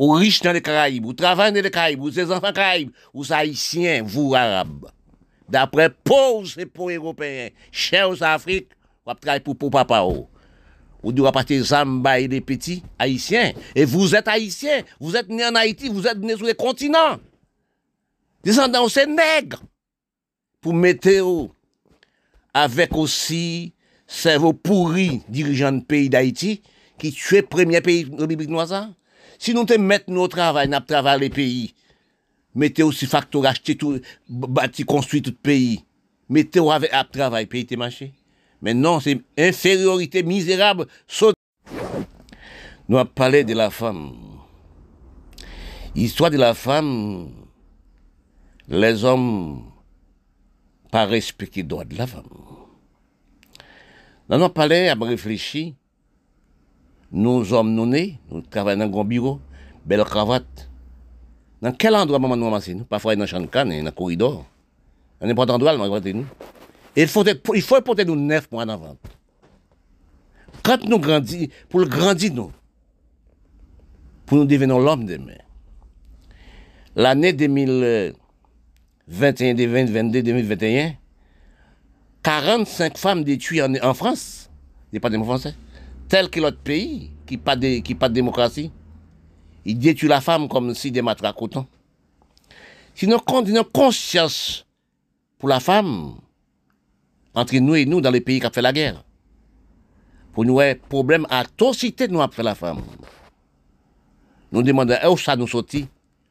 Ou 0.00 0.12
riches 0.12 0.40
dans 0.40 0.52
les 0.52 0.62
Caraïbes, 0.62 1.04
ou 1.04 1.12
travaillent 1.12 1.52
dans 1.52 1.60
les 1.60 1.70
Caraïbes, 1.70 2.00
ou 2.00 2.10
ces 2.10 2.32
enfants 2.32 2.54
Caraïbes, 2.54 2.90
ou 3.12 3.22
haïtiens, 3.28 4.02
vous 4.02 4.34
arabes. 4.34 4.86
D'après 5.46 5.90
pauvres 5.90 6.58
et 6.58 6.64
pour 6.64 6.88
européens, 6.88 7.50
chers 7.70 8.08
aux 8.08 8.22
Afrique, 8.22 8.70
vous 9.04 9.12
travaillez 9.12 9.40
pour, 9.40 9.58
pour 9.58 9.70
papa. 9.70 10.00
Oh 10.02 10.26
ou 11.02 11.12
doit 11.12 11.32
partir 11.32 11.62
Zamba 11.62 12.18
et 12.18 12.28
des 12.28 12.40
petits 12.40 12.82
haïtiens. 12.98 13.52
Et 13.74 13.84
vous 13.84 14.14
êtes 14.14 14.26
haïtiens, 14.28 14.82
vous 14.98 15.16
êtes 15.16 15.28
nés 15.28 15.44
en 15.44 15.54
Haïti, 15.54 15.90
vous 15.90 16.06
êtes 16.06 16.18
nés 16.18 16.36
sur 16.36 16.46
les 16.46 16.54
continents. 16.54 17.18
Descendants, 18.42 18.88
c'est 18.88 19.06
nègres. 19.06 19.62
Pour 20.62 20.72
météo, 20.72 21.48
avec 22.54 22.96
aussi 22.96 23.74
cerveau 24.06 24.54
pourri 24.54 25.20
dirigeants 25.28 25.72
de 25.72 25.82
pays 25.82 26.08
d'Haïti, 26.08 26.62
qui 26.98 27.12
tuait 27.12 27.42
premier 27.42 27.82
pays 27.82 28.04
de 28.04 28.18
République 28.18 28.50
noire. 28.50 28.90
Si 29.40 29.54
nous 29.54 29.64
te 29.64 29.72
mettons 29.72 30.18
au 30.18 30.28
travail, 30.28 30.68
nous 30.68 30.78
travaillons 30.80 31.18
les 31.18 31.30
pays. 31.30 31.74
Mettez 32.54 32.82
aussi 32.82 33.06
facteur, 33.06 33.46
acheter 33.46 33.74
tout, 33.74 33.98
bâti, 34.28 34.84
construit 34.84 35.22
tout 35.22 35.32
pays. 35.32 35.82
Mettez 36.28 36.60
au 36.60 36.70
travail, 37.10 37.46
pays 37.46 37.64
te 37.64 37.74
marché. 37.74 38.12
Mais 38.60 38.74
non, 38.74 39.00
c'est 39.00 39.18
infériorité 39.38 40.22
misérable. 40.22 40.86
Nous 42.86 42.98
avons 42.98 43.08
parlé 43.08 43.42
de 43.42 43.54
la 43.54 43.70
femme. 43.70 44.12
Histoire 45.94 46.30
de 46.30 46.36
la 46.36 46.52
femme, 46.52 47.30
les 48.68 49.04
hommes 49.04 49.64
pas 50.90 51.06
respecter 51.06 51.62
le 51.62 51.68
droit 51.68 51.84
de 51.86 51.96
la 51.96 52.06
femme. 52.06 52.28
Dans 54.28 54.36
notre 54.36 54.52
palais, 54.52 54.90
à 54.90 54.94
réfléchi, 55.00 55.76
nous 57.12 57.52
hommes 57.52 57.74
nous 57.74 57.86
nés, 57.86 58.18
nous 58.30 58.40
travaillons 58.40 58.78
dans 58.78 58.84
un 58.84 58.88
grand 58.88 59.04
bureau, 59.04 59.40
belle 59.84 60.04
cravate. 60.04 60.68
Dans 61.60 61.72
quel 61.72 61.94
endroit 61.94 62.18
maman 62.18 62.36
nous 62.36 62.44
ramasse 62.44 62.68
nous 62.68 62.84
Parfois 62.84 63.16
dans 63.16 63.22
le 63.22 63.26
champ 63.26 63.40
de 63.40 63.46
canne, 63.46 63.70
dans 63.70 63.84
le 63.84 63.90
corridor. 63.90 64.46
Dans 65.20 65.26
n'importe 65.26 65.50
endroit, 65.50 65.76
nous 65.76 66.12
nous. 66.14 66.26
il 66.96 67.08
faut, 67.08 67.24
il 67.54 67.62
faut 67.62 67.80
porter 67.82 68.04
nous 68.04 68.16
neuf 68.16 68.50
mois 68.50 68.64
d'avant. 68.64 68.96
Quand 70.62 70.82
nous 70.84 70.98
grandissons, 70.98 71.48
pour 71.68 71.80
le 71.80 71.86
grandir 71.86 72.32
nous, 72.32 72.52
pour 74.26 74.38
nous 74.38 74.44
devenir 74.44 74.78
l'homme 74.78 75.06
demain. 75.06 75.32
L'année 76.94 77.32
2021, 77.32 79.54
2022, 79.54 80.22
2021, 80.22 80.92
45 82.22 82.98
femmes 82.98 83.24
détruites 83.24 83.62
en, 83.62 83.74
en 83.82 83.94
France, 83.94 84.50
département 84.92 85.24
français, 85.24 85.54
tel 86.10 86.28
que 86.28 86.40
l'autre 86.40 86.58
pays 86.58 87.12
qui 87.24 87.38
pas, 87.38 87.56
de, 87.56 87.94
pas 87.94 88.08
de 88.10 88.14
démocratie. 88.14 88.70
Il 89.64 89.78
détruit 89.78 90.08
la 90.08 90.20
femme 90.20 90.48
comme 90.48 90.74
si 90.74 90.90
des 90.90 91.00
matraques 91.00 91.36
coton. 91.36 91.66
Sinon, 92.94 93.18
quand 93.24 93.46
une 93.46 93.62
conscience 93.62 94.66
pour 95.38 95.48
la 95.48 95.60
femme, 95.60 96.16
entre 97.34 97.56
nous 97.56 97.76
et 97.76 97.86
nous 97.86 98.00
dans 98.00 98.10
les 98.10 98.20
pays 98.20 98.40
qui 98.40 98.46
ont 98.46 98.50
fait 98.50 98.60
la 98.60 98.72
guerre, 98.72 99.04
pour 100.32 100.44
nous, 100.44 100.60
un 100.60 100.74
problème 100.74 101.26
à 101.30 101.40
atrocité 101.40 102.08
nous 102.08 102.20
après 102.20 102.42
la 102.42 102.54
femme. 102.54 102.82
Nous 104.52 104.62
demandons 104.62 104.96
où 105.10 105.16
ça 105.16 105.36
nous 105.36 105.46
sortit. 105.46 105.86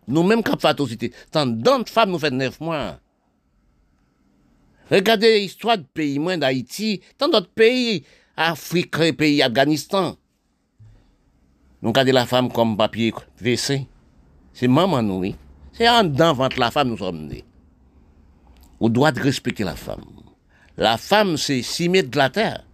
Nous-mêmes 0.07 0.43
qui 0.43 0.49
avons 0.49 0.59
fait 0.59 0.67
atrocité. 0.67 1.13
Tant 1.31 1.45
d'autres 1.45 1.91
femmes 1.91 2.11
nous 2.11 2.19
fait 2.19 2.31
neuf 2.31 2.59
mois. 2.59 2.99
Regardez 4.91 5.39
l'histoire 5.39 5.77
du 5.77 5.85
pays, 5.85 6.17
moins 6.17 6.37
d'Haïti, 6.37 7.01
tant 7.17 7.29
d'autres 7.29 7.49
pays, 7.49 8.03
Afrique, 8.41 9.17
pays, 9.17 9.43
Afghanistan. 9.43 10.15
Nous 11.81 11.89
regardons 11.89 12.13
la 12.13 12.25
femme 12.25 12.49
comme 12.49 12.77
papier 12.77 13.13
WC. 13.41 13.85
C'est 14.53 14.69
maman, 14.69 15.01
nous, 15.01 15.19
oui. 15.19 15.35
C'est 15.73 15.89
en 15.89 16.05
dedans, 16.05 16.33
ventre 16.33 16.57
la 16.57 16.71
femme, 16.71 16.87
nous 16.87 16.97
sommes 16.97 17.27
nés. 17.27 17.43
On 18.79 18.87
doit 18.87 19.09
respecter 19.09 19.65
la 19.65 19.75
femme. 19.75 20.05
La 20.77 20.97
femme, 20.97 21.35
c'est 21.35 21.87
mètres 21.89 22.11
de 22.11 22.17
la 22.17 22.29
terre. 22.29 22.65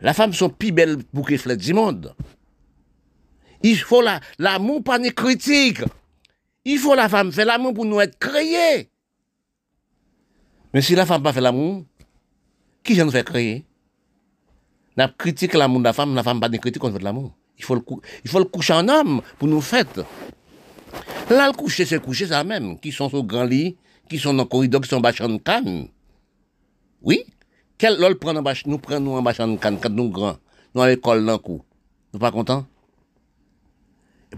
La 0.00 0.14
femme, 0.14 0.32
son 0.32 0.50
plus 0.50 0.70
belle 0.70 0.98
bouquet 1.12 1.36
flèche 1.36 1.58
du 1.58 1.74
monde. 1.74 2.14
Il 3.64 3.78
faut 3.78 4.04
l'amour, 4.38 4.84
pas 4.84 5.00
ni 5.00 5.12
critique. 5.12 5.82
Il 6.64 6.78
faut 6.78 6.94
la 6.94 7.08
femme 7.08 7.32
faire 7.32 7.46
l'amour 7.46 7.74
pour 7.74 7.86
nous 7.86 7.98
être 7.98 8.20
créés. 8.20 8.88
Mais 10.72 10.80
si 10.80 10.94
la 10.94 11.06
femme 11.06 11.24
pas 11.24 11.32
fait 11.32 11.40
l'amour, 11.40 11.84
qui 12.84 12.92
vient 12.92 13.04
nous 13.04 13.10
faire 13.10 13.24
créer? 13.24 13.66
N'a 14.96 15.08
critique 15.08 15.54
l'amour 15.54 15.80
de 15.80 15.84
la 15.84 15.92
femme, 15.92 16.14
la 16.14 16.22
femme 16.22 16.40
pas 16.40 16.48
critique 16.48 16.80
contre 16.80 16.98
l'amour. 16.98 17.32
Il 17.58 17.64
faut 17.64 17.74
le 17.74 17.82
il 18.24 18.30
faut 18.30 18.38
le 18.38 18.44
coucher 18.46 18.72
en 18.72 18.88
homme 18.88 19.20
pour 19.38 19.48
nous 19.48 19.60
faire. 19.60 19.84
Là, 21.28 21.48
le 21.48 21.52
coucher, 21.52 21.84
c'est 21.84 22.00
coucher 22.00 22.28
ça 22.28 22.44
même, 22.44 22.78
qui 22.78 22.92
sont 22.92 23.12
au 23.14 23.22
grand 23.22 23.44
lit, 23.44 23.76
qui 24.08 24.18
sont 24.18 24.32
dans 24.32 24.44
le 24.44 24.48
corridor, 24.48 24.80
qui 24.80 24.88
sont 24.88 25.04
en 25.04 25.28
de 25.28 25.38
canne. 25.38 25.88
Oui, 27.02 27.24
quel 27.78 27.98
lol 27.98 28.18
prend 28.18 28.32
nous 28.32 28.78
prenons 28.78 29.16
en 29.16 29.22
bachan 29.22 29.48
de 29.48 29.56
canne 29.56 29.78
quand 29.80 29.90
nous 29.90 30.08
grands, 30.08 30.38
nous 30.74 30.82
à 30.82 30.88
l'école 30.88 31.26
dans 31.26 31.38
coup. 31.38 31.62
Nous 32.12 32.20
pas 32.20 32.30
contents? 32.30 32.66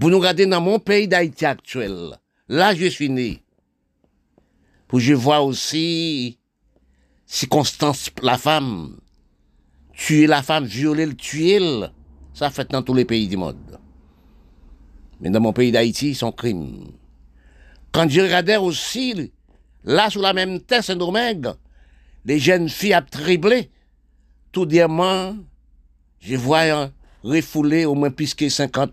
Pour 0.00 0.11
nous 0.11 0.18
regarder 0.18 0.46
dans 0.46 0.61
mon 0.61 0.78
pays 0.78 1.06
d'Haïti 1.09 1.44
actuel, 1.46 2.18
là 2.48 2.74
je 2.74 2.86
suis 2.86 3.09
né. 3.09 3.42
Pour 4.86 5.00
je 5.00 5.14
vois 5.14 5.40
aussi 5.40 6.38
circonstance 7.26 8.11
la 8.22 8.38
femme, 8.38 8.98
tuer 9.99 10.28
la 10.28 10.42
femme, 10.42 10.64
violer 10.64 11.07
le 11.07 11.14
tuer, 11.14 11.59
ça 12.32 12.51
fait 12.51 12.70
dans 12.70 12.82
tous 12.82 12.94
les 12.94 13.05
pays 13.05 13.26
du 13.26 13.36
monde. 13.36 13.57
Mais 15.20 15.28
dans 15.28 15.40
mon 15.40 15.53
pays 15.53 15.72
d'Haïti, 15.72 16.14
c'est 16.14 16.24
un 16.24 16.30
crime. 16.30 16.92
Quand 17.90 18.09
je 18.09 18.20
regardais 18.20 18.57
aussi, 18.57 19.32
là 19.84 20.09
sur 20.09 20.22
la 20.22 20.32
même 20.32 20.61
terre, 20.61 20.84
domaine, 20.96 21.53
les 22.24 22.38
jeunes 22.38 22.68
filles 22.68 22.94
à 22.94 23.05
tout 24.53 24.66
diamant, 24.66 25.34
je 26.20 26.36
vois 26.36 26.90
refouler 27.24 27.84
au 27.84 27.94
moins 27.96 28.11
plus 28.11 28.34
que 28.34 28.49
50, 28.49 28.92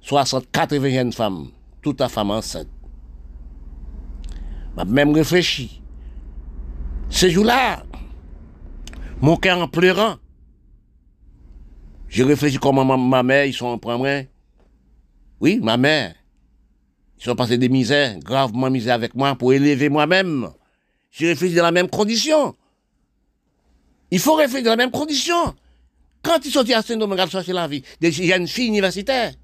60, 0.00 0.50
80 0.50 0.90
jeunes 0.90 1.12
femmes, 1.12 1.48
toutes 1.82 2.00
à 2.00 2.08
femmes 2.08 2.30
enceintes. 2.30 2.68
M'a 4.74 4.86
même 4.86 5.12
réfléchi. 5.12 5.82
Ce 7.10 7.28
jour-là, 7.28 7.82
mon 9.20 9.36
cœur 9.36 9.58
en 9.58 9.68
pleurant, 9.68 10.16
j'ai 12.08 12.24
réfléchi 12.24 12.58
comment 12.58 12.84
ma, 12.84 13.22
mère, 13.22 13.44
ils 13.44 13.52
sont 13.52 13.66
en 13.66 13.78
premier. 13.78 14.28
Oui, 15.40 15.60
ma 15.62 15.76
mère. 15.76 16.14
Ils 17.18 17.24
sont 17.24 17.36
passés 17.36 17.58
des 17.58 17.68
misères, 17.68 18.18
gravement 18.18 18.70
misères 18.70 18.94
avec 18.94 19.14
moi 19.14 19.34
pour 19.34 19.52
élever 19.52 19.88
moi-même. 19.88 20.48
J'ai 21.10 21.28
réfléchi 21.28 21.54
dans 21.54 21.64
la 21.64 21.72
même 21.72 21.88
condition. 21.88 22.54
Il 24.10 24.18
faut 24.18 24.34
réfléchir 24.34 24.64
dans 24.64 24.70
la 24.70 24.76
même 24.76 24.90
condition. 24.90 25.54
Quand 26.22 26.44
ils 26.44 26.50
sont 26.50 26.68
à 26.70 26.82
Saint-Domingue, 26.82 27.28
chercher 27.28 27.52
la 27.52 27.68
vie, 27.68 27.82
des 28.00 28.10
jeunes 28.10 28.46
filles 28.46 28.68
universitaires, 28.68 29.34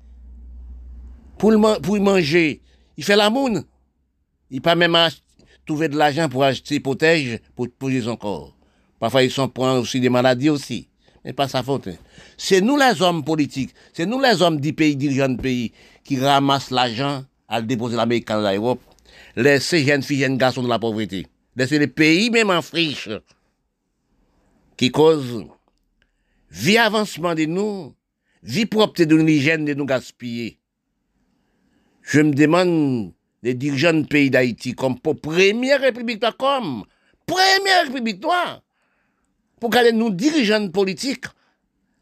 pour, 1.39 1.53
pour 1.83 2.01
manger, 2.01 2.63
il 2.97 3.05
fait 3.05 3.17
la 3.17 3.31
moune. 3.31 3.65
Il 4.51 4.61
pas 4.61 4.75
même 4.75 4.97
trouver 5.67 5.89
de 5.89 5.97
l'argent 5.97 6.29
pour 6.29 6.45
acheter 6.45 6.81
protège 6.81 7.41
pour 7.55 7.69
poser 7.79 8.03
son 8.03 8.17
corps. 8.17 8.57
Parfois, 8.99 9.23
ils 9.23 9.31
sont 9.31 9.49
prennent 9.49 9.79
aussi 9.79 10.01
des 10.01 10.09
maladies 10.09 10.51
aussi. 10.51 10.89
Mais 11.25 11.33
pas 11.33 11.49
sa 11.49 11.63
faute. 11.63 11.89
Hein. 11.89 11.97
C'est 12.37 12.61
nous 12.61 12.77
les 12.77 13.01
hommes 13.01 13.25
politiques, 13.25 13.75
c'est 13.93 14.07
nous 14.07 14.21
les 14.21 14.43
hommes 14.43 14.61
du 14.61 14.73
pays, 14.73 14.97
dirigeants 14.97 15.29
du 15.29 15.37
pays, 15.37 15.73
qui 16.05 16.19
ramassent 16.19 16.71
l'argent 16.71 17.25
à 17.49 17.61
le 17.61 17.67
déposer 17.67 17.97
l'Amérique, 17.97 18.29
dans 18.29 18.41
l'Europe. 18.41 18.81
Laissez 19.37 19.85
jeunes 19.85 20.03
filles, 20.03 20.21
jeunes 20.21 20.39
garçons 20.39 20.63
de 20.63 20.69
la 20.69 20.79
pauvreté. 20.79 21.27
Laissez 21.57 21.79
les 21.79 21.87
pays 21.87 22.31
même 22.31 22.51
en 22.51 22.63
friche 22.63 23.09
qui 24.77 24.91
cause 24.91 25.45
vie 26.51 26.79
avancement 26.79 27.35
de 27.35 27.45
nous, 27.45 27.95
vie 28.43 28.67
propre 28.67 29.05
de 29.05 29.17
l'hygiène 29.17 29.65
de 29.65 29.75
nous 29.75 29.87
gaspiller. 29.87 30.59
Je 32.03 32.21
me 32.21 32.33
demande 32.33 33.13
les 33.43 33.55
dirigeants 33.55 33.95
du 33.95 34.07
pays 34.07 34.31
d'Haïti 34.31 34.75
comme 34.75 34.99
pour 34.99 35.21
première 35.21 35.81
république 35.81 36.25
comme 36.39 36.85
première 37.27 37.87
république 37.87 38.21
toi 38.21 38.63
pour 39.65 39.71
garder 39.71 39.93
nous 39.93 40.11
dirigeants 40.11 40.69
politiques 40.69 41.25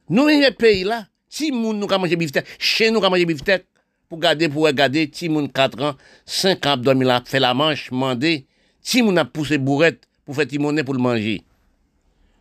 nous 0.09 0.27
les 0.27 0.51
pays 0.51 0.83
là 0.83 1.07
si 1.29 1.53
moun 1.53 1.79
nous 1.79 1.87
manger 1.87 2.17
biftek 2.17 2.45
chez 2.59 2.91
nous 2.91 3.01
manger 3.01 3.25
biftek 3.25 3.67
pour 4.09 4.19
garder 4.19 4.49
pour 4.49 4.65
regarder 4.65 5.09
si 5.13 5.29
moun 5.29 5.49
4 5.49 5.81
ans 5.81 5.95
5 6.27 6.67
ans 6.67 6.77
dormi 6.77 7.05
là 7.05 7.23
fait 7.25 7.39
la 7.39 7.55
manche 7.55 7.93
mandé 7.93 8.47
si 8.81 9.01
moun 9.01 9.17
a 9.17 9.25
poussé 9.25 9.59
bourrette 9.59 10.09
pour 10.25 10.35
faire 10.35 10.49
timoner 10.49 10.83
pour 10.83 10.95
le 10.95 10.99
manger 11.01 11.45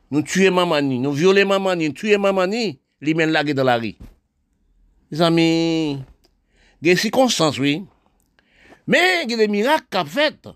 nous 0.09 0.23
tuons 0.23 0.51
Mamani, 0.55 0.97
nous 0.97 1.13
violons 1.13 1.45
Mamani, 1.45 1.89
nous 1.89 1.93
tuons 1.93 2.17
Mamani, 2.17 2.79
les 2.99 3.13
mènent 3.13 3.29
laguer 3.31 3.53
dans 3.53 3.63
la 3.63 3.77
rue. 3.77 3.93
Les 5.11 5.21
amis, 5.21 5.99
des 6.81 6.95
circonstances, 6.97 7.59
oui. 7.59 7.85
Mais 8.87 9.23
il 9.23 9.31
y 9.31 9.35
a 9.35 9.37
des 9.37 9.47
miracles 9.47 9.85
qu'a 9.89 10.03
fait. 10.03 10.49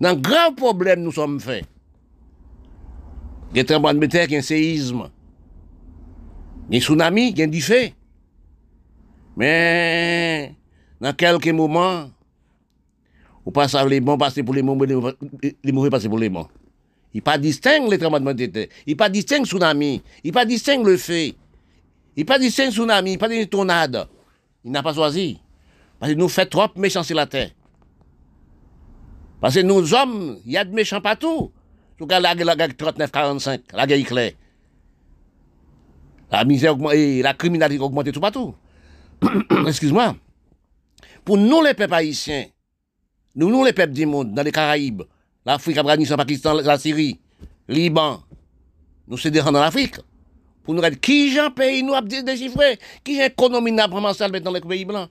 Dans 0.00 0.16
grand 0.16 0.54
problème, 0.54 1.02
nous 1.02 1.12
sommes 1.12 1.40
faits. 1.40 1.66
Il 3.50 3.56
y 3.56 3.60
a 3.60 3.62
un 3.62 3.64
tremblement 3.64 4.00
de 4.00 4.06
terre, 4.06 4.26
il 4.28 4.34
a 4.34 4.38
un 4.38 4.42
séisme. 4.42 5.10
Il 6.70 6.74
y 6.74 6.76
a 6.76 6.78
un 6.78 6.82
tsunami, 6.82 7.30
il 7.30 7.38
y 7.38 7.42
a 7.42 7.46
un 7.46 7.60
fait. 7.60 7.94
Mais, 9.36 10.54
dans 11.00 11.14
quelques 11.14 11.48
moments, 11.48 12.10
on 13.46 13.50
passe 13.50 13.74
les 13.86 14.00
bons 14.00 14.18
passer 14.18 14.42
pour 14.42 14.54
les 14.54 14.62
mauvais, 14.62 14.86
les 15.62 15.72
mauvais 15.72 15.90
passer 15.90 16.08
pour 16.08 16.18
les 16.18 16.28
bons. 16.28 16.48
Il 17.14 17.22
pas 17.22 17.38
distingue 17.38 17.90
les 17.90 17.98
tremblements 17.98 18.34
de 18.34 18.46
terre. 18.46 18.66
Il 18.86 18.96
pas 18.96 19.08
distingue 19.08 19.46
tsunami. 19.46 20.02
Il 20.22 20.32
pas 20.32 20.44
distingue 20.44 20.84
le 20.84 20.96
feu. 20.96 21.32
Il 22.16 22.26
pas 22.26 22.38
distingue 22.38 22.70
tsunami. 22.70 23.12
Il 23.12 23.18
pas 23.18 23.28
distingue 23.28 23.48
tornade. 23.48 24.08
Il 24.64 24.70
n'a 24.70 24.82
pas 24.82 24.92
choisi. 24.92 25.40
Parce 25.98 26.12
que 26.12 26.18
nous 26.18 26.28
fait 26.28 26.46
trop 26.46 26.66
la 26.76 27.26
terre. 27.26 27.50
Parce 29.40 29.54
que 29.54 29.60
nous 29.60 29.94
hommes, 29.94 30.38
il 30.44 30.52
y 30.52 30.56
a 30.56 30.64
de 30.64 30.74
méchants 30.74 31.00
partout. 31.00 31.50
Tout 31.98 32.06
cas, 32.06 32.20
la 32.20 32.34
guerre 32.34 32.68
39-45, 32.68 33.60
la 33.74 33.86
guerre 33.86 34.06
claire. 34.06 34.32
La 36.30 36.44
misère 36.44 36.76
et 36.92 37.22
la 37.22 37.34
criminalité 37.34 37.82
augmente 37.82 38.12
tout 38.12 38.20
partout. 38.20 38.54
Excuse-moi. 39.66 40.14
Pour 41.24 41.36
nous, 41.36 41.62
les 41.62 41.74
peuples 41.74 41.94
haïtiens, 41.94 42.46
nous, 43.34 43.50
nous, 43.50 43.64
les 43.64 43.72
peuples 43.72 43.92
du 43.92 44.06
monde, 44.06 44.32
dans 44.32 44.42
les 44.42 44.52
Caraïbes, 44.52 45.02
l'Afrique, 45.44 45.78
Afghanistan, 45.78 46.16
Pakistan, 46.16 46.54
la 46.54 46.78
Syrie, 46.78 47.18
Liban, 47.68 48.22
nous 49.06 49.16
sommes 49.16 49.32
dans 49.32 49.52
l'Afrique. 49.52 49.96
Pour 50.62 50.74
nous 50.74 50.82
dire 50.82 51.00
qui 51.00 51.30
j'ai 51.32 51.48
pays 51.50 51.82
nous 51.82 51.94
a 51.94 52.02
déchiffré, 52.02 52.78
qui 53.02 53.16
j'ai 53.16 53.26
économie 53.26 53.72
n'a 53.72 53.86
vraiment 53.86 54.12
dans 54.12 54.52
les 54.52 54.60
pays 54.60 54.84
blancs. 54.84 55.08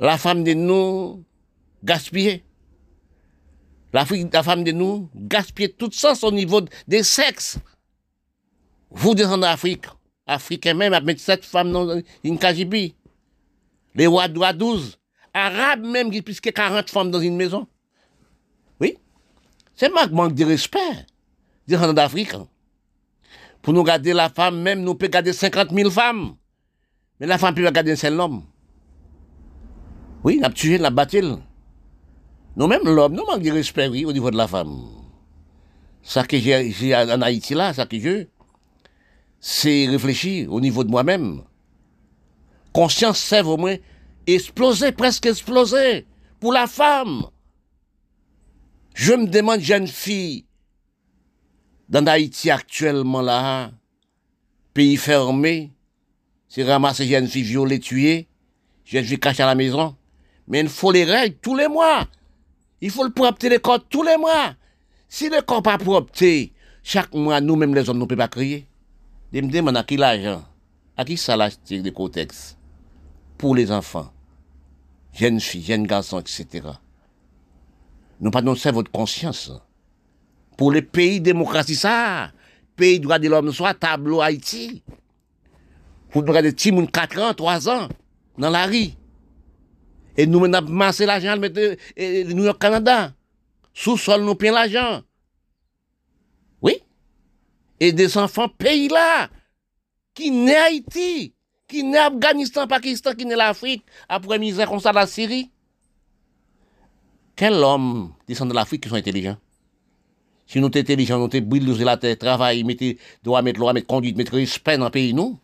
La 0.00 0.16
femme 0.16 0.42
de 0.42 0.54
nous 0.54 1.22
gaspiller. 1.82 2.43
La, 3.94 4.04
la 4.32 4.42
femme 4.42 4.64
de 4.64 4.72
nous 4.72 5.08
gaspiller 5.14 5.72
tout 5.72 5.88
ça 5.92 6.14
au 6.22 6.32
niveau 6.32 6.60
des 6.88 7.04
sexes. 7.04 7.58
Vous 8.90 9.14
descendez 9.14 9.42
d'Afrique, 9.42 9.84
Africains 10.26 10.74
même, 10.74 10.92
avec 10.92 11.20
sept 11.20 11.44
femmes 11.44 11.70
dans 11.70 12.02
une 12.24 12.36
Kajibi. 12.36 12.96
Les 13.94 14.08
Wadoua 14.08 14.52
12. 14.52 14.98
Arabes 15.32 15.84
même, 15.84 16.10
qui 16.10 16.22
plus 16.22 16.40
que 16.40 16.50
40 16.50 16.90
femmes 16.90 17.12
dans 17.12 17.20
une 17.20 17.36
maison. 17.36 17.68
Oui. 18.80 18.98
C'est 19.76 19.86
un 19.86 20.08
manque 20.10 20.34
de 20.34 20.44
respect. 20.44 21.06
Descendant 21.68 21.92
d'Afrique. 21.92 22.34
Pour 23.62 23.72
nous 23.74 23.84
garder 23.84 24.12
la 24.12 24.28
femme, 24.28 24.60
même, 24.60 24.82
nous 24.82 24.96
pouvons 24.96 25.10
garder 25.10 25.32
50 25.32 25.70
000 25.70 25.88
femmes. 25.92 26.34
Mais 27.20 27.28
la 27.28 27.38
femme 27.38 27.54
peut 27.54 27.62
garder 27.70 27.92
un 27.92 27.96
seul 27.96 28.18
homme. 28.18 28.42
Oui, 30.24 30.40
on 30.42 30.46
a 30.46 30.50
tué, 30.50 30.80
on 30.80 30.84
a 30.84 30.90
battu. 30.90 31.22
Nous-mêmes, 32.56 32.84
l'homme, 32.84 33.14
nous 33.14 33.24
manquons 33.26 33.38
de 33.38 33.50
respect, 33.50 33.88
oui, 33.88 34.04
au 34.04 34.12
niveau 34.12 34.30
de 34.30 34.36
la 34.36 34.46
femme. 34.46 34.88
Ça 36.02 36.24
que 36.24 36.38
j'ai 36.38 36.94
en 36.94 37.22
Haïti 37.22 37.54
là, 37.54 37.72
ça 37.72 37.86
que 37.86 37.98
je, 37.98 38.26
c'est 39.40 39.86
réfléchir 39.88 40.52
au 40.52 40.60
niveau 40.60 40.84
de 40.84 40.90
moi-même. 40.90 41.42
Conscience 42.72 43.18
sève 43.18 43.48
au 43.48 43.56
moins 43.56 43.76
exploser, 44.26 44.92
presque 44.92 45.26
exploser, 45.26 46.06
pour 46.40 46.52
la 46.52 46.66
femme. 46.66 47.26
Je 48.94 49.14
me 49.14 49.26
demande, 49.26 49.60
jeune 49.60 49.88
fille, 49.88 50.44
dans 51.88 52.06
Haïti 52.06 52.50
actuellement 52.50 53.20
là, 53.20 53.72
pays 54.72 54.96
fermé, 54.96 55.72
c'est 56.48 56.62
ramasser 56.62 57.06
jeune 57.06 57.26
fille 57.26 57.42
violée, 57.42 57.80
tuée, 57.80 58.28
jeune 58.84 59.04
fille 59.04 59.18
cachée 59.18 59.42
à 59.42 59.46
la 59.46 59.54
maison. 59.54 59.96
Mais 60.46 60.60
il 60.60 60.68
faut 60.68 60.92
les 60.92 61.04
règles 61.04 61.36
tous 61.42 61.56
les 61.56 61.68
mois. 61.68 62.06
Il 62.84 62.90
faut 62.90 63.02
le 63.02 63.10
propter 63.10 63.48
les 63.48 63.60
corps 63.60 63.82
tous 63.88 64.02
les 64.02 64.18
mois. 64.18 64.54
Si 65.08 65.30
le 65.30 65.40
corps 65.40 65.62
pas 65.62 65.78
propter, 65.78 66.52
chaque 66.82 67.14
mois, 67.14 67.40
nous-mêmes 67.40 67.74
les 67.74 67.88
hommes, 67.88 67.96
nous 67.96 68.04
ne 68.04 68.08
pouvons 68.08 68.18
pas 68.18 68.28
crier. 68.28 68.68
Je 69.32 69.40
me 69.40 69.50
demande 69.50 69.78
à 69.78 69.84
qui 69.84 69.96
l'argent, 69.96 70.44
à 70.94 71.02
qui 71.06 71.16
ça 71.16 71.34
l'acheter 71.34 71.80
de 71.80 71.88
cotex 71.88 72.58
pour 73.38 73.54
les 73.54 73.72
enfants, 73.72 74.12
jeunes 75.14 75.40
filles, 75.40 75.62
jeunes 75.62 75.86
garçons, 75.86 76.20
etc. 76.20 76.68
Nous 78.20 78.30
pas 78.30 78.42
votre 78.42 78.90
conscience. 78.90 79.50
Pour 80.58 80.70
les 80.70 80.82
pays 80.82 81.22
démocratie, 81.22 81.76
ça, 81.76 82.32
pays 82.76 83.00
droit 83.00 83.18
de 83.18 83.30
l'homme, 83.30 83.50
soit 83.50 83.72
tableau 83.72 84.20
Haïti. 84.20 84.82
Vous 86.12 86.20
regardez 86.20 86.50
des 86.50 86.54
petits 86.54 86.86
4 86.92 87.18
ans, 87.22 87.32
3 87.32 87.70
ans, 87.70 87.88
dans 88.36 88.50
la 88.50 88.66
rue. 88.66 88.90
Et 90.16 90.26
nous, 90.26 90.38
on 90.38 90.52
a 90.52 90.60
massé 90.60 91.06
l'argent, 91.06 91.36
mettre 91.36 91.76
New 91.96 92.44
York, 92.44 92.60
Canada. 92.60 93.12
Sous-sol, 93.72 94.22
nous 94.22 94.34
payons 94.34 94.54
l'argent. 94.54 95.02
Oui. 96.62 96.80
Et 97.80 97.92
des 97.92 98.16
enfants 98.16 98.48
pays 98.48 98.88
là, 98.88 99.28
qui 100.14 100.30
naissent 100.30 100.66
Haïti, 100.66 101.34
qui 101.66 101.82
naissent 101.82 102.06
Afghanistan, 102.06 102.66
Pakistan, 102.68 103.14
qui 103.14 103.26
naissent 103.26 103.36
l'Afrique, 103.36 103.84
après 104.08 104.38
misère 104.38 104.68
comme 104.68 104.78
ça, 104.78 104.92
la 104.92 105.06
Syrie. 105.06 105.50
Quel 107.34 107.54
homme 107.54 108.12
descend 108.28 108.48
de 108.48 108.54
l'Afrique 108.54 108.84
qui 108.84 108.88
sont 108.88 108.94
intelligents? 108.94 109.36
Si 110.46 110.60
nous 110.60 110.66
sommes 110.66 110.80
intelligents, 110.80 111.18
nous 111.18 111.28
sommes 111.28 111.40
brillés 111.40 111.84
la 111.84 111.96
terre, 111.96 112.16
travail, 112.16 112.62
mettez, 112.62 112.98
doit 113.24 113.42
mettre 113.42 113.58
loi, 113.58 113.72
mettre 113.72 113.88
conduite, 113.88 114.16
mettre 114.16 114.34
respect 114.34 114.78
dans 114.78 114.84
le 114.84 114.90
pays, 114.92 115.12
nous, 115.12 115.36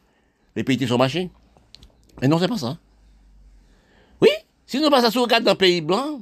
les 0.54 0.62
pays 0.62 0.86
sont 0.86 0.98
machins. 0.98 1.30
Mais 2.20 2.28
non, 2.28 2.38
c'est 2.38 2.46
pas 2.46 2.58
ça. 2.58 2.78
Si 4.70 4.78
nous 4.78 4.88
passons 4.88 5.10
sur 5.10 5.26
dans 5.26 5.40
le 5.44 5.54
pays 5.56 5.80
blanc, 5.80 6.20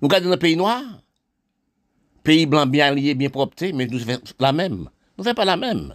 nous 0.00 0.08
regardons 0.08 0.30
dans 0.30 0.36
le 0.36 0.38
pays 0.38 0.56
noir, 0.56 0.82
pays 2.22 2.46
blanc 2.46 2.64
bien 2.64 2.94
lié, 2.94 3.14
bien 3.14 3.28
propre, 3.28 3.54
mais 3.74 3.86
nous 3.86 3.98
faisons 3.98 4.18
la 4.40 4.54
même. 4.54 4.88
Nous 5.18 5.18
ne 5.18 5.22
faisons 5.22 5.34
pas 5.34 5.44
la 5.44 5.58
même. 5.58 5.94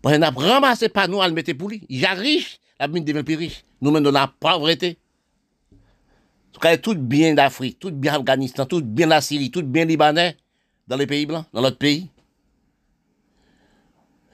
Parce 0.00 0.16
qu'on 0.16 0.22
a 0.22 0.30
ramassé 0.30 0.88
pas 0.88 1.06
nous 1.06 1.20
à 1.20 1.28
le 1.28 1.34
mettre 1.34 1.52
pour 1.52 1.68
lui. 1.68 1.84
Il 1.90 2.02
est 2.02 2.08
riche, 2.14 2.60
la 2.80 2.88
mine 2.88 3.04
devient 3.04 3.22
plus 3.22 3.34
riche. 3.34 3.62
Nous 3.82 3.90
menons 3.90 4.10
dans 4.10 4.18
la 4.18 4.32
pauvreté. 4.40 4.96
Tout 6.82 6.94
bien 6.94 7.34
d'Afrique, 7.34 7.78
tout 7.78 7.90
bien 7.90 8.14
Afghanistan, 8.14 8.64
tout 8.64 8.80
bien 8.80 9.06
la 9.06 9.20
Syrie, 9.20 9.50
tout 9.50 9.62
bien 9.62 9.84
Libanais, 9.84 10.38
dans 10.86 10.96
les 10.96 11.06
pays 11.06 11.26
blancs, 11.26 11.44
dans 11.52 11.60
notre 11.60 11.76
pays. 11.76 12.08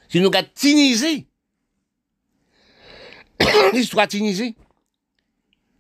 Si 0.08 0.20
nous 0.20 0.26
regardons 0.28 0.50
Tunisie, 0.54 1.26
l'histoire 3.72 4.06
Tunisie, 4.06 4.54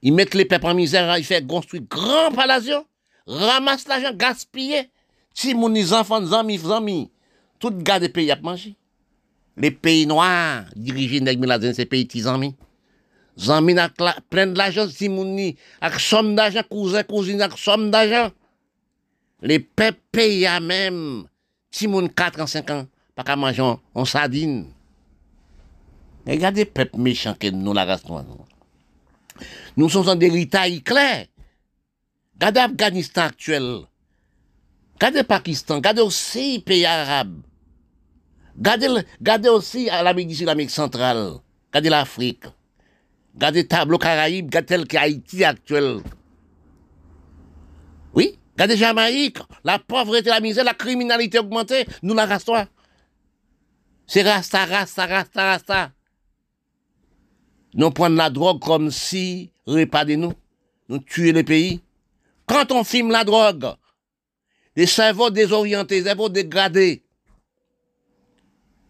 ils 0.04 0.12
mettent 0.12 0.34
les 0.34 0.44
peuples 0.44 0.66
en 0.66 0.74
misère, 0.74 1.16
ils 1.16 1.24
font 1.24 1.46
construire 1.46 1.82
grand 1.88 2.30
palazzo, 2.30 2.86
ramassent 3.26 3.88
l'argent, 3.88 4.12
gaspiller. 4.14 4.90
Si 5.32 5.54
mon 5.54 5.74
enfants, 5.92 6.30
amis, 6.32 6.60
amis, 6.70 7.10
tout 7.58 7.70
gars 7.70 7.98
des 7.98 8.10
pays 8.10 8.30
à 8.30 8.36
manger. 8.36 8.76
Les 9.56 9.70
pays 9.70 10.06
noirs, 10.06 10.64
dirigés 10.76 11.20
par 11.20 11.74
ces 11.74 11.86
pays 11.86 12.04
petits 12.04 12.28
amis. 12.28 12.54
Zami 13.38 13.74
nak 13.74 13.94
plein 14.30 14.46
de 14.46 14.58
l'argent, 14.58 14.88
si 14.88 15.08
mon 15.08 15.24
ni, 15.24 15.56
avec 15.80 15.98
somme 15.98 16.36
d'argent, 16.36 16.62
cousin, 16.70 17.02
cousine, 17.02 17.40
avec 17.40 17.58
somme 17.58 17.90
d'argent. 17.90 18.30
Les 19.42 19.58
peuples 19.58 19.98
payent 20.12 20.48
même, 20.60 21.24
si 21.70 21.88
mon 21.88 22.06
4 22.06 22.40
ans, 22.42 22.46
5 22.46 22.70
ans, 22.70 22.86
pas 23.14 23.24
qu'à 23.24 23.36
manger 23.36 23.74
en 23.94 24.04
sardine. 24.04 24.66
Regardez 26.26 26.64
peuples 26.64 26.98
méchants 26.98 27.34
que 27.38 27.48
nous, 27.48 27.72
la 27.72 27.84
race. 27.84 28.02
Nous 29.76 29.88
sommes 29.88 30.08
en 30.08 30.18
héritage 30.18 30.82
clair. 30.82 31.26
Regardez 32.34 32.60
l'Afghanistan 32.60 33.22
actuel. 33.22 33.80
Regardez 34.94 35.22
Pakistan. 35.24 35.76
Regardez 35.76 36.02
aussi 36.02 36.54
les 36.54 36.60
pays 36.60 36.86
arabes. 36.86 37.42
Regardez, 38.56 39.48
aussi 39.48 39.86
l'Amérique 39.86 40.28
du 40.28 40.44
l'Amérique 40.44 40.70
centrale. 40.70 41.32
Regardez 41.68 41.90
l'Afrique. 41.90 42.44
Regardez 43.34 43.62
le 43.62 43.68
tableau 43.68 43.98
Caraïbe, 43.98 44.46
regardez 44.46 44.66
tel 44.66 44.86
qu'Haïti 44.86 45.42
actuel. 45.44 46.00
Oui, 48.14 48.38
regardez 48.52 48.76
Jamaïque, 48.76 49.38
la 49.64 49.80
pauvreté, 49.80 50.30
la 50.30 50.38
misère, 50.38 50.64
la 50.64 50.74
criminalité 50.74 51.40
augmentée, 51.40 51.84
nous 52.02 52.14
la 52.14 52.26
rastons. 52.26 52.64
C'est 54.06 54.22
rasta, 54.22 54.66
rasta, 54.66 55.06
rasta, 55.06 55.42
rasta. 55.42 55.93
Nous 57.74 57.90
prenons 57.90 58.16
la 58.16 58.30
drogue 58.30 58.60
comme 58.60 58.90
si 58.90 59.50
repas 59.66 60.04
de 60.04 60.14
nous. 60.14 60.32
Nous 60.88 60.98
tuer 60.98 61.32
les 61.32 61.42
pays. 61.42 61.80
Quand 62.46 62.70
on 62.70 62.84
filme 62.84 63.10
la 63.10 63.24
drogue, 63.24 63.66
les 64.76 64.86
cerveaux 64.86 65.30
désorientés, 65.30 65.96
les 65.98 66.04
cerveaux 66.04 66.28
dégradés, 66.28 67.02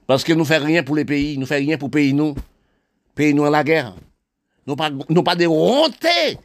parce 0.07 0.23
que 0.23 0.33
nous 0.33 0.41
ne 0.41 0.45
faisons 0.45 0.67
rien 0.67 0.83
pour 0.83 0.97
les 0.97 1.05
pays, 1.05 1.35
nous 1.35 1.43
ne 1.43 1.47
faisons 1.47 1.65
rien 1.67 1.79
pour 1.79 1.91
pays 1.91 2.13
nous. 2.13 2.35
Pays 3.15 3.33
nous 3.33 3.45
en 3.45 3.51
la 3.51 3.65
guerre. 3.65 3.95
Nous 4.67 4.77
pas, 4.77 4.91
pas 4.91 5.37
de 5.37 5.47
hontés. 5.47 6.39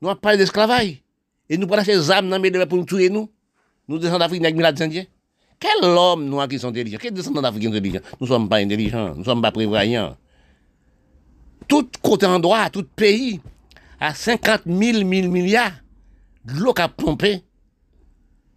Nous 0.00 0.14
pas 0.16 0.36
d'esclavage. 0.36 1.02
Et 1.48 1.56
nous 1.56 1.66
prenons 1.66 1.84
ces 1.84 2.10
âmes 2.10 2.28
dans 2.28 2.68
pour 2.68 2.78
nous 2.78 2.84
tuer 2.84 3.10
nous. 3.10 3.28
Nous 3.86 3.98
descendons 3.98 4.18
d'Afrique 4.18 4.44
avec 4.44 4.56
les 4.56 4.82
Indiens. 4.82 5.04
Quel 5.58 5.84
homme 5.84 6.24
nous 6.24 6.40
qui 6.48 6.58
sont 6.58 6.68
intelligents? 6.68 6.98
Quel 7.00 7.12
descendant 7.12 7.42
d'Afrique 7.42 7.66
intelligents 7.66 8.00
Nous 8.20 8.26
ne 8.26 8.32
sommes 8.32 8.48
pas 8.48 8.56
intelligents, 8.56 9.10
nous 9.10 9.20
ne 9.20 9.24
sommes 9.24 9.42
pas 9.42 9.52
prévoyants 9.52 10.16
tout 11.70 11.88
côté 12.02 12.26
endroit, 12.26 12.68
tout 12.68 12.82
pays, 12.82 13.40
à 14.00 14.12
50 14.12 14.62
000, 14.66 15.04
milliards 15.04 15.72
de 16.44 16.54
l'eau 16.54 16.74
a 16.76 16.88
pompé 16.88 17.44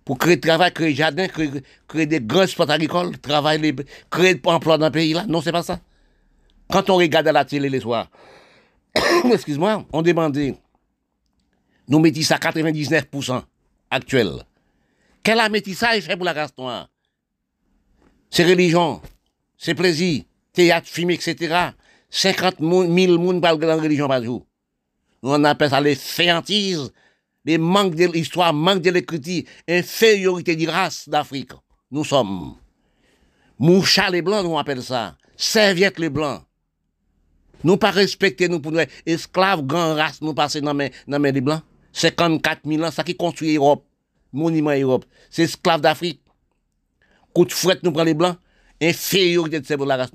pour 0.03 0.17
créer 0.17 0.39
travail, 0.39 0.73
créer 0.73 0.95
jardin, 0.95 1.27
créer, 1.27 2.05
des 2.07 2.19
grands 2.19 2.47
spots 2.47 2.69
agricoles, 2.69 3.17
travailler, 3.19 3.75
créer 4.09 4.35
des 4.35 4.49
emplois 4.49 4.79
dans 4.79 4.87
le 4.87 4.91
pays 4.91 5.13
là. 5.13 5.25
Non, 5.27 5.41
c'est 5.41 5.51
pas 5.51 5.61
ça. 5.61 5.79
Quand 6.69 6.89
on 6.89 6.95
regarde 6.95 7.27
la 7.27 7.45
télé 7.45 7.69
les 7.69 7.81
soirs, 7.81 8.09
excuse-moi, 9.31 9.85
on 9.93 10.01
demandait, 10.01 10.55
nous 11.87 12.03
ça 12.23 12.35
à 12.35 12.39
99% 12.39 13.43
actuel. 13.91 14.31
Quel 15.21 15.51
métissage 15.51 16.03
fait 16.03 16.17
pour 16.17 16.25
la 16.25 16.33
race 16.33 16.57
noire? 16.57 16.89
C'est 18.31 18.43
religion, 18.43 19.01
c'est 19.55 19.75
plaisir, 19.75 20.23
théâtre, 20.51 20.87
film, 20.87 21.11
etc. 21.11 21.73
50 22.13 22.59
000 22.59 23.17
personnes 23.17 23.41
parlent 23.41 23.57
de 23.57 23.65
religion 23.65 24.07
par 24.07 24.23
jour. 24.23 24.45
On 25.23 25.43
appelle 25.45 25.71
ça 25.71 25.81
les 25.81 25.95
féantises, 25.95 26.93
les 27.43 27.57
manques 27.57 27.95
de 27.95 28.05
l'histoire, 28.05 28.53
manque 28.53 28.83
de 28.83 28.91
l'écriture, 28.91 29.43
infériorité 29.67 30.55
de 30.55 30.69
race 30.69 31.09
d'Afrique. 31.09 31.53
Nous 31.89 32.03
sommes. 32.03 32.55
Moucha 33.57 34.11
les 34.11 34.21
blancs, 34.21 34.45
nous 34.45 34.59
appelle 34.59 34.83
ça. 34.83 35.17
Serviette 35.35 35.97
les 35.97 36.11
blancs. 36.11 36.43
Nous 37.63 37.77
pas 37.77 37.89
respecter 37.89 38.47
nous 38.47 38.59
pour 38.59 38.71
nous 38.71 38.81
esclaves, 39.07 39.63
grand 39.63 39.95
race, 39.95 40.21
nous 40.21 40.35
passer 40.35 40.61
dans 40.61 40.73
les, 40.73 41.41
blancs. 41.41 41.63
54 41.93 42.61
000 42.63 42.83
ans, 42.83 42.91
ça 42.91 43.03
qui 43.03 43.15
construit 43.15 43.55
l'Europe, 43.55 43.85
monument 44.31 44.75
Europe. 44.75 45.05
C'est 45.31 45.43
esclaves 45.43 45.81
d'Afrique. 45.81 46.21
Coup 47.33 47.45
de 47.45 47.51
fouette, 47.51 47.81
nous 47.81 47.91
prenons 47.91 48.05
les 48.05 48.13
blancs. 48.13 48.37
Infériorité 48.79 49.61
de 49.61 49.83
la 49.85 49.97
race. 49.97 50.11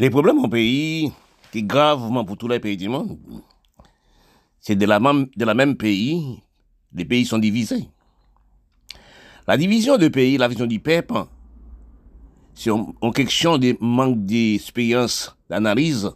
Les 0.00 0.08
problèmes 0.08 0.38
au 0.38 0.48
pays, 0.48 1.12
qui 1.52 1.62
gravement 1.62 2.24
pour 2.24 2.38
tous 2.38 2.48
les 2.48 2.58
pays 2.58 2.78
du 2.78 2.88
monde, 2.88 3.18
c'est 4.58 4.74
de 4.74 4.86
la, 4.86 4.98
même, 4.98 5.26
de 5.36 5.44
la 5.44 5.52
même 5.52 5.76
pays, 5.76 6.40
les 6.94 7.04
pays 7.04 7.26
sont 7.26 7.36
divisés. 7.36 7.86
La 9.46 9.58
division 9.58 9.98
de 9.98 10.08
pays, 10.08 10.38
la 10.38 10.48
vision 10.48 10.64
du 10.64 10.80
peuple, 10.80 11.26
c'est 12.54 12.70
en 12.70 13.10
question 13.12 13.58
de 13.58 13.76
manque 13.78 14.24
d'expérience, 14.24 15.36
d'analyse 15.50 16.10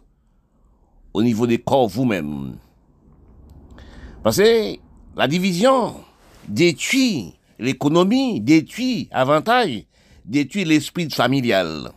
au 1.13 1.21
niveau 1.21 1.45
des 1.45 1.59
corps 1.59 1.87
vous-même. 1.87 2.57
Parce 4.23 4.37
que 4.37 4.77
la 5.15 5.27
division 5.27 5.93
détruit 6.47 7.35
l'économie, 7.59 8.41
détruit 8.41 9.09
avantage, 9.11 9.85
détruit 10.25 10.65
l'esprit 10.65 11.07
familial. 11.11 11.91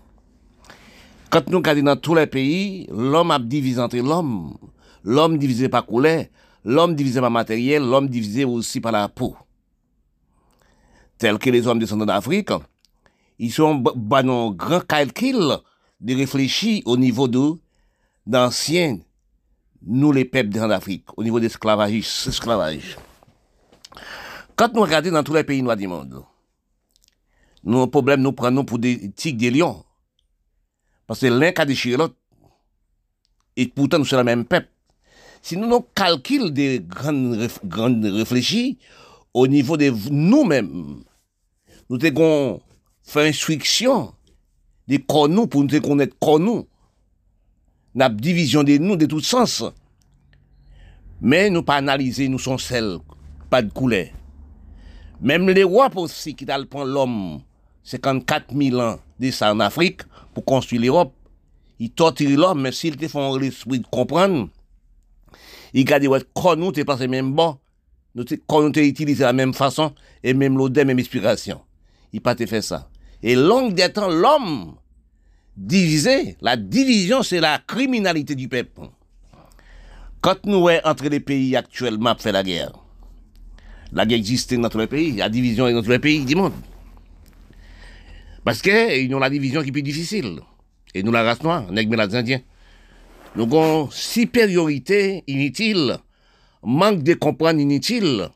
Quand 1.30 1.48
nous 1.50 1.58
regardons 1.58 1.82
dans 1.82 1.96
tous 1.96 2.14
les 2.14 2.26
pays, 2.26 2.86
l'homme 2.90 3.30
a 3.30 3.38
divisé 3.38 3.80
entre 3.80 3.98
l'homme. 3.98 4.56
L'homme 5.04 5.38
divisé 5.38 5.68
par 5.68 5.86
couleur, 5.86 6.24
l'homme 6.64 6.94
divisé 6.94 7.20
par 7.20 7.30
matériel, 7.30 7.82
l'homme 7.82 8.08
divisé 8.08 8.44
aussi 8.44 8.80
par 8.80 8.92
la 8.92 9.08
peau. 9.08 9.36
Tels 11.18 11.38
que 11.38 11.50
les 11.50 11.66
hommes 11.66 11.78
descendants 11.78 12.06
d'Afrique, 12.06 12.50
ils 13.38 13.52
sont 13.52 13.76
dans 13.94 14.50
grand 14.52 14.80
calcul 14.86 15.58
de 16.00 16.14
réfléchir 16.14 16.82
au 16.86 16.96
niveau 16.96 17.28
de 17.28 17.52
d'anciens, 18.26 18.98
nous 19.86 20.12
les 20.12 20.24
peuples 20.24 20.50
d'Afrique, 20.50 21.06
au 21.16 21.22
niveau 21.24 21.38
de 21.38 21.44
l'esclavage. 21.44 22.96
Quand 24.56 24.74
nous 24.74 24.82
regardons 24.82 25.12
dans 25.12 25.22
tous 25.22 25.34
les 25.34 25.44
pays 25.44 25.62
noirs 25.62 25.76
du 25.76 25.86
monde, 25.86 26.22
nos 27.64 27.86
problèmes 27.86 28.20
nous 28.20 28.32
prenons 28.32 28.64
pour 28.64 28.78
des 28.78 29.10
tigres, 29.12 29.38
des 29.38 29.50
lions. 29.50 29.84
Parce 31.08 31.20
que 31.20 31.26
l'un 31.26 31.52
a 31.56 31.64
déchiré 31.64 31.96
l'autre. 31.96 32.14
Et 33.56 33.66
pourtant, 33.66 33.98
nous 33.98 34.04
sommes 34.04 34.20
le 34.20 34.24
même 34.24 34.44
peuple. 34.44 34.68
Si 35.40 35.56
nous 35.56 35.66
nous 35.66 35.80
calculons 35.94 36.50
des 36.50 36.80
grandes, 36.86 37.48
grandes 37.64 38.04
réfléchis 38.04 38.78
au 39.32 39.46
niveau 39.48 39.76
de 39.76 39.90
nous-mêmes, 40.10 41.02
nous 41.88 41.96
devons 41.96 42.60
faire 43.02 43.24
instruction 43.24 44.12
des 44.86 44.98
corps 44.98 45.30
pour 45.48 45.64
nous 45.64 45.80
connaître 45.80 46.16
corps 46.20 46.38
nous. 46.38 46.68
La 47.94 48.10
division 48.10 48.62
de 48.62 48.76
nous 48.76 48.96
de 48.96 49.06
tout 49.06 49.20
sens. 49.20 49.64
Mais 51.22 51.48
nous 51.48 51.62
pas 51.62 51.76
analyser, 51.76 52.28
nous 52.28 52.38
sommes 52.38 52.58
seuls, 52.58 52.98
pas 53.48 53.62
de 53.62 53.72
couleur. 53.72 54.08
Même 55.22 55.48
les 55.48 55.64
rois 55.64 55.90
aussi 55.96 56.34
qui 56.34 56.44
prend 56.44 56.84
l'homme 56.84 57.40
54 57.82 58.54
000 58.54 58.78
ans 58.78 58.98
de 59.18 59.30
ça 59.30 59.52
en 59.52 59.60
Afrique 59.60 60.02
pour 60.34 60.44
construire 60.44 60.82
l'Europe. 60.82 61.14
Ils 61.78 61.90
torturent 61.90 62.38
l'homme, 62.38 62.62
mais 62.62 62.72
s'ils 62.72 62.96
te 62.96 63.06
font 63.08 63.36
l'esprit 63.36 63.78
de 63.78 63.86
comprendre, 63.86 64.48
ils 65.74 65.84
gardent 65.84 66.06
ouais, 66.06 66.22
quand 66.34 66.56
nous 66.56 66.72
t'es 66.72 66.84
passé 66.84 67.06
même 67.06 67.32
bon, 67.32 67.58
quand 68.46 68.62
nous 68.62 68.70
utilisé 68.70 69.22
la 69.22 69.32
même 69.32 69.54
façon 69.54 69.92
et 70.22 70.34
même 70.34 70.56
l'odeur, 70.56 70.84
même 70.84 70.98
inspiration. 70.98 71.60
Ils 72.12 72.20
pas 72.20 72.34
te 72.34 72.46
fait 72.46 72.62
ça. 72.62 72.88
Et 73.22 73.34
long 73.36 73.68
des 73.68 73.88
l'homme 73.96 74.74
divisé, 75.56 76.36
la 76.40 76.56
division, 76.56 77.22
c'est 77.22 77.40
la 77.40 77.58
criminalité 77.58 78.34
du 78.34 78.48
peuple. 78.48 78.82
Quand 80.20 80.44
nous 80.46 80.68
sommes 80.68 80.80
entre 80.84 81.08
les 81.08 81.20
pays 81.20 81.56
actuellement 81.56 82.14
fait 82.16 82.32
la 82.32 82.42
guerre, 82.42 82.72
la 83.92 84.06
guerre 84.06 84.18
existe 84.18 84.54
dans 84.54 84.68
tous 84.68 84.78
les 84.78 84.86
pays, 84.86 85.12
la 85.12 85.28
division 85.28 85.66
est 85.66 85.72
dans 85.72 85.82
tous 85.82 85.90
les 85.90 85.98
pays 85.98 86.24
du 86.24 86.34
monde. 86.34 86.52
Parce 88.44 88.62
qu'ils 88.62 89.14
ont 89.14 89.18
la 89.18 89.30
division 89.30 89.62
qui 89.62 89.68
est 89.68 89.72
plus 89.72 89.82
difficile. 89.82 90.40
Et 90.94 91.02
nous, 91.02 91.12
la 91.12 91.22
race 91.22 91.42
noire, 91.42 91.66
nous 91.70 91.74
les 91.74 92.14
Indiens. 92.14 92.40
Nous 93.36 93.44
avons 93.44 93.90
supériorité 93.90 95.22
inutile, 95.26 95.96
manque 96.62 97.02
de 97.02 97.14
comprendre 97.14 97.60
inutile, 97.60 98.28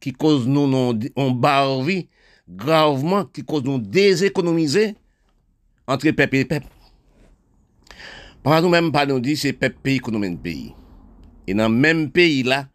qui 0.00 0.12
cause 0.12 0.46
nous, 0.46 0.96
on 1.16 1.82
vie 1.82 2.08
gravement, 2.48 3.24
qui 3.24 3.44
cause 3.44 3.64
nous 3.64 3.78
déséconomiser 3.78 4.94
entre 5.86 6.10
peuple 6.10 6.36
et 6.36 6.44
peuple. 6.44 6.66
Par 8.42 8.60
nous-mêmes, 8.62 8.90
pas 8.90 9.06
nous 9.06 9.20
dit 9.20 9.36
c'est 9.36 9.52
peuple 9.52 9.76
pays 9.82 9.96
économique 9.96 10.42
pays. 10.42 10.72
Et 11.46 11.54
dans 11.54 11.68
le 11.68 11.74
même 11.74 12.10
pays 12.10 12.42
là, 12.42 12.68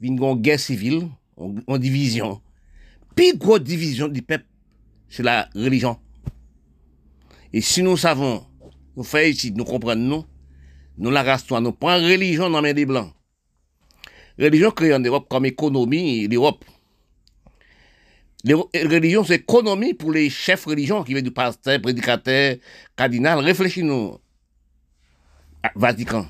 il 0.00 0.06
y 0.06 0.08
une 0.08 0.34
guerre 0.40 0.60
civile, 0.60 1.08
en 1.36 1.78
division. 1.78 2.40
Puis 3.14 3.36
grosse 3.36 3.60
division 3.60 4.08
du 4.08 4.22
peuple, 4.22 4.46
c'est 5.08 5.22
la 5.22 5.48
religion. 5.54 5.98
Et 7.52 7.60
si 7.60 7.82
nous 7.82 7.96
savons, 7.96 8.44
nous 8.96 9.04
faisons 9.04 9.28
ici, 9.30 9.52
nous 9.52 9.64
comprenons, 9.64 10.26
nous, 10.98 11.10
la 11.10 11.22
race 11.22 11.48
nous 11.50 11.72
prenons 11.72 12.06
religion 12.06 12.50
dans 12.50 12.60
les 12.60 12.74
des 12.74 12.86
blancs. 12.86 13.12
Religion 14.38 14.70
créée 14.70 14.94
en 14.94 15.00
Europe 15.00 15.26
comme 15.28 15.46
économie, 15.46 16.28
l'Europe. 16.28 16.64
Religion, 18.44 19.24
c'est 19.24 19.36
économie 19.36 19.94
pour 19.94 20.12
les 20.12 20.30
chefs 20.30 20.66
religions 20.66 21.02
qui 21.02 21.12
viennent 21.12 21.24
du 21.24 21.32
pasteur, 21.32 21.80
prédicateur, 21.80 22.56
cardinal. 22.96 23.40
Réfléchis-nous. 23.40 24.18
Vatican. 25.74 26.26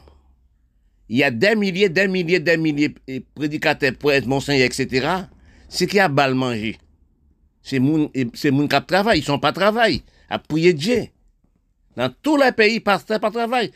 Il 1.08 1.18
y 1.18 1.22
a 1.22 1.30
des 1.30 1.54
milliers, 1.54 1.88
des 1.88 2.08
milliers, 2.08 2.40
des 2.40 2.56
milliers 2.56 2.88
de 2.88 3.22
prédicateurs, 3.34 3.92
prêtres, 3.94 4.26
monseigneurs, 4.26 4.66
etc. 4.66 5.08
C'est 5.68 5.86
qui 5.86 6.00
a 6.00 6.08
balle 6.08 6.34
manger 6.34 6.78
c'est 7.66 7.80
moun, 7.80 8.08
c'est 8.34 8.52
moun 8.52 8.68
qui 8.68 8.76
travail, 8.86 9.18
ils 9.18 9.24
sont 9.24 9.40
pas 9.40 9.52
travail, 9.52 10.04
à 10.28 10.38
prier 10.38 10.72
Dieu. 10.72 11.08
Dans 11.96 12.14
tous 12.22 12.36
les 12.36 12.52
pays, 12.52 12.78
pasteur 12.78 13.18
pas 13.18 13.32
travail, 13.32 13.72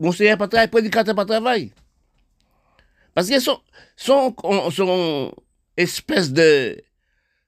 conseiller 0.00 0.34
pas 0.38 0.48
travail, 0.48 0.68
prédicateur 0.68 1.14
pas 1.14 1.26
travail. 1.26 1.70
Parce 3.12 3.26
qu'ils 3.28 3.42
sont, 3.42 3.60
sont, 3.96 4.34
sont 4.70 5.34
espèce 5.76 6.32
de 6.32 6.82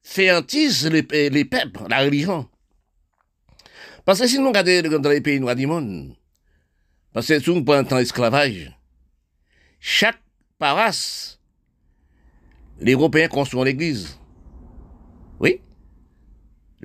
féantise 0.02 0.86
les, 0.86 1.30
les 1.30 1.44
peuples, 1.46 1.88
la 1.88 2.00
religion. 2.00 2.46
Parce 4.04 4.20
que 4.20 4.26
si 4.26 4.38
nous 4.38 4.48
regardons 4.48 4.98
dans 4.98 5.08
les 5.08 5.22
pays 5.22 5.40
noirs 5.40 5.56
du 5.56 5.66
monde, 5.66 6.14
parce 7.14 7.26
que 7.26 7.40
si 7.40 7.54
nous 7.54 7.64
prenons 7.64 7.88
temps 7.88 7.96
esclavage, 7.96 8.70
chaque 9.80 10.20
paroisse, 10.58 11.40
les 12.80 12.92
Européens 12.92 13.28
construisent 13.28 13.64
l'église. 13.64 14.18
Oui? 15.40 15.62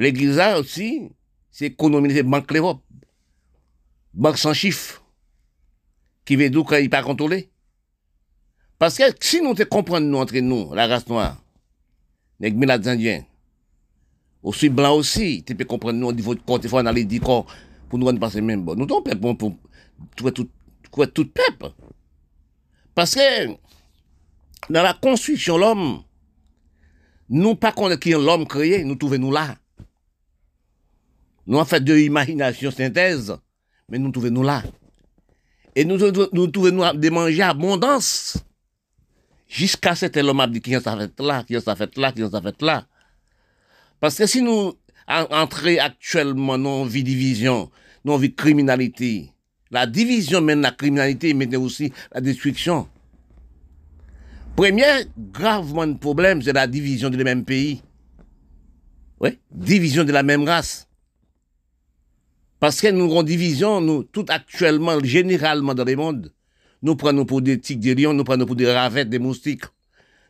L'église 0.01 0.37
là 0.37 0.59
aussi, 0.59 1.11
c'est 1.51 1.67
économie, 1.67 2.11
c'est 2.11 2.23
banque 2.23 2.51
l'Europe. 2.51 2.81
Banque 4.15 4.39
sans 4.39 4.51
chiffre. 4.51 5.03
Qui 6.25 6.35
veut 6.35 6.49
dire 6.49 6.65
qu'il 6.65 6.89
pas 6.89 7.03
contrôlé. 7.03 7.51
Parce 8.79 8.97
que 8.97 9.03
si 9.19 9.43
nous 9.43 9.53
te 9.53 9.61
comprenons 9.61 10.21
entre 10.21 10.39
nous, 10.39 10.73
la 10.73 10.87
race 10.87 11.07
noire, 11.07 11.37
les 12.39 12.49
Indiens, 12.49 13.23
aussi 14.41 14.69
blanc 14.69 14.95
aussi, 14.95 15.43
tu 15.43 15.53
peux 15.53 15.65
comprendre 15.65 15.99
nous 15.99 16.07
au 16.07 16.13
niveau 16.13 16.33
de 16.33 16.41
compte, 16.41 16.63
il 16.63 16.69
faut 16.71 16.77
aller 16.77 17.05
dire 17.05 17.21
pour 17.21 17.45
nous 17.99 18.17
passer 18.17 18.41
même 18.41 18.63
bon. 18.63 18.73
Nous 18.73 18.87
sommes 18.87 19.03
peuple 19.03 19.35
pour 19.35 19.55
tout, 20.15 20.31
tout, 20.31 20.49
tout, 20.91 21.05
tout 21.05 21.29
peuple. 21.29 21.75
Parce 22.95 23.13
que 23.13 23.49
dans 24.67 24.81
la 24.81 24.95
construction 24.95 25.59
l'homme, 25.59 26.01
nous 27.29 27.53
pas 27.53 27.71
qu'on 27.71 27.95
qui 27.97 28.13
l'homme 28.13 28.47
créé, 28.47 28.83
nous 28.83 28.95
trouvons 28.95 29.19
nous 29.19 29.31
là. 29.31 29.57
Nous 31.47 31.57
avons 31.57 31.65
fait 31.65 31.83
de 31.83 31.93
l'imagination 31.93 32.71
synthèse, 32.71 33.35
mais 33.89 33.97
nous 33.97 34.11
trouvons 34.11 34.29
nous 34.29 34.43
là. 34.43 34.63
Et 35.75 35.85
nous, 35.85 35.97
nous, 35.97 36.47
trouvons 36.47 36.71
nous 36.71 36.99
de 36.99 37.09
manger 37.09 37.41
abondance. 37.41 38.37
Jusqu'à 39.47 39.95
ce 39.95 40.05
que 40.05 40.19
l'homme 40.19 40.39
a 40.39 40.47
dit 40.47 40.61
qui 40.61 40.73
a 40.75 40.79
fait 40.79 41.19
là, 41.19 41.43
qui 41.43 41.55
a 41.55 41.75
fait 41.75 41.97
là, 41.97 42.11
qui 42.11 42.23
a 42.23 42.41
fait 42.41 42.61
là? 42.61 42.85
Parce 43.99 44.17
que 44.17 44.25
si 44.25 44.41
nous 44.41 44.73
entrons 45.07 45.77
actuellement 45.79 46.57
dans 46.57 46.83
une 46.85 46.89
vie 46.89 47.03
division, 47.03 47.69
dans 48.05 48.15
une 48.15 48.21
vie 48.21 48.33
criminalité, 48.33 49.31
la 49.69 49.85
division 49.87 50.41
mène 50.41 50.61
la 50.61 50.71
criminalité, 50.71 51.33
mais 51.33 51.53
aussi 51.55 51.91
la 52.13 52.21
destruction. 52.21 52.87
Premier 54.55 55.05
gravement 55.17 55.93
problème, 55.95 56.41
c'est 56.41 56.53
la 56.53 56.67
division 56.67 57.09
de 57.09 57.23
même 57.23 57.45
pays. 57.45 57.81
Oui, 59.19 59.39
division 59.51 60.03
de 60.03 60.11
la 60.11 60.23
même 60.23 60.43
race. 60.47 60.87
Parce 62.61 62.79
que 62.79 62.89
nous 62.91 63.05
avons 63.05 63.23
division, 63.23 63.81
nous, 63.81 64.03
tout 64.03 64.25
actuellement, 64.29 65.03
généralement 65.03 65.73
dans 65.73 65.83
le 65.83 65.95
monde, 65.95 66.31
nous 66.83 66.95
prenons 66.95 67.25
pour 67.25 67.41
des 67.41 67.59
tigres, 67.59 67.81
des 67.81 67.95
lions, 67.95 68.13
nous 68.13 68.23
prenons 68.23 68.45
pour 68.45 68.55
des 68.55 68.71
ravettes, 68.71 69.09
des 69.09 69.17
moustiques. 69.17 69.65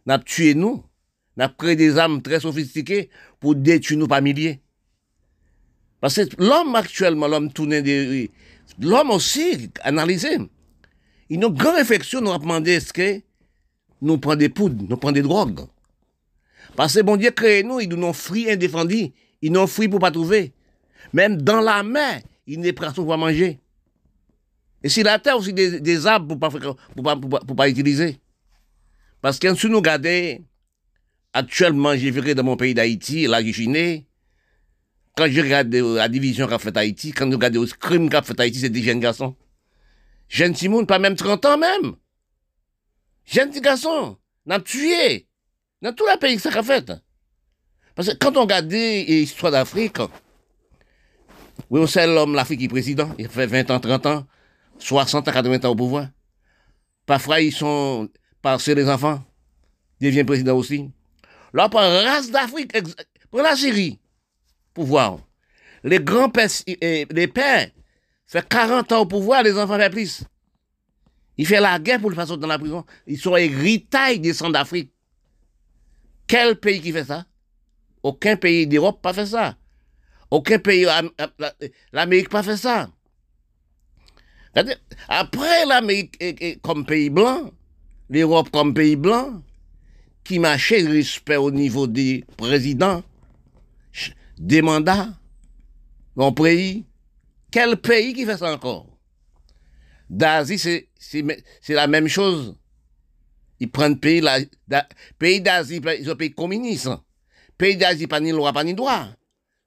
Nous 0.05 0.13
avons 0.13 0.23
tué 0.23 0.55
nous. 0.55 0.81
Nous 1.35 1.43
avons 1.43 1.53
créé 1.57 1.75
des 1.75 1.97
armes 1.97 2.21
très 2.21 2.39
sophistiquées 2.39 3.09
pour 3.41 3.53
détruire 3.55 3.99
nous 3.99 4.07
par 4.07 4.21
milliers. 4.21 4.61
Parce 5.99 6.15
que 6.15 6.41
l'homme 6.41 6.73
actuellement, 6.73 7.27
l'homme 7.27 7.51
tourné 7.51 7.81
des, 7.81 8.31
l'homme 8.79 9.11
aussi, 9.11 9.69
analysé. 9.81 10.37
Il 11.29 11.43
a 11.43 11.47
une 11.47 11.53
grande 11.53 11.75
réflexion, 11.75 12.21
nous 12.21 12.31
a 12.31 12.39
demandé 12.39 12.71
est-ce 12.71 12.93
que 12.93 13.19
nous 14.01 14.17
prenons 14.17 14.37
des 14.37 14.47
poudres, 14.47 14.85
nous 14.87 14.95
prenons 14.95 15.11
des 15.11 15.21
drogues. 15.21 15.67
Parce 16.77 16.95
que 16.95 17.01
bon 17.01 17.17
Dieu 17.17 17.31
crée 17.31 17.63
nous, 17.63 17.81
il 17.81 17.89
nous 17.89 18.07
ont 18.07 18.13
fruits 18.13 18.49
indéfendus. 18.49 19.09
Ils 19.41 19.51
nous 19.51 19.59
ont 19.59 19.67
fruits 19.67 19.89
pour 19.89 19.99
pas 19.99 20.11
trouver. 20.11 20.53
Même 21.13 21.41
dans 21.41 21.61
la 21.61 21.83
main, 21.83 22.19
il 22.47 22.59
n'est 22.59 22.73
prêt 22.73 22.91
pour 22.93 23.17
manger. 23.17 23.59
Et 24.83 24.89
si 24.89 25.03
la 25.03 25.19
terre 25.19 25.37
aussi 25.37 25.53
des, 25.53 26.07
arbres 26.07 26.35
pour 26.35 26.39
pas, 26.39 26.49
pour 26.49 27.03
pas, 27.03 27.15
pour 27.15 27.55
pas, 27.55 27.69
utiliser. 27.69 28.19
Parce 29.21 29.37
que 29.37 29.53
si 29.53 29.67
nous 29.67 29.77
regardons, 29.77 30.39
actuellement, 31.33 31.95
j'ai 31.95 32.09
vu 32.11 32.33
dans 32.33 32.43
mon 32.43 32.57
pays 32.57 32.73
d'Haïti, 32.73 33.27
là, 33.27 33.43
j'ai 33.43 33.67
né, 33.67 34.07
quand 35.15 35.27
je 35.29 35.41
regarde 35.41 35.73
euh, 35.75 35.97
la 35.97 36.09
division 36.09 36.47
qu'a 36.47 36.57
fait 36.57 36.75
Haïti, 36.75 37.11
quand 37.11 37.29
je 37.29 37.35
regarde 37.35 37.55
le 37.55 37.65
crime 37.65 38.09
qu'a 38.09 38.21
fait 38.21 38.39
Haïti, 38.39 38.59
c'est 38.59 38.69
des 38.69 38.81
jeunes 38.81 38.99
garçons. 38.99 39.35
Jeunes 40.29 40.55
Simon, 40.55 40.85
pas 40.85 40.99
même 40.99 41.15
30 41.15 41.45
ans 41.45 41.57
même. 41.57 41.95
Jeunes 43.25 43.51
garçons, 43.51 44.17
n'a 44.45 44.59
tué. 44.59 45.27
Dans 45.81 45.93
tout 45.93 46.05
le 46.05 46.17
pays 46.17 46.37
que 46.37 46.41
ça 46.41 46.49
a 46.57 46.63
fait. 46.63 46.91
Parce 47.95 48.09
que 48.09 48.13
quand 48.15 48.37
on 48.37 48.41
regarde 48.41 48.71
l'histoire 48.71 49.51
d'Afrique, 49.51 49.97
oui, 51.69 51.79
on 51.81 51.87
sait 51.87 52.07
l'homme, 52.07 52.33
l'Afrique 52.33 52.59
qui 52.59 52.65
est 52.65 52.69
président, 52.69 53.13
il 53.17 53.27
fait 53.27 53.47
20 53.47 53.71
ans, 53.71 53.79
30 53.79 54.05
ans, 54.05 54.25
60 54.79 55.27
à 55.27 55.31
80 55.31 55.67
ans 55.67 55.71
au 55.71 55.75
pouvoir. 55.75 56.07
Parfois, 57.05 57.41
ils 57.41 57.51
sont 57.51 58.09
passés 58.41 58.75
les 58.75 58.89
enfants, 58.89 59.23
deviennent 59.99 60.25
président 60.25 60.55
aussi. 60.55 60.89
Là, 61.53 61.69
par 61.69 61.83
race 62.03 62.31
d'Afrique, 62.31 62.71
pour 63.29 63.41
la 63.41 63.55
Syrie, 63.55 63.99
pouvoir. 64.73 65.19
Les 65.83 65.99
grands-pères, 65.99 66.49
les 66.67 67.27
pères, 67.27 67.69
fait 68.25 68.47
40 68.47 68.91
ans 68.91 69.01
au 69.01 69.05
pouvoir, 69.05 69.43
les 69.43 69.57
enfants 69.57 69.77
fait 69.77 69.89
plus. 69.89 70.23
Il 71.37 71.47
fait 71.47 71.59
la 71.59 71.79
guerre 71.79 71.99
pour 71.99 72.09
le 72.09 72.15
faire 72.15 72.37
dans 72.37 72.47
la 72.47 72.59
prison. 72.59 72.85
Ils 73.07 73.19
sont 73.19 73.35
héritages 73.35 74.19
des 74.19 74.33
centres 74.33 74.53
d'Afrique. 74.53 74.91
Quel 76.27 76.55
pays 76.59 76.79
qui 76.79 76.91
fait 76.91 77.05
ça? 77.05 77.25
Aucun 78.03 78.35
pays 78.35 78.67
d'Europe 78.67 79.01
pas 79.01 79.13
fait 79.13 79.25
ça. 79.25 79.55
Aucun 80.31 80.59
pays, 80.59 80.87
l'Amérique 81.91 82.29
pas 82.29 82.41
fait 82.41 82.57
ça. 82.57 82.89
Après 85.09 85.65
l'Amérique 85.65 86.61
comme 86.61 86.85
pays 86.85 87.09
blanc, 87.09 87.51
l'Europe 88.09 88.49
comme 88.49 88.73
pays 88.73 88.95
blanc, 88.95 89.43
qui 90.23 90.39
marchait 90.39 90.83
respect 90.87 91.35
au 91.35 91.51
niveau 91.51 91.85
des 91.85 92.23
présidents, 92.37 93.03
des 94.37 94.61
mandats, 94.61 95.09
mon 96.15 96.31
pays, 96.31 96.85
quel 97.51 97.77
pays 97.77 98.13
qui 98.13 98.25
fait 98.25 98.37
ça 98.37 98.53
encore? 98.53 98.87
D'Asie, 100.09 100.59
c'est 100.59 100.87
la 101.69 101.87
même 101.87 102.07
chose. 102.07 102.55
Ils 103.59 103.69
prennent 103.69 103.99
pays, 103.99 104.21
la, 104.21 104.39
pays 105.19 105.41
d'Asie, 105.41 105.81
ils 105.99 106.05
sont 106.05 106.15
pays 106.15 106.31
communistes. 106.31 106.89
Pays 107.57 107.75
d'Asie, 107.77 108.07
pas 108.07 108.19
ni 108.19 108.31
loi, 108.31 108.53
pas 108.53 108.63
ni 108.63 108.73
droit. 108.73 109.07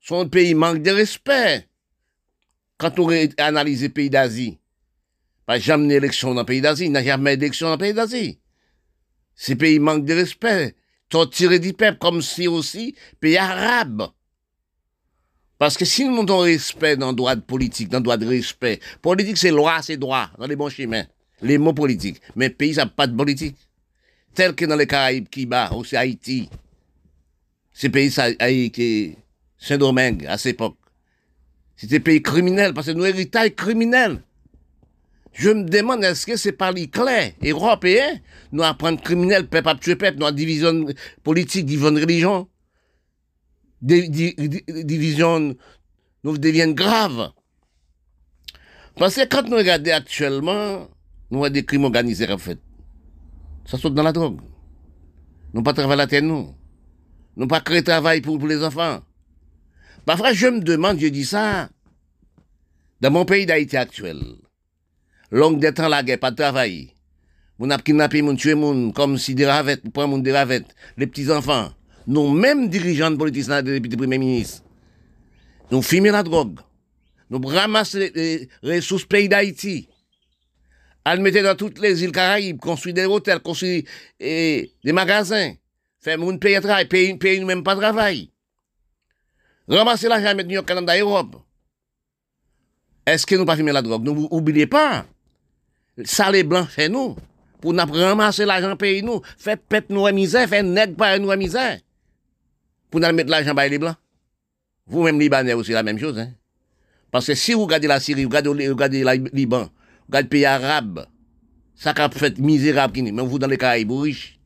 Son 0.06 0.28
pays 0.28 0.52
manque 0.52 0.82
de 0.82 0.90
respect. 0.90 1.66
Quand 2.76 2.98
on 2.98 3.08
analyse 3.38 3.80
les 3.80 3.88
pays 3.88 4.10
d'Asie, 4.10 4.58
pas 5.46 5.58
jamais 5.58 5.88
d'élection 5.88 6.34
dans 6.34 6.42
le 6.42 6.46
pays 6.46 6.60
d'Asie, 6.60 6.84
il 6.84 6.90
n'y 6.92 6.98
a 6.98 7.02
jamais 7.02 7.38
d'élection 7.38 7.68
dans 7.68 7.72
le 7.72 7.78
pays 7.78 7.94
d'Asie. 7.94 8.38
Ces 9.34 9.56
pays 9.56 9.78
manquent 9.78 10.04
de 10.04 10.12
respect. 10.12 10.74
tiré 11.32 11.58
du 11.58 11.72
peuple 11.72 11.96
comme 11.98 12.20
si 12.20 12.46
aussi, 12.46 12.94
pays 13.18 13.38
arabe. 13.38 14.08
Parce 15.58 15.78
que 15.78 15.86
si 15.86 16.06
nous 16.06 16.20
avons 16.20 16.40
respect 16.40 16.98
dans 16.98 17.10
le 17.10 17.16
droit 17.16 17.34
de 17.34 17.40
politique, 17.40 17.88
dans 17.88 17.98
le 17.98 18.04
droit 18.04 18.18
de 18.18 18.26
respect, 18.26 18.80
politique 19.00 19.38
c'est 19.38 19.52
loi, 19.52 19.80
c'est 19.80 19.96
droit, 19.96 20.28
dans 20.38 20.46
les 20.46 20.56
bons 20.56 20.68
chemins, 20.68 21.06
les 21.40 21.56
mots 21.56 21.72
politiques. 21.72 22.20
Mais 22.36 22.50
pays, 22.50 22.74
ça 22.74 22.84
n'a 22.84 22.90
pas 22.90 23.06
de 23.06 23.16
politique. 23.16 23.56
Tel 24.34 24.54
que 24.54 24.66
dans 24.66 24.76
les 24.76 24.86
Caraïbes, 24.86 25.30
Kiba, 25.30 25.72
aussi 25.72 25.96
Haïti. 25.96 26.50
Ces 27.72 27.88
pays, 27.88 28.10
ça, 28.10 28.26
Haïti, 28.38 29.16
Saint-Domingue, 29.58 30.26
à 30.26 30.38
cette 30.38 30.54
époque. 30.54 30.76
C'était 31.76 32.00
pays 32.00 32.22
criminels, 32.22 32.74
parce 32.74 32.86
que 32.86 32.92
nous 32.92 33.04
héritage 33.04 33.54
criminel. 33.54 34.22
Je 35.32 35.50
me 35.50 35.64
demande, 35.64 36.04
est-ce 36.04 36.26
que 36.26 36.36
c'est 36.36 36.52
par 36.52 36.72
les 36.72 36.88
clés 36.88 37.34
européens, 37.42 38.20
nous 38.52 38.62
apprendre 38.62 39.00
criminel, 39.02 39.48
peuple 39.48 39.68
à 39.68 39.74
tuer 39.74 39.96
peuple, 39.96 40.18
nous 40.18 40.30
division 40.30 40.86
politique, 41.24 41.66
division 41.66 41.94
religion, 41.94 42.48
division 43.82 45.56
nous 46.22 46.38
deviennent 46.38 46.74
graves. 46.74 47.32
Parce 48.96 49.16
que 49.16 49.26
quand 49.26 49.48
nous 49.48 49.56
regardons 49.56 49.90
actuellement, 49.92 50.88
nous 51.30 51.44
avons 51.44 51.52
des 51.52 51.64
crimes 51.64 51.84
organisés 51.84 52.30
en 52.30 52.38
fait. 52.38 52.58
Ça 53.66 53.76
saute 53.76 53.94
dans 53.94 54.02
la 54.04 54.12
drogue. 54.12 54.40
Nous 55.52 55.62
pas 55.62 55.72
travailler 55.72 55.98
la 55.98 56.06
terre, 56.06 56.22
nous. 56.22 56.54
Nous 57.36 57.48
pas 57.48 57.60
créer 57.60 57.82
travail 57.82 58.20
pour, 58.20 58.38
pour 58.38 58.46
les 58.46 58.62
enfants. 58.62 59.00
Parfois, 60.06 60.32
je 60.32 60.46
me 60.46 60.60
demande, 60.60 60.98
je 61.00 61.06
dis 61.06 61.24
ça, 61.24 61.68
dans 63.00 63.10
mon 63.10 63.24
pays 63.24 63.46
d'Haïti 63.46 63.76
actuel, 63.76 64.20
longue 65.30 65.60
des 65.60 65.72
temps 65.72 65.88
la 65.88 66.02
guerre, 66.02 66.18
pas 66.18 66.30
de 66.30 66.36
travail. 66.36 66.90
On 67.58 67.70
a 67.70 67.78
kidnappé, 67.78 68.22
on 68.22 68.34
tué 68.34 68.54
moun, 68.54 68.92
comme 68.92 69.16
si 69.16 69.34
des 69.34 69.46
ravettes, 69.46 69.82
on 69.86 69.90
prend 69.90 70.18
des 70.18 70.32
ravettes, 70.32 70.74
les 70.96 71.06
petits 71.06 71.30
enfants 71.30 71.72
nous 72.06 72.30
mêmes 72.30 72.68
dirigeants 72.68 73.16
politiciens 73.16 73.62
des 73.62 73.72
députés 73.80 73.96
premiers 73.96 74.18
ministres, 74.18 74.62
nous 75.70 75.82
filmons 75.82 76.12
la 76.12 76.22
drogue, 76.22 76.60
nous 77.30 77.40
ramassons 77.40 77.98
les, 77.98 78.48
ressources 78.62 79.04
pays 79.04 79.28
d'Haïti, 79.28 79.88
à 81.04 81.16
mettre 81.16 81.42
dans 81.42 81.56
toutes 81.56 81.78
les 81.78 82.02
îles 82.02 82.12
Caraïbes, 82.12 82.58
construire 82.58 82.94
des 82.94 83.06
hôtels, 83.06 83.40
construire 83.40 83.82
des 84.20 84.70
magasins, 84.84 85.52
faire 86.00 86.18
moun 86.18 86.38
payer 86.38 86.60
travail, 86.60 86.86
payer, 86.86 87.16
payer 87.16 87.40
nous 87.40 87.46
même 87.46 87.62
pas 87.62 87.76
travail. 87.76 88.30
Ramasser 89.68 90.08
l'argent, 90.08 90.34
mettre 90.34 90.48
New 90.48 90.54
York, 90.54 90.66
Canada, 90.66 90.98
Europe. 90.98 91.36
Est-ce 93.06 93.26
que 93.26 93.34
nous 93.34 93.44
pas 93.44 93.56
filmer 93.56 93.72
la 93.72 93.82
drogue? 93.82 94.04
N'oubliez 94.04 94.66
pas. 94.66 95.06
Ça, 96.04 96.30
les 96.30 96.42
blancs, 96.42 96.68
c'est 96.74 96.88
nous. 96.88 97.16
Pour 97.60 97.72
nous 97.72 97.84
ramasser 97.84 98.44
l'argent, 98.44 98.76
payer 98.76 99.02
nous. 99.02 99.20
Faire 99.38 99.58
pète 99.58 99.90
nous 99.90 100.06
à 100.06 100.12
misère, 100.12 100.48
faire 100.48 100.62
nègre 100.62 100.96
par 100.96 101.18
nous 101.18 101.30
à 101.30 101.36
misère 101.36 101.78
pour 102.94 103.00
nous 103.00 103.12
mettre 103.12 103.30
l'argent 103.30 103.54
par 103.56 103.66
les 103.66 103.78
Blancs. 103.78 103.96
Vous-même, 104.86 105.18
Libanais, 105.18 105.52
aussi 105.52 105.72
la 105.72 105.82
même 105.82 105.98
chose. 105.98 106.16
Hein? 106.16 106.30
Parce 107.10 107.26
que 107.26 107.34
si 107.34 107.52
vous 107.52 107.64
regardez 107.64 107.88
la 107.88 107.98
Syrie, 107.98 108.22
vous 108.22 108.30
regardez, 108.30 108.68
vous 108.68 108.74
regardez 108.74 109.02
le 109.02 109.30
Liban, 109.32 109.64
vous 109.64 109.70
regardez 110.06 110.26
le 110.26 110.28
pays 110.28 110.44
arabe, 110.44 111.06
ça 111.74 111.90
a 111.90 112.08
fait 112.10 112.38
misérable, 112.38 113.02
mais 113.02 113.22
vous 113.22 113.38
dans 113.38 113.48
les 113.48 113.58
Caraïbes, 113.58 113.88
vous 113.88 113.98
riches. 113.98 114.38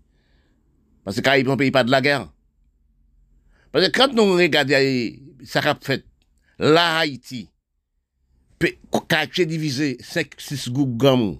Parce 1.04 1.16
que 1.16 1.20
les 1.20 1.24
Caraïbes 1.24 1.48
ne 1.48 1.56
payent 1.56 1.70
pas 1.70 1.84
de 1.84 1.90
la 1.90 2.00
guerre. 2.00 2.28
Parce 3.72 3.86
que 3.86 3.90
quand 3.92 4.12
nous 4.12 4.34
regardons 4.34 4.74
ça 5.44 5.60
a 5.60 5.74
fait 5.80 6.04
la 6.58 6.98
Haïti, 6.98 7.48
quartier 9.08 9.46
divisé, 9.46 9.96
5, 10.00 10.34
6 10.38 10.70
gougams, 10.70 11.38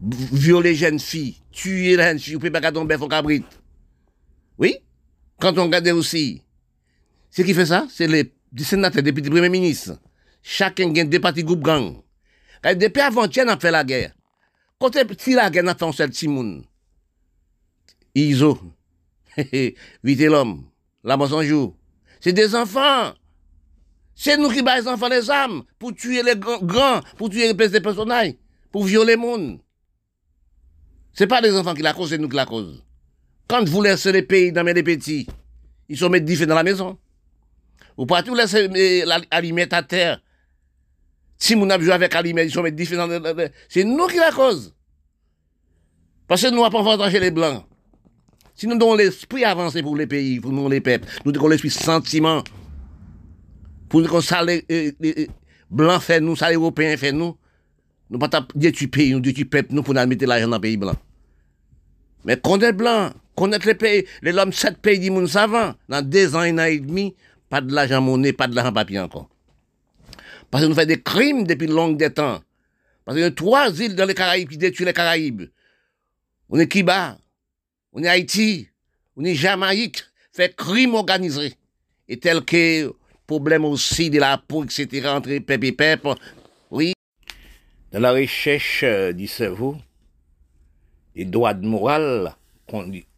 violer 0.00 0.74
jeunes 0.74 0.98
filles, 0.98 1.36
tuer 1.52 1.96
jeunes 1.96 2.18
filles, 2.18 2.34
vous 2.34 2.40
pouvez 2.40 2.50
pas 2.50 2.72
tomber 2.72 2.96
au 2.96 3.08
cabrit. 3.08 3.44
Oui? 4.58 4.76
Quand 5.38 5.56
on 5.58 5.64
regarde 5.64 5.88
aussi, 5.88 6.42
ce 7.30 7.42
qui 7.42 7.54
fait 7.54 7.66
ça, 7.66 7.86
c'est 7.90 8.06
les 8.08 8.32
sénateurs, 8.58 9.02
les 9.02 9.12
petits 9.12 9.30
premiers 9.30 9.48
ministres. 9.48 9.98
Chacun 10.42 10.90
gagne 10.90 11.08
des 11.08 11.20
partis 11.20 11.44
groupes 11.44 11.62
gang. 11.62 12.00
Depuis 12.62 13.00
avant-hier, 13.00 13.44
on 13.46 13.50
a 13.50 13.58
fait 13.58 13.70
la 13.70 13.84
guerre. 13.84 14.12
Quand 14.78 14.90
si 15.18 15.34
la 15.34 15.50
guerre, 15.50 15.64
on 15.64 15.68
a 15.68 15.74
fait 15.74 15.84
un 15.84 15.92
seul 15.92 16.10
Timoun. 16.10 16.64
Iso. 18.14 18.58
Vite 20.04 20.20
l'homme. 20.20 20.64
La 21.06 21.16
mort 21.16 21.42
jour. 21.44 21.76
C'est 22.20 22.32
des 22.32 22.54
enfants. 22.56 23.14
C'est 24.16 24.36
nous 24.36 24.50
qui 24.50 24.60
battons 24.60 24.82
les 24.82 24.88
enfants 24.88 25.08
les 25.08 25.30
âmes 25.30 25.62
pour 25.78 25.94
tuer 25.94 26.22
les 26.22 26.34
grands, 26.36 27.00
pour 27.16 27.30
tuer 27.30 27.52
les 27.52 27.80
personnages, 27.80 28.34
pour 28.72 28.84
violer 28.84 29.14
le 29.14 29.20
monde. 29.20 29.60
C'est 31.12 31.28
pas 31.28 31.40
les 31.40 31.56
enfants 31.56 31.74
qui 31.74 31.82
la 31.82 31.92
causent, 31.92 32.10
c'est 32.10 32.18
nous 32.18 32.28
qui 32.28 32.34
la 32.34 32.44
causons. 32.44 32.82
Quand 33.46 33.64
vous 33.68 33.82
laissez 33.82 34.10
les 34.10 34.22
pays 34.22 34.50
dans 34.50 34.64
les 34.64 34.82
petits, 34.82 35.28
ils 35.88 35.96
sont 35.96 36.10
mettre 36.10 36.44
dans 36.44 36.54
la 36.56 36.64
maison. 36.64 36.98
Vous 37.96 38.06
pas 38.06 38.22
tout 38.22 38.34
laisser 38.34 38.68
l'aliment 39.04 39.64
à 39.70 39.82
terre. 39.82 40.20
Si 41.38 41.54
vous 41.54 41.66
n'avez 41.66 41.84
joué 41.84 41.92
avec 41.92 42.12
l'aliment, 42.14 42.42
ils 42.42 42.50
sont 42.50 42.62
mettre 42.62 42.96
dans 42.96 43.06
la 43.06 43.48
C'est 43.68 43.84
nous 43.84 44.06
qui 44.08 44.16
la 44.16 44.32
cause. 44.32 44.74
Parce 46.26 46.42
que 46.42 46.48
nous 46.48 46.62
n'avons 46.62 46.82
pas 46.82 46.94
entendu 46.94 47.20
les 47.20 47.30
Blancs. 47.30 47.64
Si 48.56 48.66
nous 48.66 48.74
avons 48.74 48.94
l'esprit 48.94 49.44
avancé 49.44 49.82
pour 49.82 49.96
les 49.96 50.06
pays, 50.06 50.40
pour 50.40 50.50
nous 50.50 50.68
les 50.68 50.80
peuples, 50.80 51.06
nous 51.24 51.32
avons 51.34 51.48
l'esprit 51.48 51.70
sentiment. 51.70 52.42
Pour 53.88 54.00
nous 54.00 54.20
ça 54.22 54.42
les, 54.42 54.64
Blancs 55.70 56.00
fait 56.00 56.20
nous, 56.20 56.36
ça 56.36 56.48
les 56.48 56.54
Européens 56.54 56.96
fait 56.96 57.12
nous. 57.12 57.36
Nous 58.08 58.18
ne 58.18 58.26
pas 58.26 58.46
détruire 58.54 58.90
pays, 58.90 59.12
nous 59.12 59.20
détruire 59.20 59.48
peuple, 59.50 59.74
nous 59.74 59.82
pour 59.82 59.94
nous 59.94 60.06
mettre 60.06 60.24
l'argent 60.26 60.48
dans 60.48 60.56
le 60.56 60.60
pays 60.60 60.76
blanc. 60.76 60.94
Mais 62.24 62.34
est 62.34 62.72
blanc, 62.72 63.12
Connaître 63.36 63.66
les 63.66 63.74
pays, 63.74 64.06
les 64.22 64.32
hommes, 64.32 64.52
sept 64.52 64.78
pays 64.78 64.98
du 64.98 65.10
monde 65.10 65.28
dans 65.28 66.02
deux 66.02 66.34
ans 66.34 66.40
un 66.40 66.58
an 66.58 66.64
et 66.64 66.78
demi, 66.78 67.14
pas 67.50 67.60
de 67.60 67.72
l'argent 67.72 68.00
monnaie, 68.00 68.32
pas 68.32 68.48
de 68.48 68.54
l'argent 68.54 68.72
papier 68.72 68.98
encore. 68.98 69.28
Parce 70.50 70.64
que 70.64 70.68
nous 70.68 70.74
faisons 70.74 70.86
des 70.86 71.02
crimes 71.02 71.46
depuis 71.46 71.66
longue 71.66 71.98
des 71.98 72.10
temps. 72.10 72.40
Parce 73.04 73.16
qu'il 73.16 73.24
y 73.24 73.26
a 73.26 73.30
trois 73.30 73.68
îles 73.78 73.94
dans 73.94 74.06
les 74.06 74.14
Caraïbes 74.14 74.48
qui 74.48 74.56
détruisent 74.56 74.86
les 74.86 74.94
Caraïbes. 74.94 75.42
On 76.48 76.58
est 76.58 76.66
Kiba, 76.66 77.18
on 77.96 78.02
est 78.02 78.08
Haïti, 78.08 78.68
on 79.16 79.24
est 79.24 79.34
Jamaïque, 79.34 80.04
fait 80.30 80.54
crime 80.54 80.94
organisé. 80.94 81.54
Et 82.08 82.18
tel 82.18 82.44
que 82.44 82.94
problème 83.26 83.64
aussi 83.64 84.10
de 84.10 84.20
la 84.20 84.36
peau, 84.36 84.64
etc., 84.64 85.08
entre 85.08 85.38
pep 85.38 85.64
et 85.64 85.72
pep. 85.72 86.06
Oui. 86.70 86.92
Dans 87.90 88.00
la 88.00 88.12
recherche, 88.12 88.82
euh, 88.84 89.12
vous 89.56 89.76
des 91.14 91.24
droits 91.24 91.54
de 91.54 91.66
morale, 91.66 92.36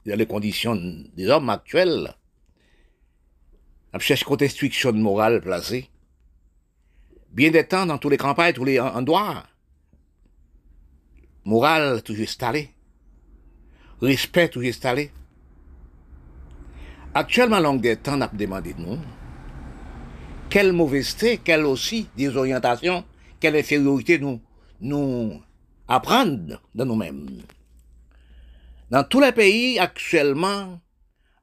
les 0.05 0.27
conditions 0.27 0.77
des 1.17 1.27
hommes 1.27 1.51
actuels, 1.51 2.15
à 3.93 3.99
chercher 3.99 4.25
côté 4.25 4.45
instruction 4.45 4.93
morale 4.93 5.41
placée. 5.41 5.91
Bien 7.33 7.51
des 7.51 7.67
temps, 7.67 7.85
dans 7.85 7.99
tous 7.99 8.09
les 8.09 8.17
campagnes, 8.17 8.53
tous 8.53 8.65
les 8.65 8.79
endroits, 8.79 9.43
morale 11.45 12.01
toujours 12.03 12.23
installée, 12.23 12.71
respect 14.01 14.49
toujours 14.49 14.69
installé. 14.69 15.11
Actuellement, 17.15 17.61
longue 17.61 17.81
des 17.81 17.97
temps, 17.97 18.17
on 18.17 18.21
a 18.21 18.29
demandé 18.29 18.75
de 18.75 18.81
nous, 18.81 18.99
quelle 20.51 20.73
mauvaiseté, 20.73 21.39
quelle 21.39 21.65
aussi 21.65 22.07
désorientation, 22.17 23.05
quelle 23.41 23.57
infériorité 23.57 24.19
nous, 24.19 24.41
nous 24.81 25.41
apprendre 25.87 26.61
de 26.75 26.85
nous-mêmes. 26.85 27.43
Dans 28.91 29.05
tous 29.05 29.21
les 29.21 29.33
pays, 29.33 29.79
actuellement, 29.79 30.81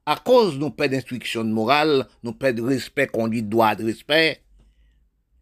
à 0.06 0.16
cause 0.18 0.56
de 0.56 0.60
nos 0.60 0.70
pas 0.70 0.88
d'instruction 0.88 1.44
morale, 1.44 2.08
nos 2.24 2.34
pas 2.34 2.54
de 2.54 2.62
respect, 2.62 3.08
conduite, 3.08 3.50
droit 3.50 3.76
de 3.76 3.86
respect, 3.86 4.42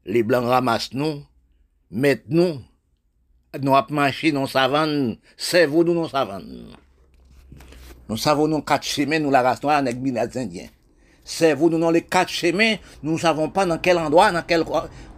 les 0.06 0.24
blancs 0.24 0.46
ramassent 0.46 0.94
nous, 0.94 1.24
mettent 1.92 2.30
nous, 2.30 2.60
nous 3.62 3.76
avons 3.76 3.94
marché 3.94 4.32
dans 4.32 4.48
savane, 4.48 5.18
cerveau 5.38 5.84
nous 5.84 5.94
dans 5.94 6.10
savane. 6.10 6.76
Nous 8.10 8.18
savons 8.18 8.48
nous 8.48 8.62
quatre 8.62 8.86
chemins, 8.86 9.20
nous 9.20 9.32
la 9.32 9.42
race 9.42 9.64
avec 9.64 9.98
les 10.02 10.38
indiens. 10.38 10.68
Cerveau 11.24 11.70
nous 11.70 11.80
dans 11.80 11.92
les 11.92 12.02
quatre 12.02 12.30
chemins, 12.30 12.76
nous 13.02 13.14
ne 13.14 13.18
savons 13.18 13.50
pas 13.50 13.66
dans 13.66 13.78
quel 13.78 13.98
endroit, 13.98 14.32
dans 14.32 14.44
quel 14.44 14.64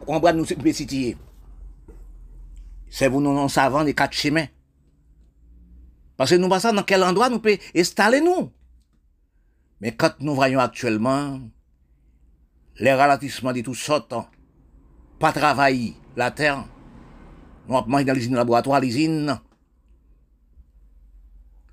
endroit 0.08 0.34
nous 0.34 0.46
sommes 0.46 0.72
situés. 0.72 1.18
Cerveau 2.90 3.20
nous 3.22 3.34
dans 3.34 3.48
savant 3.48 3.84
les 3.84 3.96
quatre 3.96 4.14
chemins. 4.14 4.46
Parce 6.16 6.30
que 6.30 6.36
nous 6.36 6.48
passons 6.48 6.74
dans 6.74 6.84
quel 6.84 7.04
endroit 7.04 7.30
nous 7.30 7.40
pouvons 7.40 7.58
installer 7.76 8.22
nous. 8.22 8.52
Mais 9.82 9.94
quand 9.94 10.14
nous 10.20 10.36
voyons 10.36 10.60
actuellement 10.60 11.40
les 12.78 12.94
ralentissements 12.94 13.52
de 13.52 13.62
toutes 13.62 13.76
sortes, 13.76 14.14
pas 15.20 15.34
travailler 15.34 15.96
la 16.16 16.32
terre, 16.32 16.66
nous 17.68 17.78
avons 17.78 18.04
dans 18.04 18.14
l'usine 18.14 18.36
laboratoire, 18.36 18.80
l'usine, 18.80 19.40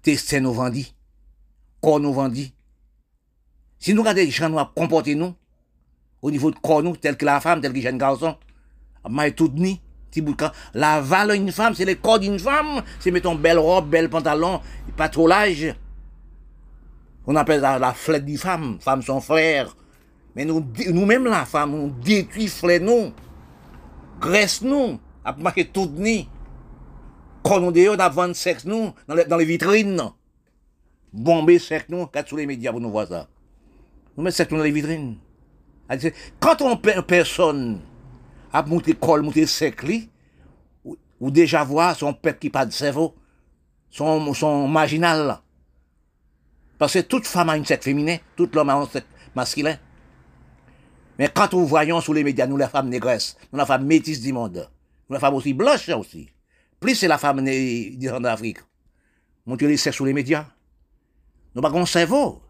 tester 0.01 0.41
nous 0.41 0.53
vendit, 0.53 0.95
corps 1.83 2.01
nous 2.01 2.13
vendit. 2.13 2.55
Si 3.79 3.93
nous 3.93 4.03
regardons 4.03 4.21
les 4.21 4.31
gens 4.31 4.49
nous 4.49 4.65
comporter 4.77 5.15
nous, 5.15 5.35
au 6.23 6.31
niveau 6.31 6.51
de 6.51 6.57
corps 6.57 6.83
nous, 6.83 6.97
tel 6.97 7.17
que 7.17 7.25
la 7.25 7.41
femme, 7.41 7.61
tel 7.61 7.73
que 7.73 7.81
jeune 7.81 7.99
garçon, 7.99 8.37
mais 9.11 9.33
tout 9.33 9.51
ni, 9.55 9.81
la 10.75 11.01
valeur 11.01 11.37
d'une 11.37 11.51
femme, 11.51 11.75
c'est 11.75 11.85
le 11.85 11.95
corps 11.95 12.19
d'une 12.19 12.39
femme, 12.39 12.83
c'est 13.01 13.11
mettons 13.11 13.35
belle 13.35 13.59
robe, 13.59 13.89
bel 13.89 14.09
pantalon, 14.09 14.61
pas 14.97 15.09
trop 15.09 15.27
l'âge. 15.27 15.75
On 17.27 17.35
appelle 17.37 17.61
ça 17.61 17.79
la 17.79 17.93
flèche 17.93 18.23
d'une 18.23 18.39
femme, 18.39 18.79
femme 18.81 19.03
son 19.03 19.21
frère. 19.21 19.75
Mais 20.35 20.45
nous, 20.45 20.65
nous-mêmes 20.91 21.25
la 21.25 21.45
femme, 21.45 21.75
on 21.75 21.89
détruit 21.89 22.49
flèche 22.49 22.83
nous, 22.83 23.13
graisse 24.21 24.63
nous, 24.63 24.99
a 25.25 25.33
marqué 25.33 25.67
tout 25.67 25.91
ni. 25.95 26.29
On 27.45 27.71
dit, 27.73 27.89
on 27.89 28.35
sexe 28.35 28.65
nous, 28.65 28.93
dans 29.09 29.37
les 29.37 29.45
vitrines. 29.45 30.13
Bombé 31.13 31.59
sexe 31.59 31.87
nous, 31.89 32.07
quand 32.07 32.27
sur 32.27 32.37
les 32.37 32.47
médias 32.47 32.71
pour 32.71 32.81
nous 32.81 32.91
voir 32.91 33.07
ça. 33.09 33.29
Nous 34.17 34.25
mettons 34.25 34.37
sexe 34.37 34.51
nous 34.51 34.59
dans 34.59 34.65
les 34.65 34.71
vitrines. 34.71 35.19
Quand 36.41 36.63
on 36.63 36.77
perd 36.77 37.07
personne, 37.07 37.81
a 38.53 38.63
monté 38.63 38.95
col, 38.95 39.23
monté 39.23 39.47
sec 39.47 39.83
ou, 40.85 40.97
ou 41.21 41.31
déjà 41.31 41.65
voir 41.65 41.97
son 41.97 42.15
pète 42.15 42.39
qui 42.39 42.51
pas 42.51 42.67
de 42.67 42.73
cerveau, 42.73 43.15
son, 43.91 44.33
son 44.35 44.69
marginal. 44.69 45.39
Parce 46.79 46.95
que 46.95 47.01
toute 47.01 47.27
femme 47.27 47.51
a 47.51 47.57
une 47.57 47.65
sexe 47.65 47.85
féminin, 47.85 48.17
tout 48.37 48.49
l'homme 48.55 48.71
a 48.71 48.75
un 48.75 48.87
sexe 48.87 49.07
masculin. 49.35 49.77
Mais 51.19 51.29
quand 51.29 51.53
nous 51.53 51.67
voyons 51.67 52.01
sur 52.01 52.15
les 52.15 52.25
médias, 52.25 52.47
nous 52.47 52.57
la 52.57 52.69
femme 52.69 52.89
négresse, 52.89 53.37
nous 53.53 53.59
la 53.59 53.67
femme 53.67 53.85
métisse 53.85 54.21
du 54.21 54.33
monde, 54.33 54.69
nous 55.09 55.15
la 55.15 55.21
femme 55.21 55.35
aussi 55.35 55.53
blanche 55.53 55.89
aussi. 55.91 56.31
Plus 56.81 56.95
c'est 56.95 57.09
la 57.09 57.19
femme 57.19 57.45
d'Afrique. 57.45 58.59
Montrer 59.47 59.69
les 59.69 59.77
sexes 59.77 59.97
sur 59.97 60.07
les 60.07 60.13
médias. 60.13 60.47
Nous 61.55 61.63
pas 61.63 61.71
un 61.71 61.87
cerveau. 61.87 62.41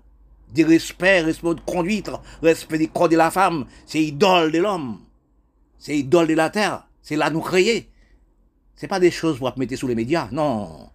Du 0.53 0.65
respect, 0.65 1.23
respect 1.23 1.55
de 1.55 1.61
conduite, 1.61 2.11
respect 2.43 2.79
du 2.79 2.89
corps 2.89 3.09
de 3.09 3.17
la 3.17 3.31
femme, 3.31 3.65
c'est 3.87 4.03
idole 4.03 4.53
de 4.53 4.59
l'homme. 4.59 4.99
C'est 5.79 5.97
idole 5.97 6.29
de 6.29 6.35
la 6.35 6.51
terre. 6.51 6.87
C'est 7.01 7.17
là 7.17 7.31
nous 7.31 7.41
créer. 7.41 7.91
C'est 8.77 8.87
pas 8.87 9.01
des 9.01 9.11
choses 9.11 9.39
pour 9.39 9.53
mettre 9.59 9.77
sur 9.77 9.89
les 9.89 9.95
médias. 9.95 10.29
Non. 10.31 10.91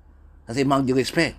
Ça 0.48 0.54
c'est 0.54 0.64
manque 0.64 0.86
de 0.86 0.94
respect. 0.94 1.36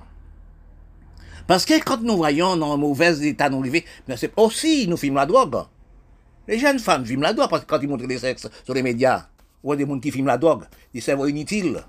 Parce 1.47 1.65
que 1.65 1.83
quand 1.83 2.03
nous 2.03 2.17
voyons 2.17 2.57
dans 2.57 2.75
un 2.75 2.77
mauvais 2.77 3.27
état 3.27 3.49
nous 3.49 3.63
mais 3.63 4.17
c'est 4.17 4.33
aussi 4.37 4.87
nous 4.89 4.97
filmons 4.97 5.17
la 5.21 5.27
drogue. 5.27 5.65
Les 6.47 6.59
jeunes 6.59 6.79
femmes 6.79 7.07
filment 7.07 7.23
la 7.23 7.33
drogue 7.33 7.49
parce 7.49 7.65
que 7.65 7.69
quand 7.69 7.81
ils 7.81 7.89
montrent 7.89 8.07
les 8.07 8.19
sexes 8.19 8.49
sur 8.65 8.75
les 8.75 8.83
médias, 8.83 9.29
ou 9.63 9.75
des 9.75 9.87
gens 9.87 9.99
qui 9.99 10.11
filment 10.11 10.27
la 10.27 10.39
drogue, 10.39 10.65
des 10.93 11.01
cerveaux 11.01 11.27
inutiles, 11.27 11.83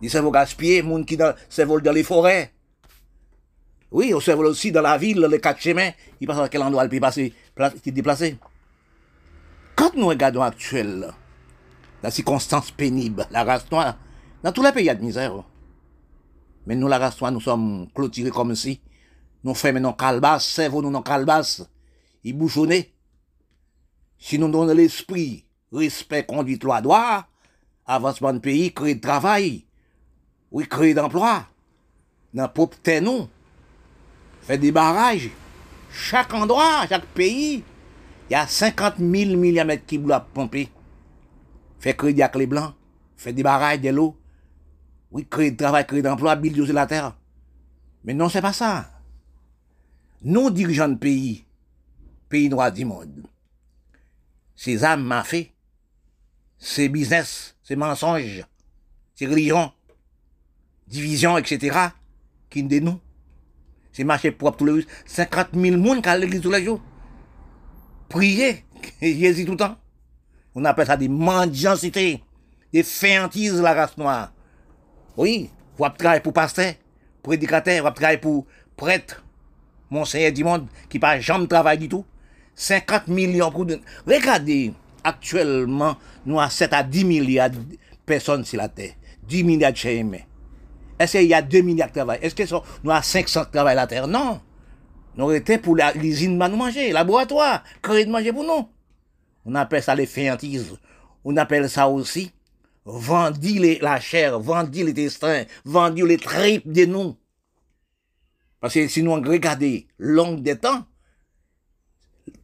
des 0.00 0.08
cerveaux 0.08 0.30
gaspillés, 0.30 0.82
des 0.82 0.88
gens 0.88 1.04
qui 1.04 1.18
cerveaux 1.48 1.80
dans 1.80 1.92
les 1.92 2.02
forêts. 2.02 2.52
Oui, 3.96 4.12
au 4.12 4.20
cerveau 4.20 4.44
aussi 4.44 4.70
dans 4.70 4.82
la 4.82 4.98
ville, 4.98 5.22
les 5.22 5.40
quatre 5.40 5.58
chemins, 5.58 5.88
ils 6.20 6.26
passent 6.26 6.40
à 6.40 6.50
quel 6.50 6.60
endroit? 6.60 6.84
Ils 6.84 6.90
peuvent 6.90 7.00
passer, 7.00 7.32
déplacer. 7.86 8.36
Quand 9.74 9.94
nous 9.94 10.08
regardons 10.08 10.42
actuellement 10.42 11.14
la 12.02 12.10
circonstance 12.10 12.70
pénible, 12.70 13.26
la 13.30 13.42
race 13.42 13.64
noire, 13.72 13.96
dans 14.42 14.52
tous 14.52 14.62
les 14.62 14.72
pays, 14.72 14.82
il 14.82 14.88
y 14.88 14.90
a 14.90 14.94
de 14.94 15.02
misère. 15.02 15.42
Mais 16.66 16.76
nous, 16.76 16.88
la 16.88 16.98
race 16.98 17.18
noire, 17.18 17.32
nous 17.32 17.40
sommes 17.40 17.88
clôturés 17.94 18.28
comme 18.28 18.54
si 18.54 18.82
nous 19.42 19.54
faisons 19.54 19.80
nos 19.80 19.94
calbasses, 19.94 20.46
cerveau 20.46 20.82
nous 20.82 20.90
nos 20.90 21.00
calbasses, 21.00 21.66
ils 22.22 22.36
bouchonnent. 22.36 22.84
Si 24.18 24.38
nous 24.38 24.50
donnons 24.50 24.74
l'esprit, 24.74 25.46
respect, 25.72 26.26
conduite, 26.26 26.64
loi, 26.64 26.82
droit, 26.82 27.24
avancement 27.86 28.34
de 28.34 28.40
pays, 28.40 28.74
créer 28.74 28.96
de 28.96 29.00
travail, 29.00 29.64
oui, 30.50 30.68
créer 30.68 30.92
d'emploi, 30.92 31.46
dans 32.34 32.46
propre 32.46 32.76
terre, 32.82 33.00
nous, 33.00 33.26
faire 34.46 34.58
des 34.58 34.70
barrages, 34.70 35.30
chaque 35.92 36.32
endroit, 36.32 36.86
chaque 36.88 37.06
pays, 37.06 37.64
il 38.28 38.32
y 38.32 38.36
a 38.36 38.46
50 38.46 38.98
000 38.98 39.36
mm 39.36 39.78
qui 39.86 39.98
doivent 39.98 40.26
pomper. 40.32 40.68
Faire 41.80 41.96
crédit 41.96 42.22
avec 42.22 42.36
les 42.36 42.46
blancs, 42.46 42.74
faire 43.16 43.34
des 43.34 43.42
barrages, 43.42 43.80
de 43.80 43.90
l'eau. 43.90 44.16
Oui, 45.10 45.26
créer 45.28 45.50
de 45.50 45.56
travail, 45.56 45.86
créer 45.86 46.02
d'emploi, 46.02 46.36
bulldozer 46.36 46.72
la 46.72 46.86
terre. 46.86 47.16
Mais 48.04 48.14
non, 48.14 48.28
c'est 48.28 48.40
pas 48.40 48.52
ça. 48.52 48.90
Nous, 50.22 50.50
dirigeants 50.50 50.88
de 50.88 50.94
pays, 50.94 51.44
pays 52.28 52.48
noirs 52.48 52.72
du 52.72 52.84
monde, 52.84 53.26
ces 54.54 54.84
âmes 54.84 55.04
m'a 55.04 55.24
fait, 55.24 55.52
ces 56.58 56.88
business, 56.88 57.56
ces 57.62 57.76
mensonges, 57.76 58.44
ces 59.14 59.26
religions, 59.26 59.72
divisions, 60.86 61.36
etc., 61.36 61.88
qui 62.48 62.62
nous 62.62 62.80
nous. 62.80 63.00
C'est 63.96 64.04
marché 64.04 64.30
propre 64.30 64.58
tous 64.58 64.66
les 64.66 64.82
jours. 64.82 64.90
50 65.06 65.48
000 65.54 65.76
personnes 65.78 66.02
qui 66.02 66.08
à 66.10 66.18
l'église 66.18 66.42
tous 66.42 66.50
les 66.50 66.62
jours 66.62 66.82
prier 68.08 68.64
Jésus 69.00 69.44
tout 69.44 69.52
le 69.52 69.56
temps. 69.56 69.76
On 70.54 70.64
appelle 70.64 70.86
ça 70.86 70.96
des 70.96 71.08
mendiancités, 71.08 72.22
des 72.72 72.82
féantises 72.82 73.60
la 73.60 73.74
race 73.74 73.96
noire. 73.96 74.32
Oui, 75.16 75.50
vous 75.76 75.88
travailler 75.88 76.20
pour 76.20 76.32
pasteur, 76.32 76.74
prédicateur, 77.22 77.84
vous 77.84 77.90
travailler 77.90 78.18
pour 78.18 78.46
prêtre, 78.76 79.24
monseigneur 79.90 80.32
du 80.32 80.44
monde, 80.44 80.66
qui 80.88 80.98
pas 80.98 81.18
jamais 81.20 81.46
travail 81.46 81.78
du 81.78 81.88
tout. 81.88 82.04
50 82.54 83.08
millions 83.08 83.50
pour... 83.50 83.66
Regardez, 84.06 84.72
actuellement, 85.04 85.96
nous 86.24 86.40
avons 86.40 86.50
7 86.50 86.72
à 86.72 86.82
10 86.82 87.04
milliards 87.04 87.50
de 87.50 87.58
personnes 88.06 88.44
sur 88.44 88.58
la 88.58 88.68
terre. 88.68 88.92
10 89.28 89.44
milliards 89.44 89.72
de 89.72 89.76
chez 89.76 90.04
Est-ce 90.98 91.18
qu'il 91.18 91.28
y 91.28 91.34
a 91.34 91.42
2 91.42 91.60
milliards 91.60 91.88
de 91.88 91.94
travail? 91.94 92.18
Est-ce 92.22 92.34
que 92.34 92.42
nous 92.82 92.90
avons 92.90 93.02
500 93.02 93.44
de 93.44 93.50
travail 93.50 93.76
la 93.76 93.86
terre? 93.86 94.08
Non. 94.08 94.40
Nous 95.16 95.32
été 95.32 95.58
pour 95.58 95.76
l'usine 95.94 96.38
de 96.38 96.54
manger, 96.54 96.92
laboratoire, 96.92 97.64
créer 97.82 98.04
de 98.04 98.10
manger 98.10 98.32
pour 98.32 98.44
nous. 98.44 98.68
On 99.44 99.54
appelle 99.54 99.82
ça 99.82 99.94
les 99.94 100.06
féantises. 100.06 100.76
On 101.24 101.36
appelle 101.36 101.68
ça 101.70 101.88
aussi 101.88 102.32
vendre 102.84 103.38
la 103.80 103.98
chair, 103.98 104.38
vendre 104.38 104.70
les 104.72 104.92
destins, 104.92 105.44
vendre 105.64 106.04
les 106.04 106.18
tripes 106.18 106.70
de 106.70 106.84
nous. 106.84 107.16
Parce 108.60 108.74
que 108.74 108.88
si 108.88 109.02
nous 109.02 109.14
regardons 109.14 109.80
long 109.98 110.34
des 110.34 110.56
temps, 110.56 110.84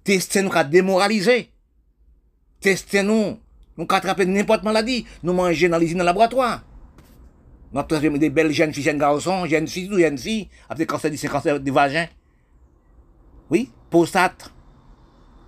tester 0.04 0.42
nous 0.42 0.52
a 0.52 0.64
démoralisé. 0.64 1.50
Tester 2.60 3.02
nous, 3.02 3.38
nous 3.76 3.86
attraper 3.88 4.26
n'importe 4.26 4.62
maladie, 4.62 5.06
nous 5.22 5.32
manger 5.32 5.68
dans 5.68 5.78
l'usine 5.78 5.98
de 5.98 6.04
laboratoire. 6.04 6.62
Avons 7.74 8.18
des 8.18 8.30
belles 8.30 8.52
jeunes 8.52 8.72
filles, 8.74 8.82
jeunes 8.82 8.98
garçons, 8.98 9.46
jeunes 9.46 9.66
filles 9.66 9.90
ou 9.90 9.98
jeunes 9.98 10.18
filles, 10.18 10.48
après 10.68 10.84
cancer 10.84 11.10
du 11.10 11.18
cancer 11.28 11.58
du 11.58 11.70
vagin. 11.70 12.06
Oui, 13.50 13.70
prostate. 13.88 14.52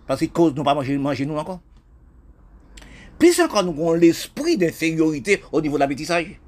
Parce 0.07 0.20
que 0.20 0.27
cause 0.27 0.55
nous 0.55 0.64
pas 0.64 0.75
manger, 0.75 0.97
manger 0.97 1.27
nous 1.27 1.37
encore. 1.37 1.61
Plus 3.18 3.39
encore 3.41 3.62
nous 3.64 3.72
avons 3.72 3.93
l'esprit 3.93 4.57
d'infériorité 4.57 5.43
au 5.53 5.61
niveau 5.61 5.77
de 5.77 5.81
l'habitissage. 5.81 6.41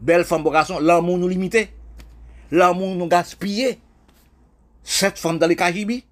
Belle 0.00 0.24
femme, 0.24 0.42
garçon, 0.44 0.78
l'amour 0.80 1.18
nous 1.18 1.28
limité. 1.28 1.68
L'amour 2.50 2.96
nous 2.96 3.06
gaspillé. 3.06 3.78
Cette 4.82 5.18
femme 5.18 5.38
dans 5.38 5.46
les 5.46 5.56
KGB. 5.56 6.04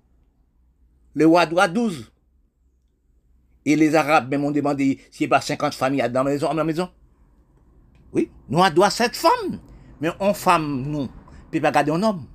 le 1.15 1.47
doit 1.47 1.69
12. 1.69 2.11
Et 3.67 3.77
les 3.77 3.95
Arabes 3.95 4.31
même 4.31 4.45
ont 4.45 4.51
demandé 4.51 5.01
s'il 5.11 5.27
n'y 5.29 5.35
a 5.35 5.37
pas 5.37 5.43
50 5.43 5.75
familles 5.75 6.09
dans 6.11 6.23
la 6.23 6.31
maison, 6.31 6.49
dans 6.49 6.55
la 6.55 6.65
maison. 6.65 6.89
Oui, 8.13 8.31
nous 8.49 8.63
avons 8.63 8.91
7 8.91 9.17
femmes. 9.17 9.61
Mais 10.01 10.11
on 10.19 10.33
femme, 10.35 10.83
nous, 10.87 11.09
peut 11.51 11.61
pas 11.61 11.71
garder 11.71 11.93
un 11.93 12.03
homme. 12.03 12.27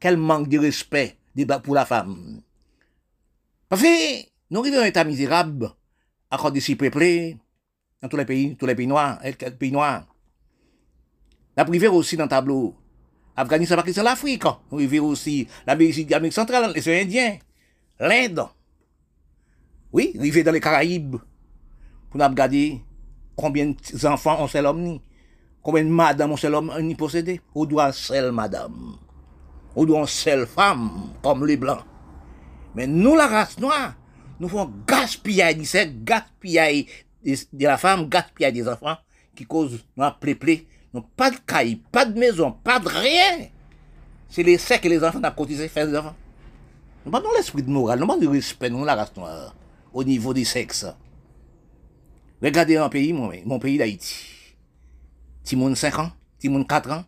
Quel 0.00 0.16
manque 0.16 0.48
de 0.48 0.58
respect 0.58 1.16
pour 1.62 1.74
la 1.74 1.84
femme. 1.84 2.40
Parce 3.68 3.82
que 3.82 4.26
nous 4.50 4.60
arrivons 4.60 4.78
à 4.78 4.82
un 4.82 4.86
état 4.86 5.04
misérable, 5.04 5.70
à 6.30 6.36
cause 6.36 6.52
de 6.52 6.60
si 6.60 6.76
peuplés, 6.76 7.38
dans 8.00 8.08
tous 8.08 8.16
les 8.16 8.24
pays, 8.24 8.56
tous 8.56 8.66
les 8.66 8.74
pays 8.74 8.86
noirs, 8.86 9.18
les 9.22 9.32
pays 9.32 9.72
noirs. 9.72 10.06
La 11.56 11.64
privée 11.64 11.88
aussi 11.88 12.16
dans 12.16 12.24
le 12.24 12.28
tableau. 12.28 12.76
Afghanistan, 13.36 13.76
Pakistan, 13.76 14.02
l'Afrique. 14.02 14.44
Nous 14.70 14.78
vivons 14.78 15.08
aussi 15.08 15.48
l'Amérique 15.66 16.32
centrale, 16.32 16.72
les 16.72 17.02
Indiens, 17.02 17.38
l'Inde. 17.98 18.46
Oui, 19.92 20.12
vivons 20.14 20.42
dans 20.42 20.52
les 20.52 20.60
Caraïbes. 20.60 21.16
Pour 22.10 22.20
nous 22.20 22.26
regarder 22.26 22.80
combien 23.36 23.74
d'enfants 24.02 24.42
ont 24.42 24.48
seul 24.48 24.66
homme 24.66 24.98
Combien 25.62 25.84
de 25.84 25.88
madame 25.88 26.32
ont 26.32 26.36
seul 26.36 26.54
homme 26.54 26.72
ni 26.82 26.94
possédé? 26.94 27.40
Ou 27.54 27.64
doit 27.64 27.92
seule 27.92 28.32
madame? 28.32 28.96
Ou 29.74 29.86
doit 29.86 30.06
seule 30.06 30.46
femme, 30.46 30.90
comme 31.22 31.46
les 31.46 31.56
blancs? 31.56 31.84
Mais 32.74 32.86
nous, 32.86 33.16
la 33.16 33.26
race 33.26 33.58
noire, 33.58 33.94
nous 34.40 34.48
faisons 34.48 34.70
gaspiller 34.86 35.64
c'est 35.64 36.04
gaspiller 36.04 36.86
de 37.24 37.64
la 37.64 37.78
femme, 37.78 38.08
gaspiller 38.08 38.52
des 38.52 38.68
enfants, 38.68 38.96
qui 39.34 39.44
cause 39.44 39.84
nous 39.96 40.04
plaies 40.20 40.66
non 40.94 41.02
pas 41.16 41.30
de 41.30 41.36
caille, 41.44 41.76
pas 41.90 42.04
de 42.04 42.16
maison, 42.16 42.52
pas 42.52 42.78
de 42.78 42.88
rien. 42.88 43.48
C'est 44.28 44.44
les 44.44 44.58
secs 44.58 44.84
et 44.84 44.88
les 44.88 45.02
enfants 45.02 45.20
qui 45.20 45.34
cotisé 45.36 45.66
faire 45.66 45.88
des 45.88 45.96
enfants. 45.96 46.14
Nous 47.04 47.10
pas 47.10 47.20
l'esprit 47.36 47.62
de 47.62 47.70
morale, 47.70 47.98
nous 47.98 48.06
pas 48.06 48.16
de 48.16 48.28
respect, 48.28 48.70
nous, 48.70 48.84
la 48.84 48.94
race 48.94 49.14
noire, 49.16 49.54
au 49.92 50.04
niveau 50.04 50.32
des 50.32 50.44
sexes. 50.44 50.86
Regardez 52.44 52.76
un 52.76 52.90
pays, 52.90 53.14
mon, 53.14 53.58
pays 53.58 53.78
d'Haïti. 53.78 54.54
Timon 55.44 55.74
5 55.74 55.98
ans, 55.98 56.12
Timon 56.38 56.62
4 56.62 56.90
ans. 56.90 57.04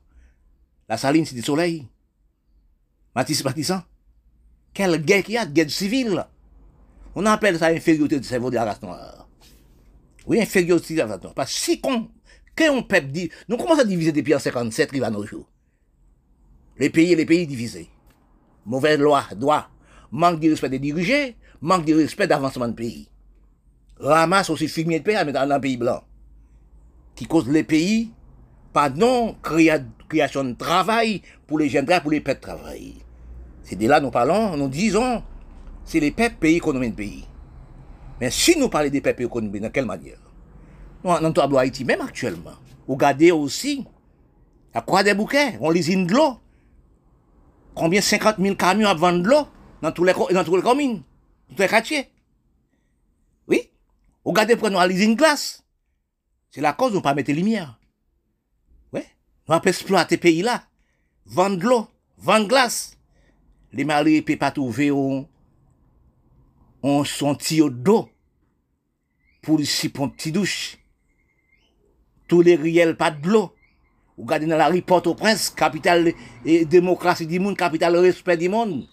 La 0.89 0.97
saline, 0.97 1.27
c'est 1.27 1.35
du 1.35 1.43
soleil. 1.43 1.87
Matisse 3.15 3.45
Matissan. 3.45 3.83
Quelle 4.73 4.97
guerre 5.05 5.23
qu'il 5.23 5.35
y 5.35 5.39
a, 5.39 5.45
guerre 5.45 5.71
civile. 5.71 6.25
On 7.15 7.27
appelle 7.27 7.59
ça 7.59 7.67
infériorité 7.67 8.19
du 8.19 8.27
cerveau 8.27 8.49
de 8.49 8.55
la. 8.55 8.79
Oui, 10.27 10.41
infériorité 10.41 10.95
de 10.95 11.01
la 11.01 11.19
noire. 11.19 11.35
Parce 11.35 11.53
que 11.53 11.59
si 11.59 11.81
con, 11.83 12.09
quand 12.57 12.71
on 12.71 12.83
peut 12.83 13.03
dire, 13.03 13.29
nous 13.47 13.59
commençons 13.59 13.83
à 13.83 13.85
diviser 13.85 14.13
depuis 14.13 14.35
en 14.35 14.39
57, 14.39 14.89
il 14.95 15.01
va. 15.01 15.11
Les 16.79 16.89
pays 16.89 17.13
et 17.13 17.17
les 17.17 17.27
pays 17.27 17.47
divisés. 17.47 17.91
Mauvaise 18.65 18.99
loi, 18.99 19.25
droit, 19.37 19.69
manque 20.11 20.41
de 20.41 20.49
respect 20.49 20.71
des 20.71 20.79
dirigés, 20.79 21.37
manque 21.61 21.85
de 21.85 21.95
respect 21.95 22.27
d'avancement 22.27 22.69
de 22.69 22.73
pays. 22.73 23.11
Ramasse 23.99 24.51
aussi 24.51 24.69
fumier 24.69 25.01
de 25.01 25.05
pays 25.05 25.33
dans 25.33 25.51
un 25.51 25.61
pays 25.61 25.77
blanc. 25.77 26.03
Qui 27.15 27.27
cause 27.27 27.49
les 27.49 27.65
pays, 27.65 28.13
pas 28.73 28.91
non 28.91 29.37
création 30.09 30.45
de 30.45 30.53
travail 30.53 31.23
pour 31.47 31.59
les 31.59 31.69
jeunes, 31.69 31.87
pour 32.03 32.11
les 32.11 32.21
peuples 32.21 32.41
de 32.41 32.47
travail. 32.47 32.95
C'est 33.63 33.77
de 33.77 33.89
là 33.89 34.01
nous 34.01 34.11
parlons, 34.11 34.57
nous 34.57 34.69
disons, 34.69 35.23
c'est 35.85 36.01
les 36.01 36.11
peuples 36.11 36.37
pays 36.37 36.57
économiques 36.57 36.91
de 36.91 36.97
pays. 36.97 37.25
Mais 38.21 38.31
si 38.31 38.59
nous 38.59 38.69
parlons 38.69 38.91
des 38.91 39.01
peuples 39.01 39.25
économiques, 39.25 39.63
dans 39.63 39.71
quelle 39.71 39.87
manière? 39.87 40.19
Dans 41.03 41.21
le 41.21 41.33
tableau 41.33 41.59
Haïti, 41.59 41.85
même 41.85 42.01
actuellement. 42.01 42.55
Regardez 42.87 43.31
aussi, 43.31 43.85
à 44.75 44.83
quoi 44.83 45.03
des 45.03 45.15
bouquets, 45.15 45.57
on 45.61 45.71
les 45.71 45.97
de 45.97 46.13
l'eau. 46.13 46.39
Combien 47.75 48.01
50 48.01 48.37
000 48.39 48.57
camions 48.57 48.89
à 48.89 48.95
vendre 48.95 49.23
de 49.23 49.29
l'eau 49.29 49.47
dans 49.83 49.93
tous 49.93 50.05
les, 50.05 50.13
dans 50.13 50.45
tous 50.45 50.57
les 50.57 50.63
communes, 50.63 51.03
dans 51.51 51.57
tous 51.57 51.63
les 51.63 51.69
quartiers? 51.69 52.09
Regardez, 54.27 54.57
prenons 54.57 54.81
à 54.81 54.89
l'usine 54.89 55.15
glace. 55.15 55.65
C'est 56.51 56.61
la 56.61 56.73
cause 56.73 56.97
on 56.97 57.01
pas 57.01 57.15
mettre 57.15 57.31
lumière. 57.31 57.79
Oui. 58.93 59.01
On 59.47 59.57
va 59.57 59.63
exploiter 59.65 60.17
pays 60.17 60.43
là. 60.43 60.65
Vendre 61.27 61.59
de 61.59 61.65
l'eau, 61.65 61.89
vendre 62.19 62.49
glace. 62.49 62.99
Les 63.73 63.85
maris 63.85 64.17
ne 64.17 64.21
peuvent 64.23 64.37
pas 64.37 64.51
trouver 64.51 64.89
un, 64.89 65.25
un 66.83 67.05
son 67.05 67.39
d'eau 67.71 68.11
pour 69.43 69.61
ici 69.61 69.89
pour 69.89 70.07
une 70.07 70.13
petite 70.13 70.35
douche 70.35 70.79
tous 72.27 72.43
les 72.43 72.57
riels 72.57 72.97
pas 72.97 73.13
de 73.13 73.29
l'eau. 73.29 73.53
Regardez 74.19 74.47
dans 74.47 74.57
la 74.57 74.67
rue 74.67 74.83
au 74.89 75.15
prince 75.15 75.51
capitale 75.51 76.15
et 76.45 76.65
démocratie 76.65 77.29
du 77.29 77.39
monde, 77.39 77.57
capitale 77.57 77.97
respect 77.97 78.37
du 78.37 78.49
monde. 78.49 78.89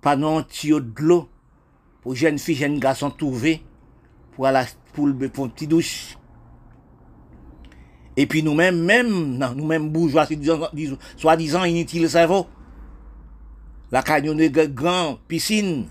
Pas 0.00 0.16
non 0.16 0.42
tuyau 0.42 0.80
de 0.80 1.02
l'eau 1.02 1.28
pour 2.08 2.14
jeunes 2.14 2.38
filles, 2.38 2.54
jeunes 2.54 2.78
garçons 2.78 3.10
trouver 3.10 3.60
pour 4.32 4.46
aller 4.46 4.64
pour, 4.94 5.06
le 5.08 5.12
une 5.12 5.28
petite 5.28 5.68
douche. 5.68 6.16
Et 8.16 8.24
puis 8.26 8.42
nous-mêmes, 8.42 8.82
même, 8.82 9.36
nous-mêmes 9.54 9.90
bourgeois, 9.90 10.26
soi-disant 11.18 11.64
inutiles 11.64 12.08
cerveau. 12.08 12.46
La 13.92 14.02
canyon 14.02 14.38
de 14.38 14.64
grand 14.64 15.18
piscine. 15.28 15.88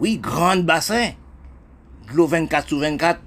Oui, 0.00 0.16
grande 0.16 0.64
bassin. 0.64 1.10
De 2.10 2.16
l'eau 2.16 2.26
24 2.26 2.68
sur 2.68 2.78
24. 2.78 3.20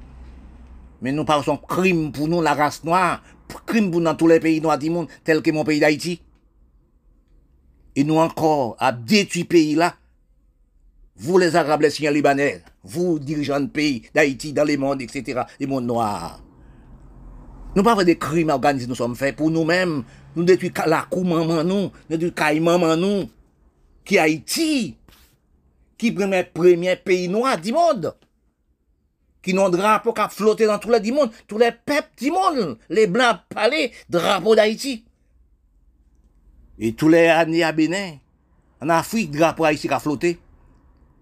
Mais 1.04 1.12
nous 1.12 1.26
parlons 1.26 1.58
crime 1.58 2.12
pour 2.12 2.28
nous, 2.28 2.42
la 2.42 2.56
race 2.56 2.84
noire, 2.84 3.22
crime 3.68 3.92
pour 3.92 4.00
nous 4.00 4.06
dans 4.08 4.16
tous 4.16 4.28
les 4.28 4.40
pays 4.40 4.60
noirs 4.60 4.80
du 4.80 4.90
monde, 4.90 5.10
tel 5.24 5.44
que 5.44 5.52
mon 5.52 5.64
pays 5.64 5.80
d'Haïti. 5.80 6.24
Et 7.96 8.04
nous 8.04 8.18
encore, 8.18 8.76
à 8.80 8.92
détruire 8.92 9.46
pays 9.46 9.76
là, 9.76 9.94
vous 11.20 11.38
les 11.38 11.55
Arabes, 11.55 11.82
les 11.82 11.89
Syriens, 11.89 12.11
Libanais, 12.11 12.61
vous 12.84 13.20
dirigeants 13.20 13.59
de 13.59 13.68
pays 13.68 14.03
d'Haïti, 14.13 14.53
dans 14.53 14.63
les 14.63 14.78
mondes, 14.78 15.01
etc., 15.01 15.41
les 15.59 15.65
mondes 15.65 15.88
noirs. 15.88 16.41
Nous 17.76 17.84
pas 17.84 18.03
des 18.03 18.18
crimes 18.18 18.49
organisés 18.49 18.88
nous 18.88 18.95
sommes 18.95 19.15
faits 19.15 19.36
pour 19.36 19.51
nous-mêmes. 19.51 20.03
Nous 20.36 20.43
détruisons 20.43 20.74
la 20.86 21.05
cou 21.09 21.24
maman 21.24 21.63
nous, 21.63 21.91
nous 22.09 22.18
détruisons 22.18 22.61
maman 22.61 22.95
nous, 22.95 23.30
qui 24.05 24.18
Haïti, 24.18 24.95
qui 25.97 26.07
est 26.07 26.11
le 26.11 26.43
premier 26.53 26.95
pays 26.95 27.28
noir 27.28 27.59
du 27.59 27.72
monde? 27.72 28.15
Qui 29.41 29.53
n'ont 29.53 29.70
drapeau 29.70 30.13
qu'à 30.13 30.30
flotter 30.30 30.65
dans 30.65 30.78
tous 30.78 30.91
les 30.91 31.11
monde, 31.11 31.32
tous 31.47 31.57
les 31.57 31.72
peuples 31.72 32.09
du 32.18 32.32
monde. 32.32 32.78
Les 32.89 33.07
blancs 33.07 33.39
parlent 33.49 33.89
drapeau 34.09 34.55
d'Haïti. 34.55 35.03
Et 36.80 36.93
tous 36.93 37.09
les 37.09 37.28
années 37.28 37.63
à 37.63 37.72
Bénin, 37.72 38.18
en 38.82 38.89
Afrique, 38.89 39.32
drapeau 39.32 39.65
Haïti 39.65 39.88
a 39.89 39.99
flotté. 39.99 40.39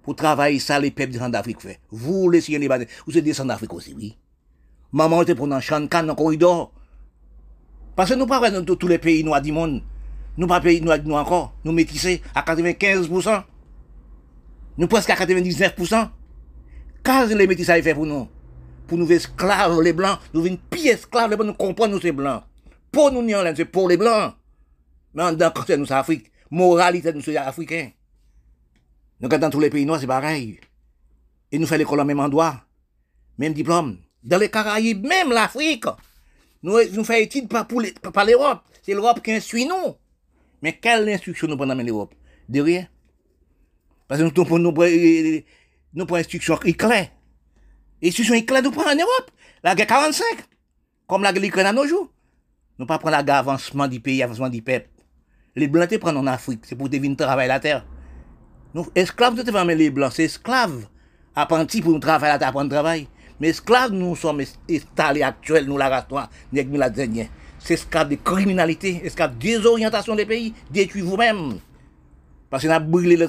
Pour 0.06 0.16
travailler 0.16 0.60
ça, 0.60 0.80
les 0.80 0.91
peuples 0.91 1.18
d'Afrique 1.32 1.62
fait. 1.62 1.80
Vous, 1.89 2.30
les 2.30 2.39
Syriens 2.39 2.60
Libanais, 2.60 2.88
vous 3.08 3.18
êtes 3.18 3.24
descendus 3.24 3.47
d'Afrique 3.47 3.74
aussi, 3.74 3.95
oui. 3.97 4.16
Maman 4.91 5.24
était 5.24 5.34
pour 5.34 5.51
un 5.51 5.60
chancan 5.60 6.03
dans 6.03 6.10
le 6.10 6.14
corridor. 6.14 6.72
Parce 7.95 8.12
que 8.12 8.16
nous 8.16 8.28
pas 8.28 8.51
dans 8.51 8.64
tous 8.64 8.88
les 8.88 8.99
pays 8.99 9.24
noirs 9.24 9.41
du 9.41 9.51
monde. 9.51 9.82
Nous 10.38 10.45
pas 10.45 10.62
pays 10.62 10.80
noirs 10.80 10.99
nous 11.03 11.16
encore. 11.16 11.56
Nous 11.64 11.72
métissés 11.72 12.22
à 12.36 12.43
95%. 12.43 13.43
Nous 14.78 14.88
presque 14.88 15.10
à 15.10 15.16
99%. 15.16 16.10
Qu'est-ce 17.03 17.34
les 17.34 17.47
métis 17.47 17.66
ça 17.66 17.82
fait 17.82 17.95
pour 17.95 18.06
nous 18.06 18.28
Pour 18.86 18.99
nous 18.99 19.12
esclaves 19.12 19.82
les 19.82 19.93
blancs, 19.93 20.20
nous 20.36 20.43
venons 20.43 20.60
pire 20.70 20.93
esclaves 20.93 21.32
les 21.32 21.36
blancs, 21.36 21.47
nous 21.47 21.53
comprenons 21.56 21.95
nous 21.95 22.01
ces 22.01 22.12
blancs. 22.12 22.43
Pour 22.91 23.12
nous, 23.12 23.28
c'est 23.56 23.66
pour 23.66 23.89
les 23.89 23.97
blancs. 23.97 24.36
Mais 25.16 25.24
en 25.24 25.36
tant 25.36 25.49
que 25.49 25.74
nous, 25.74 25.88
c'est 25.88 25.93
Afrique. 25.93 26.32
Moralité, 26.51 27.12
nous, 27.12 27.22
sommes 27.22 27.38
africains. 27.38 27.89
Nous, 29.20 29.30
dans 29.30 29.49
tous 29.49 29.59
les 29.59 29.70
pays 29.70 29.86
noirs, 29.86 29.99
c'est 29.99 30.07
pareil. 30.07 30.59
Et 31.51 31.57
nous 31.57 31.66
faisons 31.66 31.78
l'école 31.78 32.01
en 32.01 32.05
même 32.05 32.20
endroit. 32.20 32.61
Même 33.38 33.53
diplôme. 33.53 33.97
Dans 34.24 34.38
les 34.38 34.49
Caraïbes, 34.49 35.05
même 35.05 35.30
l'Afrique. 35.32 35.86
Nous, 36.63 36.74
nous 36.93 37.03
faisons 37.03 37.20
études 37.20 37.47
pas 37.47 37.63
pour 37.63 37.82
l'Europe. 37.82 38.61
C'est 38.82 38.93
l'Europe 38.93 39.22
qui 39.24 39.32
instruit 39.32 39.66
nous. 39.66 39.95
Mais 40.61 40.74
quelle 40.74 41.07
instruction 41.09 41.47
nous 41.47 41.57
prenons 41.57 41.76
l'Europe? 41.76 42.13
De 42.49 42.61
rien. 42.61 42.88
Parce 44.07 44.22
que 44.22 44.26
nous, 44.26 44.32
nous, 44.59 44.72
nous 45.93 46.05
prenons 46.05 46.20
instruction 46.20 46.59
éclair. 46.61 47.09
Instruction 48.03 48.36
éclair, 48.36 48.63
nous 48.63 48.72
prenons 48.72 48.89
en 48.89 48.95
Europe. 48.95 49.32
La 49.63 49.76
guerre 49.76 49.88
45. 49.88 50.26
Comme 51.07 51.24
la 51.24 51.32
guerre 51.32 51.68
à 51.68 51.74
nos 51.74 51.88
jours. 51.88 52.11
Nous 52.78 52.86
pas 52.86 52.97
prendre 52.97 53.16
la 53.16 53.24
guerre 53.24 53.38
avancement 53.38 53.88
du 53.88 53.99
pays, 53.99 54.22
avancement 54.22 54.49
du 54.49 54.61
peuple. 54.61 54.89
Les 55.55 55.68
blancs 55.68 55.97
prennent 55.97 56.18
en 56.18 56.28
Afrique. 56.28 56.66
C'est 56.66 56.76
pour 56.76 56.89
devenir 56.89 57.16
travailler 57.16 57.47
la 57.47 57.59
terre. 57.59 57.86
Nous, 58.76 58.86
esclaves, 58.93 59.36
nous 59.36 59.43
te 59.43 59.51
faisons 59.51 59.65
les 59.67 59.89
blancs. 59.89 60.11
C'est 60.13 60.26
esclaves. 60.26 60.86
Apprentis 61.34 61.82
pour 61.82 61.93
nous 61.93 61.99
travailler 61.99 62.34
la 62.34 62.39
terre, 62.39 62.49
apprendre 62.49 62.69
travail. 62.69 63.07
Mais 63.39 63.47
esclaves, 63.47 63.93
nous 63.93 64.17
sommes 64.17 64.43
installés 64.69 65.23
actuels, 65.23 65.65
nous, 65.65 65.78
la 65.78 65.88
race 65.88 66.09
noire, 66.11 66.30
nous, 66.51 66.78
la 66.78 66.89
dernière. 66.89 67.28
C'est 67.57 67.76
esclaves 67.76 68.09
de 68.09 68.15
criminalité, 68.15 68.99
esclaves 69.05 69.38
de 69.38 69.41
désorientation 69.41 70.13
des 70.13 70.26
pays. 70.26 70.53
Détruis 70.69 71.03
vous-même. 71.03 71.59
Parce 72.49 72.65
qu'on 72.65 72.69
a 72.69 72.80
brûlé 72.82 73.15
les 73.15 73.28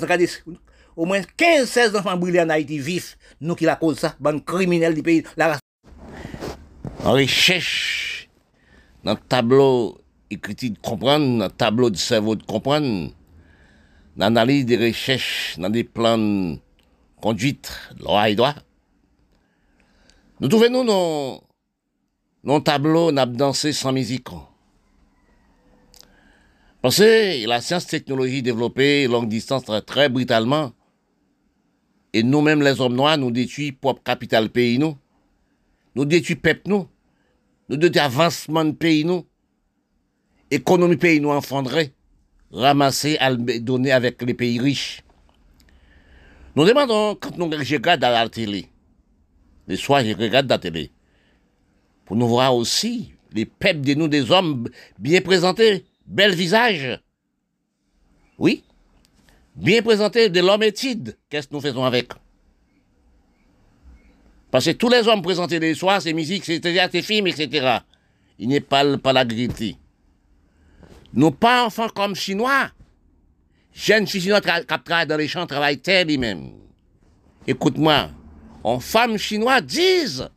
au 0.97 1.05
moins 1.05 1.21
15-16 1.39 1.97
enfants 1.97 2.17
brûlés 2.17 2.41
en 2.41 2.49
Haïti 2.49 2.81
vifs, 2.81 3.17
nous 3.41 3.55
qui 3.55 3.67
la 3.67 3.77
cause 3.77 3.99
ça, 3.99 4.17
bon 4.19 4.41
criminel 4.41 4.95
du 4.95 5.03
pays. 5.03 5.23
La... 5.37 5.59
On 7.05 7.13
recherche 7.13 8.29
dans 9.05 9.13
le 9.13 9.19
tableau 9.29 10.01
écrit 10.29 10.71
de 10.71 10.79
comprendre, 10.79 11.39
dans 11.39 11.45
le 11.45 11.51
tableau 11.51 11.91
du 11.91 11.99
cerveau 12.01 12.35
de 12.35 12.43
comprendre, 12.43 13.11
l'analyse 14.17 14.67
des 14.67 14.77
recherches 14.77 15.59
dans 15.59 15.71
des 15.71 15.85
plans 15.85 16.57
conduite, 17.21 17.73
loi 18.01 18.31
et 18.31 18.35
droit. 18.35 18.55
Nous 20.41 20.49
trouvons 20.49 20.71
nous 20.71 20.85
dans, 20.85 21.43
dans 22.45 22.61
tableau, 22.61 23.11
n'a 23.13 23.27
dansé 23.27 23.73
sans 23.73 23.93
musique. 23.93 24.29
Parce 26.83 26.99
que 26.99 27.47
la 27.47 27.61
science 27.61 27.87
technologie 27.87 28.43
développée 28.43 29.09
longue 29.09 29.29
distance 29.29 29.65
très, 29.87 30.09
brutalement, 30.09 30.73
et 32.13 32.23
nous-mêmes 32.23 32.63
les 32.63 32.81
hommes 32.81 32.95
noirs, 32.95 33.19
nous 33.19 33.31
détruisons 33.31 33.77
propre 33.81 34.03
capital 34.03 34.49
pays 34.51 34.79
nous. 34.79 34.97
Nous 35.95 36.05
détruisons 36.05 36.41
peuple 36.41 36.63
nous. 36.67 36.89
Nous 37.69 37.77
détruisons 37.77 38.07
avancement 38.07 38.65
de 38.65 38.73
pays 38.73 39.05
nous. 39.05 39.27
Économie 40.51 40.97
pays 40.97 41.21
nous 41.21 41.31
enfondrer, 41.31 41.93
ramasser, 42.53 43.17
à 43.19 43.31
le 43.31 43.61
donner 43.61 43.93
avec 43.93 44.23
les 44.23 44.35
pays 44.35 44.59
riches. 44.59 45.03
Nous 46.55 46.65
demandons, 46.65 47.17
quand 47.17 47.37
nous 47.37 47.49
regardons 47.49 48.07
à 48.07 48.11
la 48.11 48.29
télé, 48.29 48.67
les 49.69 49.77
soirs, 49.77 50.05
je 50.05 50.15
regarde 50.15 50.49
la 50.49 50.59
télé, 50.59 50.91
pour 52.05 52.17
nous 52.17 52.29
voir 52.29 52.55
aussi 52.55 53.13
les 53.33 53.45
peuples 53.45 53.81
de 53.81 53.95
nous, 53.95 54.09
des 54.09 54.31
hommes 54.31 54.69
bien 54.99 55.21
présentés, 55.21 55.85
bel 56.07 56.35
visage. 56.35 57.01
Oui, 58.39 58.65
bien 59.55 59.83
présentés, 59.83 60.31
de 60.31 60.41
l'homme 60.41 60.63
étude. 60.63 61.17
Qu'est-ce 61.29 61.49
que 61.49 61.55
nous 61.55 61.61
faisons 61.61 61.85
avec? 61.85 62.13
Parce 64.51 64.65
que 64.65 64.71
tous 64.71 64.89
les 64.89 65.07
hommes 65.09 65.23
présentés 65.23 65.59
les 65.59 65.75
soirs, 65.75 66.01
c'est 66.01 66.13
musique, 66.13 66.45
c'est 66.45 66.61
théâtre, 66.61 66.93
c'est 66.93 67.03
film, 67.03 67.27
etc. 67.27 67.81
Il 68.39 68.49
n'est 68.49 68.61
pas, 68.61 68.97
pas 68.97 69.13
la 69.13 69.25
grité. 69.25 69.77
Nous 71.17 71.31
pas 71.31 71.65
enfants 71.65 71.89
comme 71.89 72.15
chinois. 72.15 72.71
Jeunes 73.73 74.07
chinois 74.07 74.41
qui 74.41 74.49
travaillent 74.85 75.07
dans 75.07 75.17
les 75.17 75.29
champs 75.29 75.47
travaillent 75.47 75.79
terre 75.79 76.05
lui-même. 76.05 76.51
Écoute-moi, 77.47 78.11
en 78.63 78.79
femmes 78.81 79.17
chinois 79.17 79.63
disent 79.63 80.29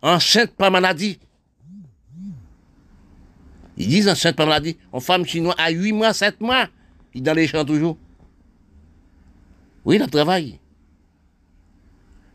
enceinte 0.00 0.52
par 0.52 0.70
maladie. 0.70 1.18
Ils 3.76 3.88
disent 3.88 4.08
enceinte 4.08 4.36
par 4.36 4.46
maladie. 4.46 4.76
En 4.92 5.00
femme 5.00 5.26
chinoise 5.26 5.56
à 5.58 5.70
8 5.70 5.92
mois, 5.92 6.12
7 6.12 6.40
mois, 6.40 6.68
ils 7.12 7.22
dans 7.22 7.34
les 7.34 7.48
champs 7.48 7.64
toujours. 7.64 7.98
Oui, 9.84 9.98
le 9.98 10.06
travail. 10.06 10.60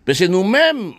Parce 0.04 0.20
que 0.20 0.26
nous-mêmes, 0.26 0.94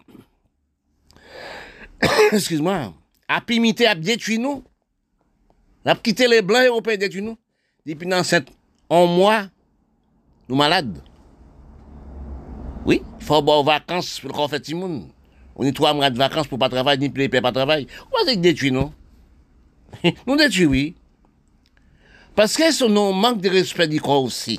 excuse-moi, 2.33 2.95
à 3.29 3.43
imité, 3.51 3.87
à 3.87 3.95
détruire 3.95 4.41
nous. 4.41 4.65
On 5.87 5.91
a 5.91 5.95
quitté 5.95 6.27
les 6.27 6.43
blancs 6.43 6.67
européens 6.67 6.97
détruire 6.97 7.25
nous. 7.25 7.39
Depuis 7.87 8.09
dans 8.09 8.25
cette 8.25 8.49
un 8.91 9.07
mois, 9.07 9.47
nous 10.49 10.57
malades. 10.57 11.01
Oui, 12.85 13.03
il 13.21 13.25
faut 13.25 13.37
avoir 13.37 13.63
vacances 13.63 14.19
pour 14.19 14.33
qu'on 14.33 14.49
fait 14.49 14.59
tout 14.59 14.73
le 14.73 14.79
monde. 14.79 15.09
On 15.55 15.65
est 15.65 15.73
trois 15.73 15.95
mois 15.95 16.11
de 16.11 16.19
vacances 16.19 16.49
pour 16.49 16.59
pas 16.59 16.69
travailler, 16.69 17.09
ni 17.09 17.29
pour 17.29 17.41
pas 17.41 17.53
travailler. 17.53 17.87
On 18.13 18.25
va 18.25 18.35
détruire 18.35 18.73
nous. 20.05 20.13
nous 20.27 20.37
détruisons, 20.37 20.71
oui. 20.71 20.95
Parce 22.35 22.57
que 22.57 22.71
c'est 22.73 22.89
nous 22.89 23.13
manque 23.13 23.41
de 23.41 23.49
respect 23.49 23.87
du 23.87 24.01
corps 24.01 24.25
aussi. 24.25 24.59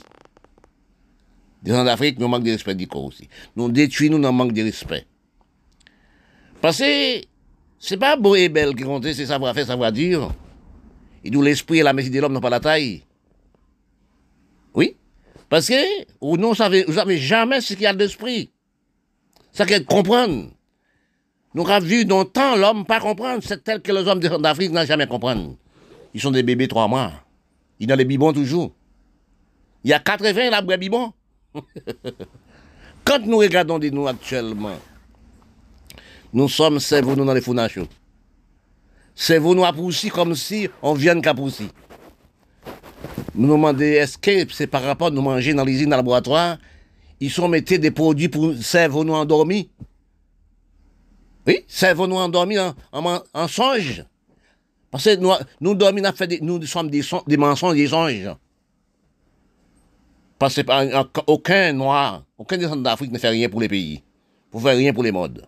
Dans 1.62 1.84
l'Afrique, 1.84 2.20
nous 2.20 2.30
manque 2.30 2.44
de 2.44 2.52
respect 2.52 2.76
du 2.76 2.88
corps 2.88 3.04
aussi. 3.04 3.28
Nous 3.56 3.70
détruisons, 3.70 4.18
nous 4.18 4.32
manque 4.32 4.54
de 4.54 4.64
respect. 4.64 5.06
Parce 6.62 6.80
que 6.80 7.22
c'est 7.80 7.98
pas 7.98 8.16
beau 8.16 8.36
et 8.36 8.48
belle 8.48 8.74
qui 8.74 8.84
compte, 8.84 9.04
c'est 9.12 9.26
savoir 9.26 9.54
faire, 9.54 9.68
savoir 9.68 9.92
dire. 9.92 10.32
D'où 11.30 11.42
l'esprit 11.42 11.80
et 11.80 11.84
la 11.84 11.94
métier 11.94 12.12
de 12.12 12.20
l'homme 12.20 12.34
n'ont 12.34 12.42
pas 12.42 12.50
la 12.50 12.60
taille. 12.60 13.04
Oui? 14.74 14.96
Parce 15.50 15.68
que 15.68 15.74
vous 16.22 16.38
ne 16.38 16.54
savez, 16.54 16.86
jamais 17.18 17.62
ce 17.62 17.74
qu'il 17.74 17.84
y 17.84 17.88
a 17.88 17.94
d'esprit. 17.94 18.52
Ça 19.52 19.66
qu'il 19.66 19.86
comprendre. 19.86 20.52
Nous 21.54 21.68
avons 21.68 21.86
vu 21.86 22.06
dans 22.06 22.20
le 22.20 22.26
temps 22.26 22.56
l'homme 22.56 22.86
pas 22.86 23.00
comprendre. 23.00 23.42
C'est 23.44 23.64
tel 23.64 23.82
que 23.82 23.92
les 23.92 24.08
hommes 24.08 24.20
d'Afrique 24.20 24.72
n'ont 24.72 24.86
jamais 24.86 25.08
comprendre. 25.08 25.56
Ils 26.14 26.22
sont 26.22 26.32
des 26.32 26.44
bébés 26.44 26.68
trois 26.68 26.88
mois. 26.88 27.12
Ils 27.80 27.92
ont 27.92 27.96
les 27.96 28.06
bibons 28.06 28.34
toujours. 28.34 28.72
Il 29.84 29.90
y 29.90 29.94
a 29.94 30.00
80 30.00 30.50
là, 30.50 30.62
les 30.62 30.78
bibons. 30.78 31.14
Quand 33.04 33.26
nous 33.26 33.38
regardons 33.38 33.80
de 33.80 33.90
nous 33.90 34.08
actuellement, 34.08 34.78
nous 36.34 36.50
sommes 36.50 36.80
cerveaux 36.80 37.16
nous 37.16 37.26
dans 37.26 37.34
les 37.34 37.42
founations. 39.18 39.54
Cerveau 39.54 39.56
nous 39.56 39.74
poussi 39.74 40.10
comme 40.10 40.36
si 40.36 40.70
on 40.82 40.94
vient 40.94 41.16
de 41.16 41.32
poussi. 41.32 41.70
Nous 43.36 43.48
nous 43.48 43.54
demandons 43.54 43.82
est-ce 43.82 44.18
que 44.18 44.52
c'est 44.52 44.68
par 44.68 44.84
rapport 44.84 45.08
à 45.08 45.12
nous 45.12 45.22
manger 45.22 45.54
dans 45.54 45.66
l'usine, 45.66 45.90
dans 45.90 45.98
le 45.98 46.02
laboratoire, 46.02 46.58
ils 47.20 47.32
sont 47.32 47.48
mettés 47.48 47.78
des 47.78 47.92
produits 47.92 48.30
pour 48.30 48.54
cerveau 48.56 49.04
nous 49.04 49.14
endormis. 49.14 49.70
Oui, 51.46 51.64
cerveau 51.68 52.08
nous 52.08 52.16
endormis 52.18 52.58
en, 52.60 52.76
en, 52.92 53.48
songe. 53.48 54.06
Parce 54.92 55.06
que 55.06 55.16
nous, 55.16 55.32
nous 55.62 55.76
dormons, 55.76 56.02
nous, 56.42 56.66
sommes 56.66 56.90
des, 56.90 57.02
des 57.28 57.38
mensonges, 57.38 57.76
des 57.76 57.94
anges. 57.94 58.36
Parce 60.40 60.56
que 60.56 60.62
aucun 61.28 61.74
noir, 61.74 62.24
aucun 62.38 62.58
descendant 62.58 62.82
d'Afrique 62.82 63.12
ne 63.12 63.18
fait 63.18 63.30
rien 63.30 63.50
pour 63.50 63.62
les 63.62 63.68
pays, 63.68 64.04
pour 64.52 64.62
faire 64.62 64.78
rien 64.78 64.94
pour 64.94 65.04
les 65.04 65.12
modes. 65.12 65.48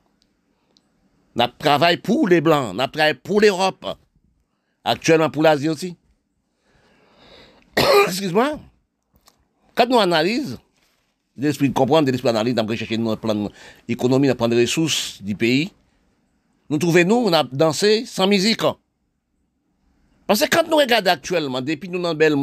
On 1.40 1.48
travaille 1.58 1.98
pour 1.98 2.28
les 2.28 2.42
Blancs, 2.42 2.76
on 2.78 2.88
travaille 2.88 3.14
pour 3.14 3.40
l'Europe, 3.40 3.86
actuellement 4.84 5.30
pour 5.30 5.44
l'Asie 5.44 5.70
aussi. 5.70 5.96
Excuse-moi. 8.08 8.60
Quand 9.74 9.88
nous 9.88 10.00
analysons, 10.00 10.58
l'esprit 11.38 11.70
de 11.70 11.74
comprendre, 11.74 12.12
l'esprit 12.12 12.28
d'analyse, 12.28 12.56
d'en 12.56 12.66
rechercher 12.66 12.98
notre 12.98 13.22
plan 13.22 13.50
d'économie, 13.88 14.28
notre 14.28 14.38
plan 14.38 14.50
de 14.50 14.60
ressources 14.60 15.22
du 15.22 15.36
pays, 15.36 15.72
nous 16.70 16.78
trouvons, 16.78 17.06
nous, 17.06 17.16
on 17.16 17.34
a 17.34 17.44
dansé 17.44 18.06
sans 18.06 18.28
musique. 18.28 18.62
Parce 20.28 20.42
que 20.42 20.50
quand 20.50 20.68
nous 20.70 20.76
regardons 20.76 21.12
actuellement, 21.12 21.62
depuis 21.62 21.90
nous, 21.90 22.14
belle, 22.14 22.36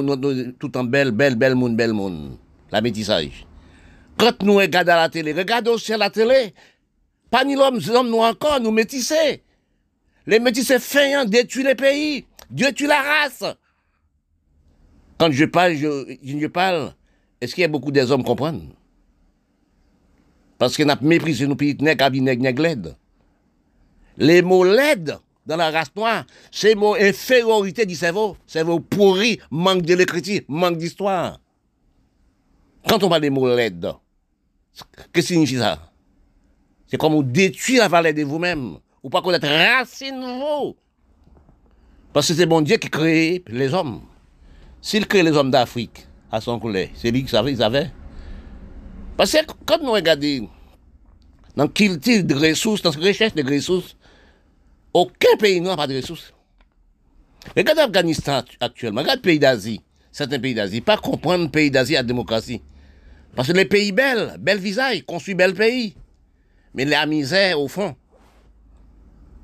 tout 0.58 0.76
en 0.76 0.84
belle, 0.84 1.10
belle, 1.10 1.34
belle 1.36 1.54
monde, 1.54 1.76
belle 1.76 1.92
monde, 1.92 2.38
la 2.72 2.80
métissage. 2.80 3.46
Quand 4.16 4.42
nous 4.42 4.54
regardons 4.54 4.92
à 4.92 4.96
la 4.96 5.08
télé, 5.10 5.34
regardons 5.34 5.72
aussi 5.72 5.92
à 5.92 5.98
la 5.98 6.08
télé, 6.08 6.54
pas 7.30 7.44
ni 7.44 7.54
l'homme, 7.54 7.80
l'homme 7.88 8.10
nous 8.10 8.18
encore, 8.18 8.60
nous 8.60 8.70
métissés. 8.70 9.42
Les 10.26 10.38
métissés 10.40 10.78
feignants 10.78 11.24
détruisent 11.24 11.64
les 11.64 11.74
pays, 11.74 12.26
Dieu 12.50 12.72
tue 12.72 12.86
la 12.86 13.00
race. 13.00 13.44
Quand 15.18 15.30
je 15.32 15.44
parle, 15.44 16.94
est-ce 17.40 17.54
qu'il 17.54 17.62
y 17.62 17.64
a 17.64 17.68
beaucoup 17.68 17.90
des 17.90 18.10
hommes 18.10 18.22
qui 18.22 18.26
comprennent? 18.26 18.72
Parce 20.58 20.76
qu'on 20.76 20.88
a 20.88 21.00
méprisé 21.00 21.46
nos 21.46 21.56
pays, 21.56 21.76
nègres, 21.80 22.10
nègres, 22.10 22.96
Les 24.16 24.42
mots 24.42 24.64
laides 24.64 25.18
dans 25.46 25.56
la 25.56 25.70
race 25.70 25.94
noire, 25.94 26.24
c'est 26.50 26.74
mot 26.74 26.94
infériorité 26.94 27.86
du 27.86 27.94
cerveau, 27.94 28.36
cerveau 28.46 28.80
pourri, 28.80 29.38
manque 29.50 29.82
de 29.82 29.94
l'écriture, 29.94 30.40
manque 30.48 30.76
d'histoire. 30.76 31.40
Quand 32.88 33.02
on 33.02 33.08
parle 33.08 33.22
des 33.22 33.30
mots 33.30 33.46
qu'est-ce 33.46 35.08
que 35.12 35.22
signifie 35.22 35.58
ça? 35.58 35.92
C'est 36.88 36.96
comme 36.96 37.14
on 37.14 37.22
détruit 37.22 37.76
la 37.76 37.88
valeur 37.88 38.14
de 38.14 38.22
vous-même, 38.22 38.78
ou 39.02 39.10
pas 39.10 39.22
connaître 39.22 39.48
racine 39.48 40.20
vous. 40.20 40.76
Parce 42.12 42.28
que 42.28 42.34
c'est 42.34 42.46
bon 42.46 42.60
Dieu 42.60 42.76
qui 42.76 42.88
crée 42.88 43.42
les 43.48 43.74
hommes. 43.74 44.02
S'il 44.80 45.06
crée 45.06 45.22
les 45.22 45.32
hommes 45.32 45.50
d'Afrique 45.50 46.06
à 46.30 46.40
son 46.40 46.58
couleur, 46.58 46.88
c'est 46.94 47.10
lui 47.10 47.24
qui 47.24 47.30
savait, 47.30 47.52
il 47.52 47.58
savait. 47.58 47.90
Parce 49.16 49.32
que 49.32 49.38
quand 49.64 49.82
nous 49.82 49.92
regardons 49.92 50.48
dans 51.56 51.64
le 51.64 51.70
culture 51.70 52.22
de 52.22 52.34
ressources, 52.34 52.82
dans 52.82 52.90
la 52.90 53.06
recherche 53.06 53.34
de 53.34 53.42
ressources, 53.42 53.96
aucun 54.92 55.36
pays 55.38 55.60
n'a 55.60 55.76
pas 55.76 55.86
de 55.86 55.96
ressources. 55.96 56.32
Regardez 57.56 57.82
l'Afghanistan 57.82 58.42
actuellement, 58.60 59.02
regarde 59.02 59.18
le 59.18 59.22
pays 59.22 59.38
d'Asie, 59.38 59.80
certains 60.12 60.38
pays 60.38 60.54
d'Asie, 60.54 60.80
pas 60.80 60.96
comprendre 60.96 61.44
le 61.44 61.50
pays 61.50 61.70
d'Asie 61.70 61.96
à 61.96 62.00
la 62.00 62.04
démocratie. 62.04 62.62
Parce 63.34 63.48
que 63.48 63.52
les 63.52 63.64
pays 63.66 63.92
belles, 63.92 64.36
bel 64.38 64.58
visage, 64.58 65.04
construit 65.04 65.34
bel 65.34 65.54
pays. 65.54 65.94
Mais 66.76 66.84
la 66.84 67.06
misère 67.06 67.58
au 67.58 67.68
fond. 67.68 67.96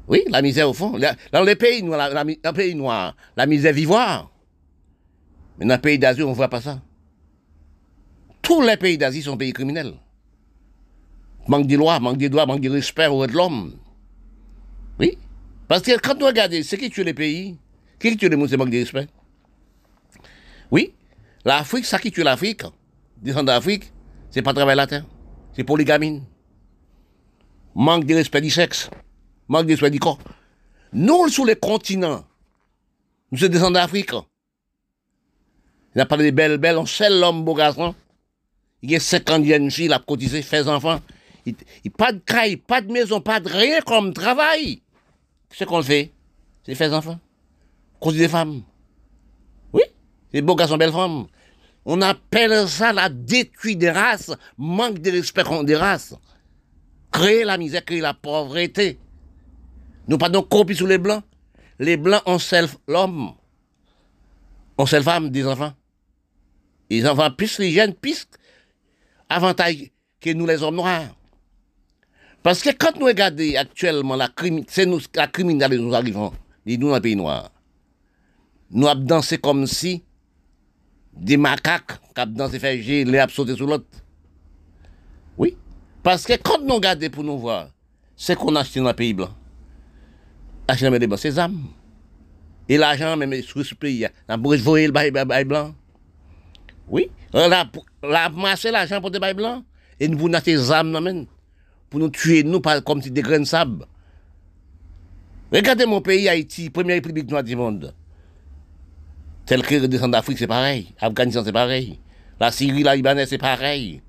Oui, 0.06 0.22
la 0.28 0.42
misère 0.42 0.68
au 0.68 0.74
fond. 0.74 0.98
Dans 1.32 1.42
les 1.42 1.56
pays 1.56 1.82
noirs, 1.82 2.10
la, 2.12 2.52
pays 2.52 2.78
la 3.36 3.46
misère 3.46 3.72
vivoire. 3.72 4.30
Mais 5.58 5.64
dans 5.64 5.74
les 5.74 5.80
pays 5.80 5.98
d'Asie, 5.98 6.22
on 6.22 6.30
ne 6.30 6.34
voit 6.34 6.48
pas 6.48 6.60
ça. 6.60 6.80
Tous 8.42 8.60
les 8.60 8.76
pays 8.76 8.98
d'Asie 8.98 9.22
sont 9.22 9.36
pays 9.36 9.52
criminels. 9.52 9.94
Manque 11.48 11.66
de 11.66 11.76
loi, 11.76 11.98
manque 12.00 12.18
de 12.18 12.28
droits, 12.28 12.46
manque 12.46 12.60
de 12.60 12.68
respect 12.68 13.06
aux 13.06 13.26
de 13.26 13.32
l'homme. 13.32 13.72
Oui. 15.00 15.16
Parce 15.68 15.82
que 15.82 15.98
quand 15.98 16.18
vous 16.18 16.26
regardez, 16.26 16.62
c'est 16.62 16.76
qui 16.76 16.90
tue 16.90 17.02
les 17.02 17.14
pays 17.14 17.56
Qui 17.98 18.16
tue 18.16 18.28
les 18.28 18.36
monde, 18.36 18.48
c'est 18.48 18.56
manque 18.56 18.70
de 18.70 18.78
respect. 18.78 19.08
Oui. 20.70 20.92
L'Afrique, 21.44 21.86
ça 21.86 21.98
qui 21.98 22.12
tue 22.12 22.22
l'Afrique, 22.22 22.62
descendre 23.16 23.46
d'Afrique, 23.46 23.92
c'est 24.30 24.42
pas 24.42 24.52
travailler 24.52 24.76
la 24.76 24.86
terre. 24.86 25.04
C'est 25.54 25.64
polygamine. 25.64 26.22
Manque 27.74 28.04
de 28.04 28.14
respect 28.14 28.40
du 28.40 28.50
sexe. 28.50 28.90
Manque 29.48 29.66
de 29.66 29.72
respect 29.72 29.90
du 29.90 29.98
corps. 29.98 30.18
Nous, 30.92 31.28
sur 31.28 31.44
les 31.44 31.56
continents, 31.56 32.24
nous 33.30 33.38
sommes 33.38 33.48
descendants 33.48 33.80
d'Afrique. 33.80 34.12
Il 35.94 36.00
a 36.00 36.06
parlé 36.06 36.30
de 36.30 36.36
belles, 36.36 36.58
belles, 36.58 36.78
on 36.78 36.86
seul 36.86 37.18
l'homme, 37.18 37.44
beau 37.44 37.54
garçon. 37.54 37.94
Il 38.82 38.90
y 38.90 38.96
a 38.96 39.00
50 39.00 39.44
jeunes 39.44 39.70
filles, 39.70 39.86
il 39.86 39.92
a 39.92 39.98
cotisé, 39.98 40.42
fait 40.42 40.66
enfants. 40.68 41.00
Il, 41.46 41.54
il, 41.84 41.90
pas 41.90 42.12
de 42.12 42.18
caille, 42.18 42.56
pas 42.56 42.80
de 42.80 42.92
maison, 42.92 43.20
pas 43.20 43.40
de 43.40 43.48
rien 43.48 43.80
comme 43.80 44.12
travail. 44.12 44.82
Ce 45.50 45.64
qu'on 45.64 45.82
fait, 45.82 46.12
c'est 46.64 46.74
faire 46.74 46.92
enfants. 46.92 47.18
Cause 48.00 48.16
des 48.16 48.28
femmes. 48.28 48.62
Oui, 49.72 49.82
c'est 50.32 50.42
beaux 50.42 50.54
garçons, 50.54 50.76
belles 50.76 50.92
femmes. 50.92 51.26
On 51.84 52.00
appelle 52.00 52.68
ça 52.68 52.92
la 52.92 53.08
détruite 53.08 53.78
des 53.78 53.90
races, 53.90 54.32
manque 54.56 54.98
de 55.00 55.10
respect 55.10 55.42
des 55.64 55.76
races. 55.76 56.14
Créer 57.12 57.44
la 57.44 57.58
misère, 57.58 57.84
créer 57.84 58.00
la 58.00 58.14
pauvreté. 58.14 58.98
Nous 60.08 60.18
pas 60.18 60.28
donc 60.28 60.48
copier 60.48 60.74
sur 60.74 60.86
les 60.86 60.98
blancs. 60.98 61.22
Les 61.78 61.96
blancs 61.96 62.22
ont 62.26 62.38
seul 62.38 62.66
l'homme. 62.88 63.32
On 64.78 64.86
seule 64.86 65.02
femme, 65.02 65.30
des 65.30 65.46
enfants. 65.46 65.74
Les 66.90 67.06
enfants, 67.06 67.30
plus 67.30 67.58
les 67.58 67.70
jeunes, 67.70 67.94
plus 67.94 68.26
avantage 69.28 69.90
que 70.20 70.30
nous 70.30 70.46
les 70.46 70.62
hommes 70.62 70.76
noirs. 70.76 71.14
Parce 72.42 72.60
que 72.62 72.70
quand 72.70 72.98
nous 72.98 73.06
regardons 73.06 73.54
actuellement 73.56 74.16
la, 74.16 74.28
c'est 74.68 74.86
nous, 74.86 75.00
la 75.14 75.28
criminalité 75.28 75.82
nous 75.82 75.94
arrivons, 75.94 76.32
nous 76.66 76.76
dans 76.76 76.94
le 76.94 77.00
pays 77.00 77.14
noir, 77.14 77.50
nous 78.70 78.88
avons 78.88 79.04
dansé 79.04 79.38
comme 79.38 79.66
si 79.66 80.02
des 81.12 81.36
macaques 81.36 81.98
qui 82.14 82.20
ont 82.20 82.26
dansé 82.26 82.58
faire 82.58 82.74
les 82.74 83.54
sur 83.54 83.66
l'autre. 83.66 84.01
Parce 86.02 86.24
que 86.24 86.34
quand 86.34 86.60
nous 86.62 86.74
regardons 86.74 87.10
pour 87.10 87.24
nous 87.24 87.38
voir, 87.38 87.68
c'est 88.16 88.36
qu'on 88.36 88.54
a 88.56 88.60
acheté 88.60 88.80
dans 88.80 88.88
le 88.88 88.92
pays 88.92 89.14
blanc. 89.14 89.30
Acheter 90.66 90.86
dans 90.86 90.92
le 90.92 90.98
pays 90.98 91.06
blanc, 91.06 91.16
c'est 91.16 91.38
âmes. 91.38 91.64
Et 92.68 92.76
l'argent, 92.76 93.16
même 93.16 93.40
sur 93.42 93.64
ce 93.64 93.74
pays, 93.74 94.06
on 94.28 94.34
a 94.34 94.36
voyer 94.36 94.86
le 94.86 94.92
bail 94.92 95.44
blanc. 95.44 95.74
Oui. 96.88 97.10
On 97.32 97.50
a, 97.50 97.66
amassé 98.24 98.70
l'argent 98.70 99.00
pour 99.00 99.10
des 99.10 99.18
bails 99.18 99.34
blancs. 99.34 99.64
Et 100.00 100.08
nous 100.08 100.18
avons 100.18 100.38
des 100.44 100.72
âmes, 100.72 101.26
pour 101.88 102.00
nous 102.00 102.10
tuer, 102.10 102.42
nous, 102.42 102.60
comme 102.60 103.00
des 103.00 103.22
grains 103.22 103.40
de 103.40 103.44
sable. 103.44 103.86
Regardez 105.52 105.84
mon 105.86 106.00
pays, 106.00 106.28
Haïti, 106.28 106.70
première 106.70 106.96
république 106.96 107.30
noire 107.30 107.44
du 107.44 107.54
monde. 107.54 107.94
Tel 109.44 109.62
que 109.62 109.74
le 109.74 110.08
d'Afrique, 110.08 110.38
c'est 110.38 110.46
pareil. 110.46 110.94
Afghanistan, 110.98 111.42
c'est 111.44 111.52
pareil. 111.52 111.98
La 112.40 112.50
Syrie, 112.50 112.82
la 112.82 112.96
Libanais, 112.96 113.26
c'est 113.26 113.38
pareil. 113.38 114.00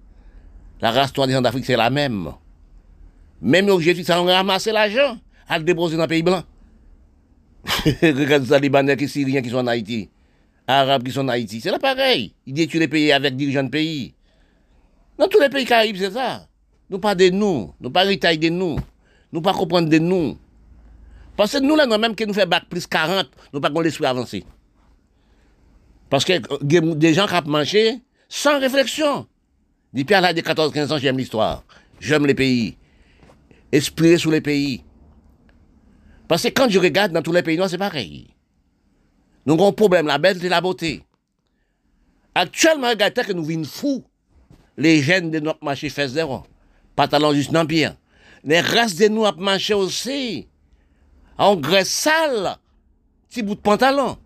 La 0.84 0.92
race 0.92 1.16
noire 1.16 1.28
des 1.30 1.40
d'Afrique, 1.40 1.64
c'est 1.64 1.78
la 1.78 1.90
même. 1.90 2.34
Même 3.42 3.70
objectif, 3.70 4.06
ça, 4.06 4.22
on 4.22 4.28
a 4.28 4.36
ramassé 4.36 4.70
l'argent 4.70 5.18
à 5.48 5.58
le 5.58 5.64
déposer 5.64 5.96
dans 5.96 6.04
le 6.04 6.10
pays 6.10 6.24
blanc. 6.24 6.44
Regardez 7.86 8.48
ça, 8.48 8.60
Libanais, 8.60 8.98
qui 8.98 9.08
Syriens 9.08 9.42
qui 9.42 9.50
sont 9.50 9.60
en 9.60 9.68
Haïti. 9.68 10.10
Arabes 10.68 11.04
qui 11.04 11.12
sont 11.14 11.22
en 11.22 11.30
Haïti. 11.30 11.62
C'est 11.62 11.72
là 11.72 11.80
pareil. 11.80 12.34
Ils 12.46 12.54
détruisent 12.54 12.82
les 12.82 12.90
pays 12.90 13.14
avec 13.14 13.34
dirigeants 13.38 13.64
de 13.64 13.70
pays. 13.70 14.14
Dans 15.18 15.30
tous 15.30 15.40
les 15.40 15.48
pays 15.48 15.64
caraïbes, 15.64 15.96
c'est 15.98 16.12
ça. 16.12 16.50
Nous 16.90 17.00
pas 17.00 17.16
de 17.16 17.30
nous. 17.30 17.74
Nous 17.80 17.90
pas 17.90 18.06
de 18.06 18.50
nous. 18.50 18.76
Nous 19.32 19.42
pas 19.42 19.54
comprendre 19.54 19.88
de 19.88 20.00
nous. 20.00 20.38
Parce 21.38 21.54
que 21.54 21.60
nous, 21.60 21.78
là, 21.78 21.86
nous 21.86 21.98
même 21.98 22.14
que 22.14 22.26
nous 22.26 22.34
faisons 22.34 22.48
bac 22.48 22.66
plus 22.70 22.86
40, 22.88 23.30
nous 23.54 23.62
pas 23.62 23.70
l'esprit 23.82 24.06
avancé. 24.06 24.44
Parce 26.10 26.26
que 26.26 26.34
euh, 26.34 26.96
des 26.96 27.14
gens 27.14 27.26
qui 27.26 27.36
ont 27.36 27.50
marché 27.50 28.02
sans 28.28 28.60
réflexion. 28.60 29.28
Depuis 29.94 30.14
l'âge 30.14 30.36
de 30.36 30.42
14-15 30.42 30.94
ans, 30.94 30.98
j'aime 30.98 31.18
l'histoire. 31.18 31.64
J'aime 32.00 32.26
les 32.26 32.34
pays. 32.34 32.78
Esprit 33.72 34.20
sur 34.20 34.32
les 34.32 34.42
pays. 34.42 34.84
Parce 36.28 36.44
que 36.44 36.50
quand 36.50 36.70
je 36.70 36.80
regarde 36.80 37.12
dans 37.12 37.22
tous 37.22 37.32
les 37.32 37.44
pays 37.44 37.58
noirs, 37.58 37.70
c'est 37.70 37.78
pareil. 37.78 38.28
Nous 39.46 39.54
avons 39.54 39.68
un 39.68 39.74
problème, 39.74 40.08
la 40.08 40.18
belle 40.18 40.44
et 40.44 40.50
la 40.50 40.62
beauté. 40.62 41.04
Actuellement, 42.34 42.90
regardez 42.90 43.24
que 43.24 43.34
nous 43.34 43.44
vivons 43.44 43.66
fous. 43.66 44.04
Les 44.78 45.02
jeunes 45.02 45.30
de 45.30 45.40
notre 45.40 45.64
marché 45.64 45.90
font 45.90 46.08
zéro. 46.08 46.44
Pantalon 46.96 47.34
juste 47.34 47.52
dans 47.52 47.66
pire. 47.66 47.96
Les 48.44 48.62
restes 48.62 49.00
de 49.00 49.08
nous 49.08 49.26
marché 49.38 49.74
aussi. 49.74 50.48
En 51.38 51.56
graisse 51.56 51.90
sale. 51.90 52.58
Petit 53.30 53.44
bout 53.44 53.56
de 53.56 53.60
pantalon. 53.60 54.18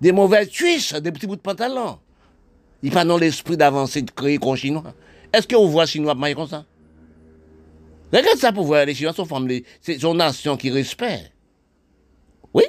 Des 0.00 0.12
mauvaises 0.12 0.50
cuisses, 0.50 0.94
des 0.94 1.12
petits 1.12 1.26
bouts 1.26 1.36
de 1.36 1.40
pantalon. 1.40 1.98
Il 2.82 2.92
pas 2.92 3.04
dans 3.04 3.18
l'esprit 3.18 3.56
d'avancer, 3.56 4.02
de 4.02 4.10
créer 4.10 4.38
comme 4.38 4.56
chinois. 4.56 4.94
Est-ce 5.32 5.48
qu'on 5.48 5.66
voit 5.66 5.86
chinois 5.86 6.14
mailler 6.14 6.34
comme 6.34 6.48
ça? 6.48 6.64
Regarde 8.12 8.38
ça 8.38 8.52
pour 8.52 8.64
voir, 8.64 8.86
les 8.86 8.94
Chinois 8.94 9.12
sont 9.12 9.26
formés, 9.26 9.64
c'est 9.82 10.02
une 10.02 10.16
nation 10.16 10.56
qui 10.56 10.70
respecte. 10.70 11.30
Oui? 12.54 12.64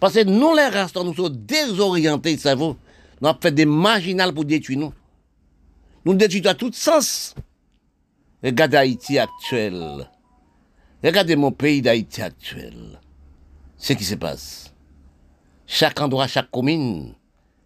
Parce 0.00 0.14
que 0.14 0.24
nous, 0.24 0.54
les 0.54 0.68
restants, 0.68 1.04
nous 1.04 1.14
sommes 1.14 1.36
désorientés, 1.36 2.38
ça 2.38 2.54
vaut. 2.54 2.76
Nous 3.20 3.28
avons 3.28 3.38
fait 3.40 3.52
des 3.52 3.66
marginales 3.66 4.32
pour 4.32 4.44
détruire 4.44 4.78
nous. 4.78 4.94
Nous 6.04 6.14
détruisons 6.14 6.48
à 6.48 6.54
tout 6.54 6.72
sens. 6.72 7.34
Regardez 8.42 8.76
Haïti 8.76 9.18
actuel. 9.18 10.08
Regardez 11.02 11.36
mon 11.36 11.52
pays 11.52 11.82
d'Haïti 11.82 12.22
actuel. 12.22 13.00
Ce 13.76 13.92
qui 13.92 14.04
se 14.04 14.14
passe. 14.14 14.72
Chaque 15.66 16.00
endroit, 16.00 16.26
chaque 16.26 16.50
commune, 16.50 17.14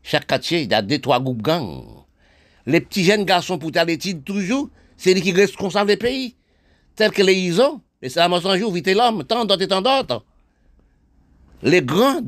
chaque 0.02 0.26
quartier, 0.26 0.62
il 0.62 0.70
y 0.70 0.74
a 0.74 0.82
deux, 0.82 0.98
trois 0.98 1.20
groupes 1.20 1.42
gangs. 1.42 1.84
Les 2.66 2.80
petits 2.80 3.04
jeunes 3.04 3.24
garçons 3.24 3.58
pour 3.58 3.70
aller 3.76 3.98
toujours, 3.98 4.68
c'est 4.96 5.14
lui 5.14 5.22
qui 5.22 5.32
responsable 5.32 5.88
des 5.88 5.96
pays. 5.96 6.36
Tel 6.96 7.10
que 7.10 7.22
les 7.22 7.34
ISO, 7.34 7.80
et 8.02 8.08
c'est 8.08 8.20
un 8.20 8.58
jour, 8.58 8.72
vite 8.72 8.88
l'homme, 8.88 9.24
tant 9.24 9.44
d'autres 9.44 9.62
et 9.62 9.68
tant 9.68 9.82
d'autres 9.82 10.24
les 11.62 11.82
grands, 11.82 12.22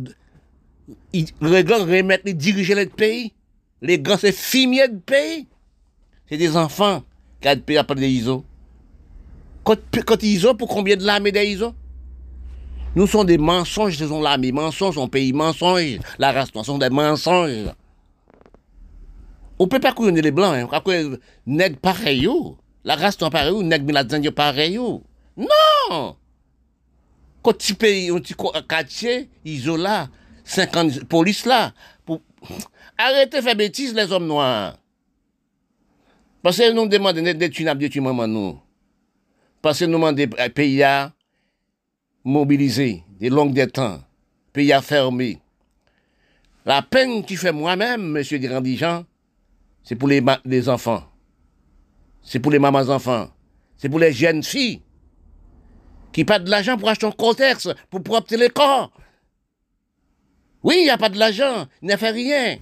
les 1.12 1.64
grands 1.64 1.84
remettent 1.84 2.24
les 2.24 2.34
diriger 2.34 2.74
le 2.74 2.86
pays. 2.86 3.32
Les 3.80 3.98
grands, 3.98 4.18
c'est 4.18 4.32
fumier 4.32 4.88
de 4.88 4.98
pays. 4.98 5.46
C'est 6.28 6.36
des 6.36 6.56
enfants 6.56 7.02
qui 7.40 7.48
ont 7.48 7.56
payé 7.58 7.78
après 7.78 7.94
des 7.96 8.08
ISO. 8.08 8.44
Quand, 9.64 9.76
quand 10.06 10.22
ISO, 10.22 10.54
pour 10.54 10.68
combien 10.68 10.96
de 10.96 11.04
l'armée 11.04 11.32
des 11.32 11.44
ISO 11.46 11.74
Nous 12.94 13.06
sommes 13.06 13.26
des 13.26 13.38
mensonges, 13.38 13.96
ce 13.96 14.06
sont 14.06 14.20
l'armée. 14.20 14.52
Mensonges, 14.52 14.98
on 14.98 15.08
pays 15.08 15.32
mensonges. 15.32 15.98
La 16.18 16.32
race 16.32 16.50
sont 16.62 16.78
des 16.78 16.90
mensonges. 16.90 17.72
On 19.58 19.64
ne 19.64 19.68
peut 19.68 19.80
pas 19.80 19.92
couronner 19.92 20.22
les 20.22 20.30
blancs. 20.30 20.54
Hein. 20.54 20.80
Quoi, 20.80 20.94
nègre 21.46 21.78
pareil. 21.78 22.28
La 22.84 22.96
race 22.96 23.20
n'est 23.20 23.30
pareil. 23.30 23.54
Nègre 23.64 23.86
miladzen 23.86 24.30
pareil. 24.30 24.78
Non 24.78 26.16
quand 27.42 27.58
tu 27.58 27.74
pays, 27.74 28.08
un 28.10 28.20
petit 28.20 28.34
quartier, 28.68 29.28
isola, 29.44 30.08
50 30.44 31.04
police 31.04 31.44
là, 31.44 31.72
pour 32.06 32.20
arrêter 32.96 33.38
de 33.38 33.42
faire 33.42 33.56
bêtises 33.56 33.94
les 33.94 34.10
hommes 34.12 34.26
noirs. 34.26 34.78
Parce 36.42 36.58
que 36.58 36.72
nous 36.72 36.86
demandons 36.86 37.22
d'être 37.22 37.58
une 37.58 37.74
de 37.74 38.00
maman 38.00 38.26
nous. 38.26 38.60
Parce 39.60 39.80
que 39.80 39.84
nous 39.84 39.92
demandons 39.92 40.16
des 40.16 40.26
pays 40.26 40.82
à 40.82 41.12
mobiliser, 42.24 43.04
des 43.18 43.28
longues 43.28 43.54
des 43.54 43.66
temps, 43.66 44.00
pays 44.52 44.72
à. 44.72 44.80
La 46.64 46.82
peine 46.82 47.24
qui 47.24 47.36
fait 47.36 47.52
moi-même, 47.52 48.02
monsieur 48.02 48.38
Grandjean, 48.38 49.04
c'est 49.82 49.96
pour 49.96 50.08
les, 50.08 50.68
enfants. 50.68 51.04
C'est 52.22 52.38
pour 52.38 52.52
les 52.52 52.58
mamans 52.58 52.88
enfants. 52.88 53.30
C'est 53.76 53.88
pour 53.88 53.98
les 53.98 54.12
jeunes 54.12 54.42
filles 54.42 54.80
qui 56.12 56.24
pas 56.24 56.38
de 56.38 56.50
l'argent 56.50 56.76
pour 56.76 56.88
acheter 56.88 57.06
un 57.06 57.10
contexte, 57.10 57.74
pour 57.90 58.02
propter 58.02 58.36
les 58.36 58.50
corps. 58.50 58.92
Oui, 60.62 60.76
il 60.80 60.84
n'y 60.84 60.90
a 60.90 60.98
pas 60.98 61.08
de 61.08 61.18
l'argent, 61.18 61.66
il 61.80 61.88
n'a 61.88 61.96
fait 61.96 62.10
rien. 62.10 62.58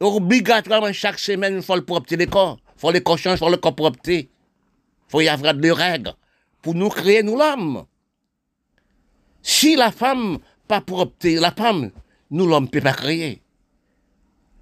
Obligatoirement, 0.00 0.92
chaque 0.92 1.18
semaine, 1.18 1.56
il 1.56 1.62
faut 1.62 1.76
le 1.76 1.84
propter 1.84 2.16
les 2.16 2.26
corps. 2.26 2.58
Il 2.76 2.80
faut 2.80 2.90
les 2.90 3.02
corps 3.02 3.16
changer, 3.16 3.36
il 3.36 3.38
faut 3.38 3.48
le 3.48 3.56
corps. 3.56 3.74
Il 4.08 4.26
faut 5.08 5.20
y 5.20 5.28
avoir 5.28 5.54
des 5.54 5.72
règles 5.72 6.12
pour 6.60 6.74
nous 6.74 6.88
créer, 6.88 7.22
nous, 7.22 7.38
l'homme. 7.38 7.86
Si 9.42 9.76
la 9.76 9.90
femme 9.90 10.38
pas 10.68 10.80
propter, 10.80 11.34
la 11.36 11.50
femme, 11.50 11.90
nous, 12.30 12.46
l'homme, 12.46 12.68
peut 12.68 12.80
pas 12.80 12.92
créer. 12.92 13.42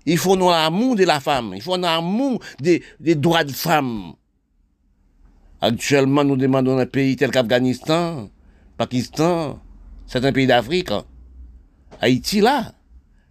Il 0.06 0.18
faut 0.18 0.36
nous 0.36 0.50
amour 0.50 0.96
de 0.96 1.04
la 1.04 1.20
femme, 1.20 1.52
il 1.54 1.62
faut 1.62 1.76
nous 1.76 1.86
amour 1.86 2.42
des, 2.58 2.82
des 2.98 3.14
droits 3.14 3.44
de 3.44 3.52
femme. 3.52 4.14
Actuellement, 5.60 6.24
nous 6.24 6.36
demandons 6.36 6.78
un 6.78 6.86
pays 6.86 7.16
tel 7.16 7.30
qu'Afghanistan, 7.30 8.30
Pakistan, 8.78 9.60
certains 10.06 10.32
pays 10.32 10.46
d'Afrique, 10.46 10.90
Haïti 12.00 12.40
là, 12.40 12.72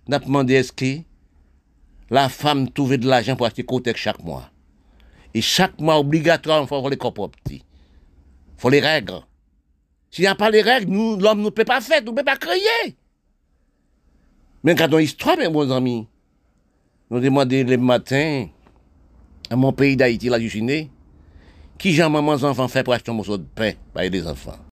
n'a 0.08 0.20
demandé 0.20 0.54
est-ce 0.54 0.72
que 0.72 1.02
la 2.12 2.30
femme 2.30 2.70
trouve 2.70 2.98
de 2.98 3.08
l'argent 3.08 3.36
pour 3.36 3.48
acheter 3.48 3.64
côté 3.64 3.92
chaque 3.96 4.24
mois. 4.24 4.50
Et 5.34 5.42
chaque 5.42 5.80
mois, 5.80 5.98
obligatoire, 6.00 6.62
il 6.62 6.68
faut 6.68 6.90
les 6.90 6.98
corps 6.98 7.32
Il 7.50 7.62
faut 8.58 8.70
les 8.70 8.80
règles. 8.80 9.22
S'il 10.12 10.24
n'y 10.24 10.28
a 10.28 10.36
pas 10.36 10.50
les 10.50 10.62
règles, 10.62 10.92
nous, 10.92 11.18
l'homme 11.18 11.42
ne 11.42 11.50
peut 11.50 11.66
pas 11.66 11.82
faire, 11.82 12.02
nous 12.04 12.12
ne 12.12 12.18
peut 12.18 12.24
pas 12.24 12.38
créer. 12.38 12.96
Mais 14.64 14.76
quand 14.76 14.94
on 14.94 15.00
histoire, 15.00 15.38
mes 15.38 15.50
bons 15.50 15.72
amis, 15.72 16.08
nous 17.10 17.20
demandons 17.20 17.66
le 17.66 17.78
matin 17.78 18.48
à 19.50 19.56
mon 19.56 19.72
pays 19.72 19.96
d'Haïti, 19.96 20.30
là, 20.30 20.38
du 20.38 20.50
qui 21.78 21.94
j'en 21.94 22.10
maman 22.10 22.34
enfants 22.34 22.68
fait 22.68 22.84
pour 22.84 22.94
acheter 22.94 23.10
un 23.10 23.14
morceau 23.14 23.38
de 23.38 23.46
pain 23.56 23.72
par 23.94 24.04
les 24.04 24.28
enfants 24.28 24.60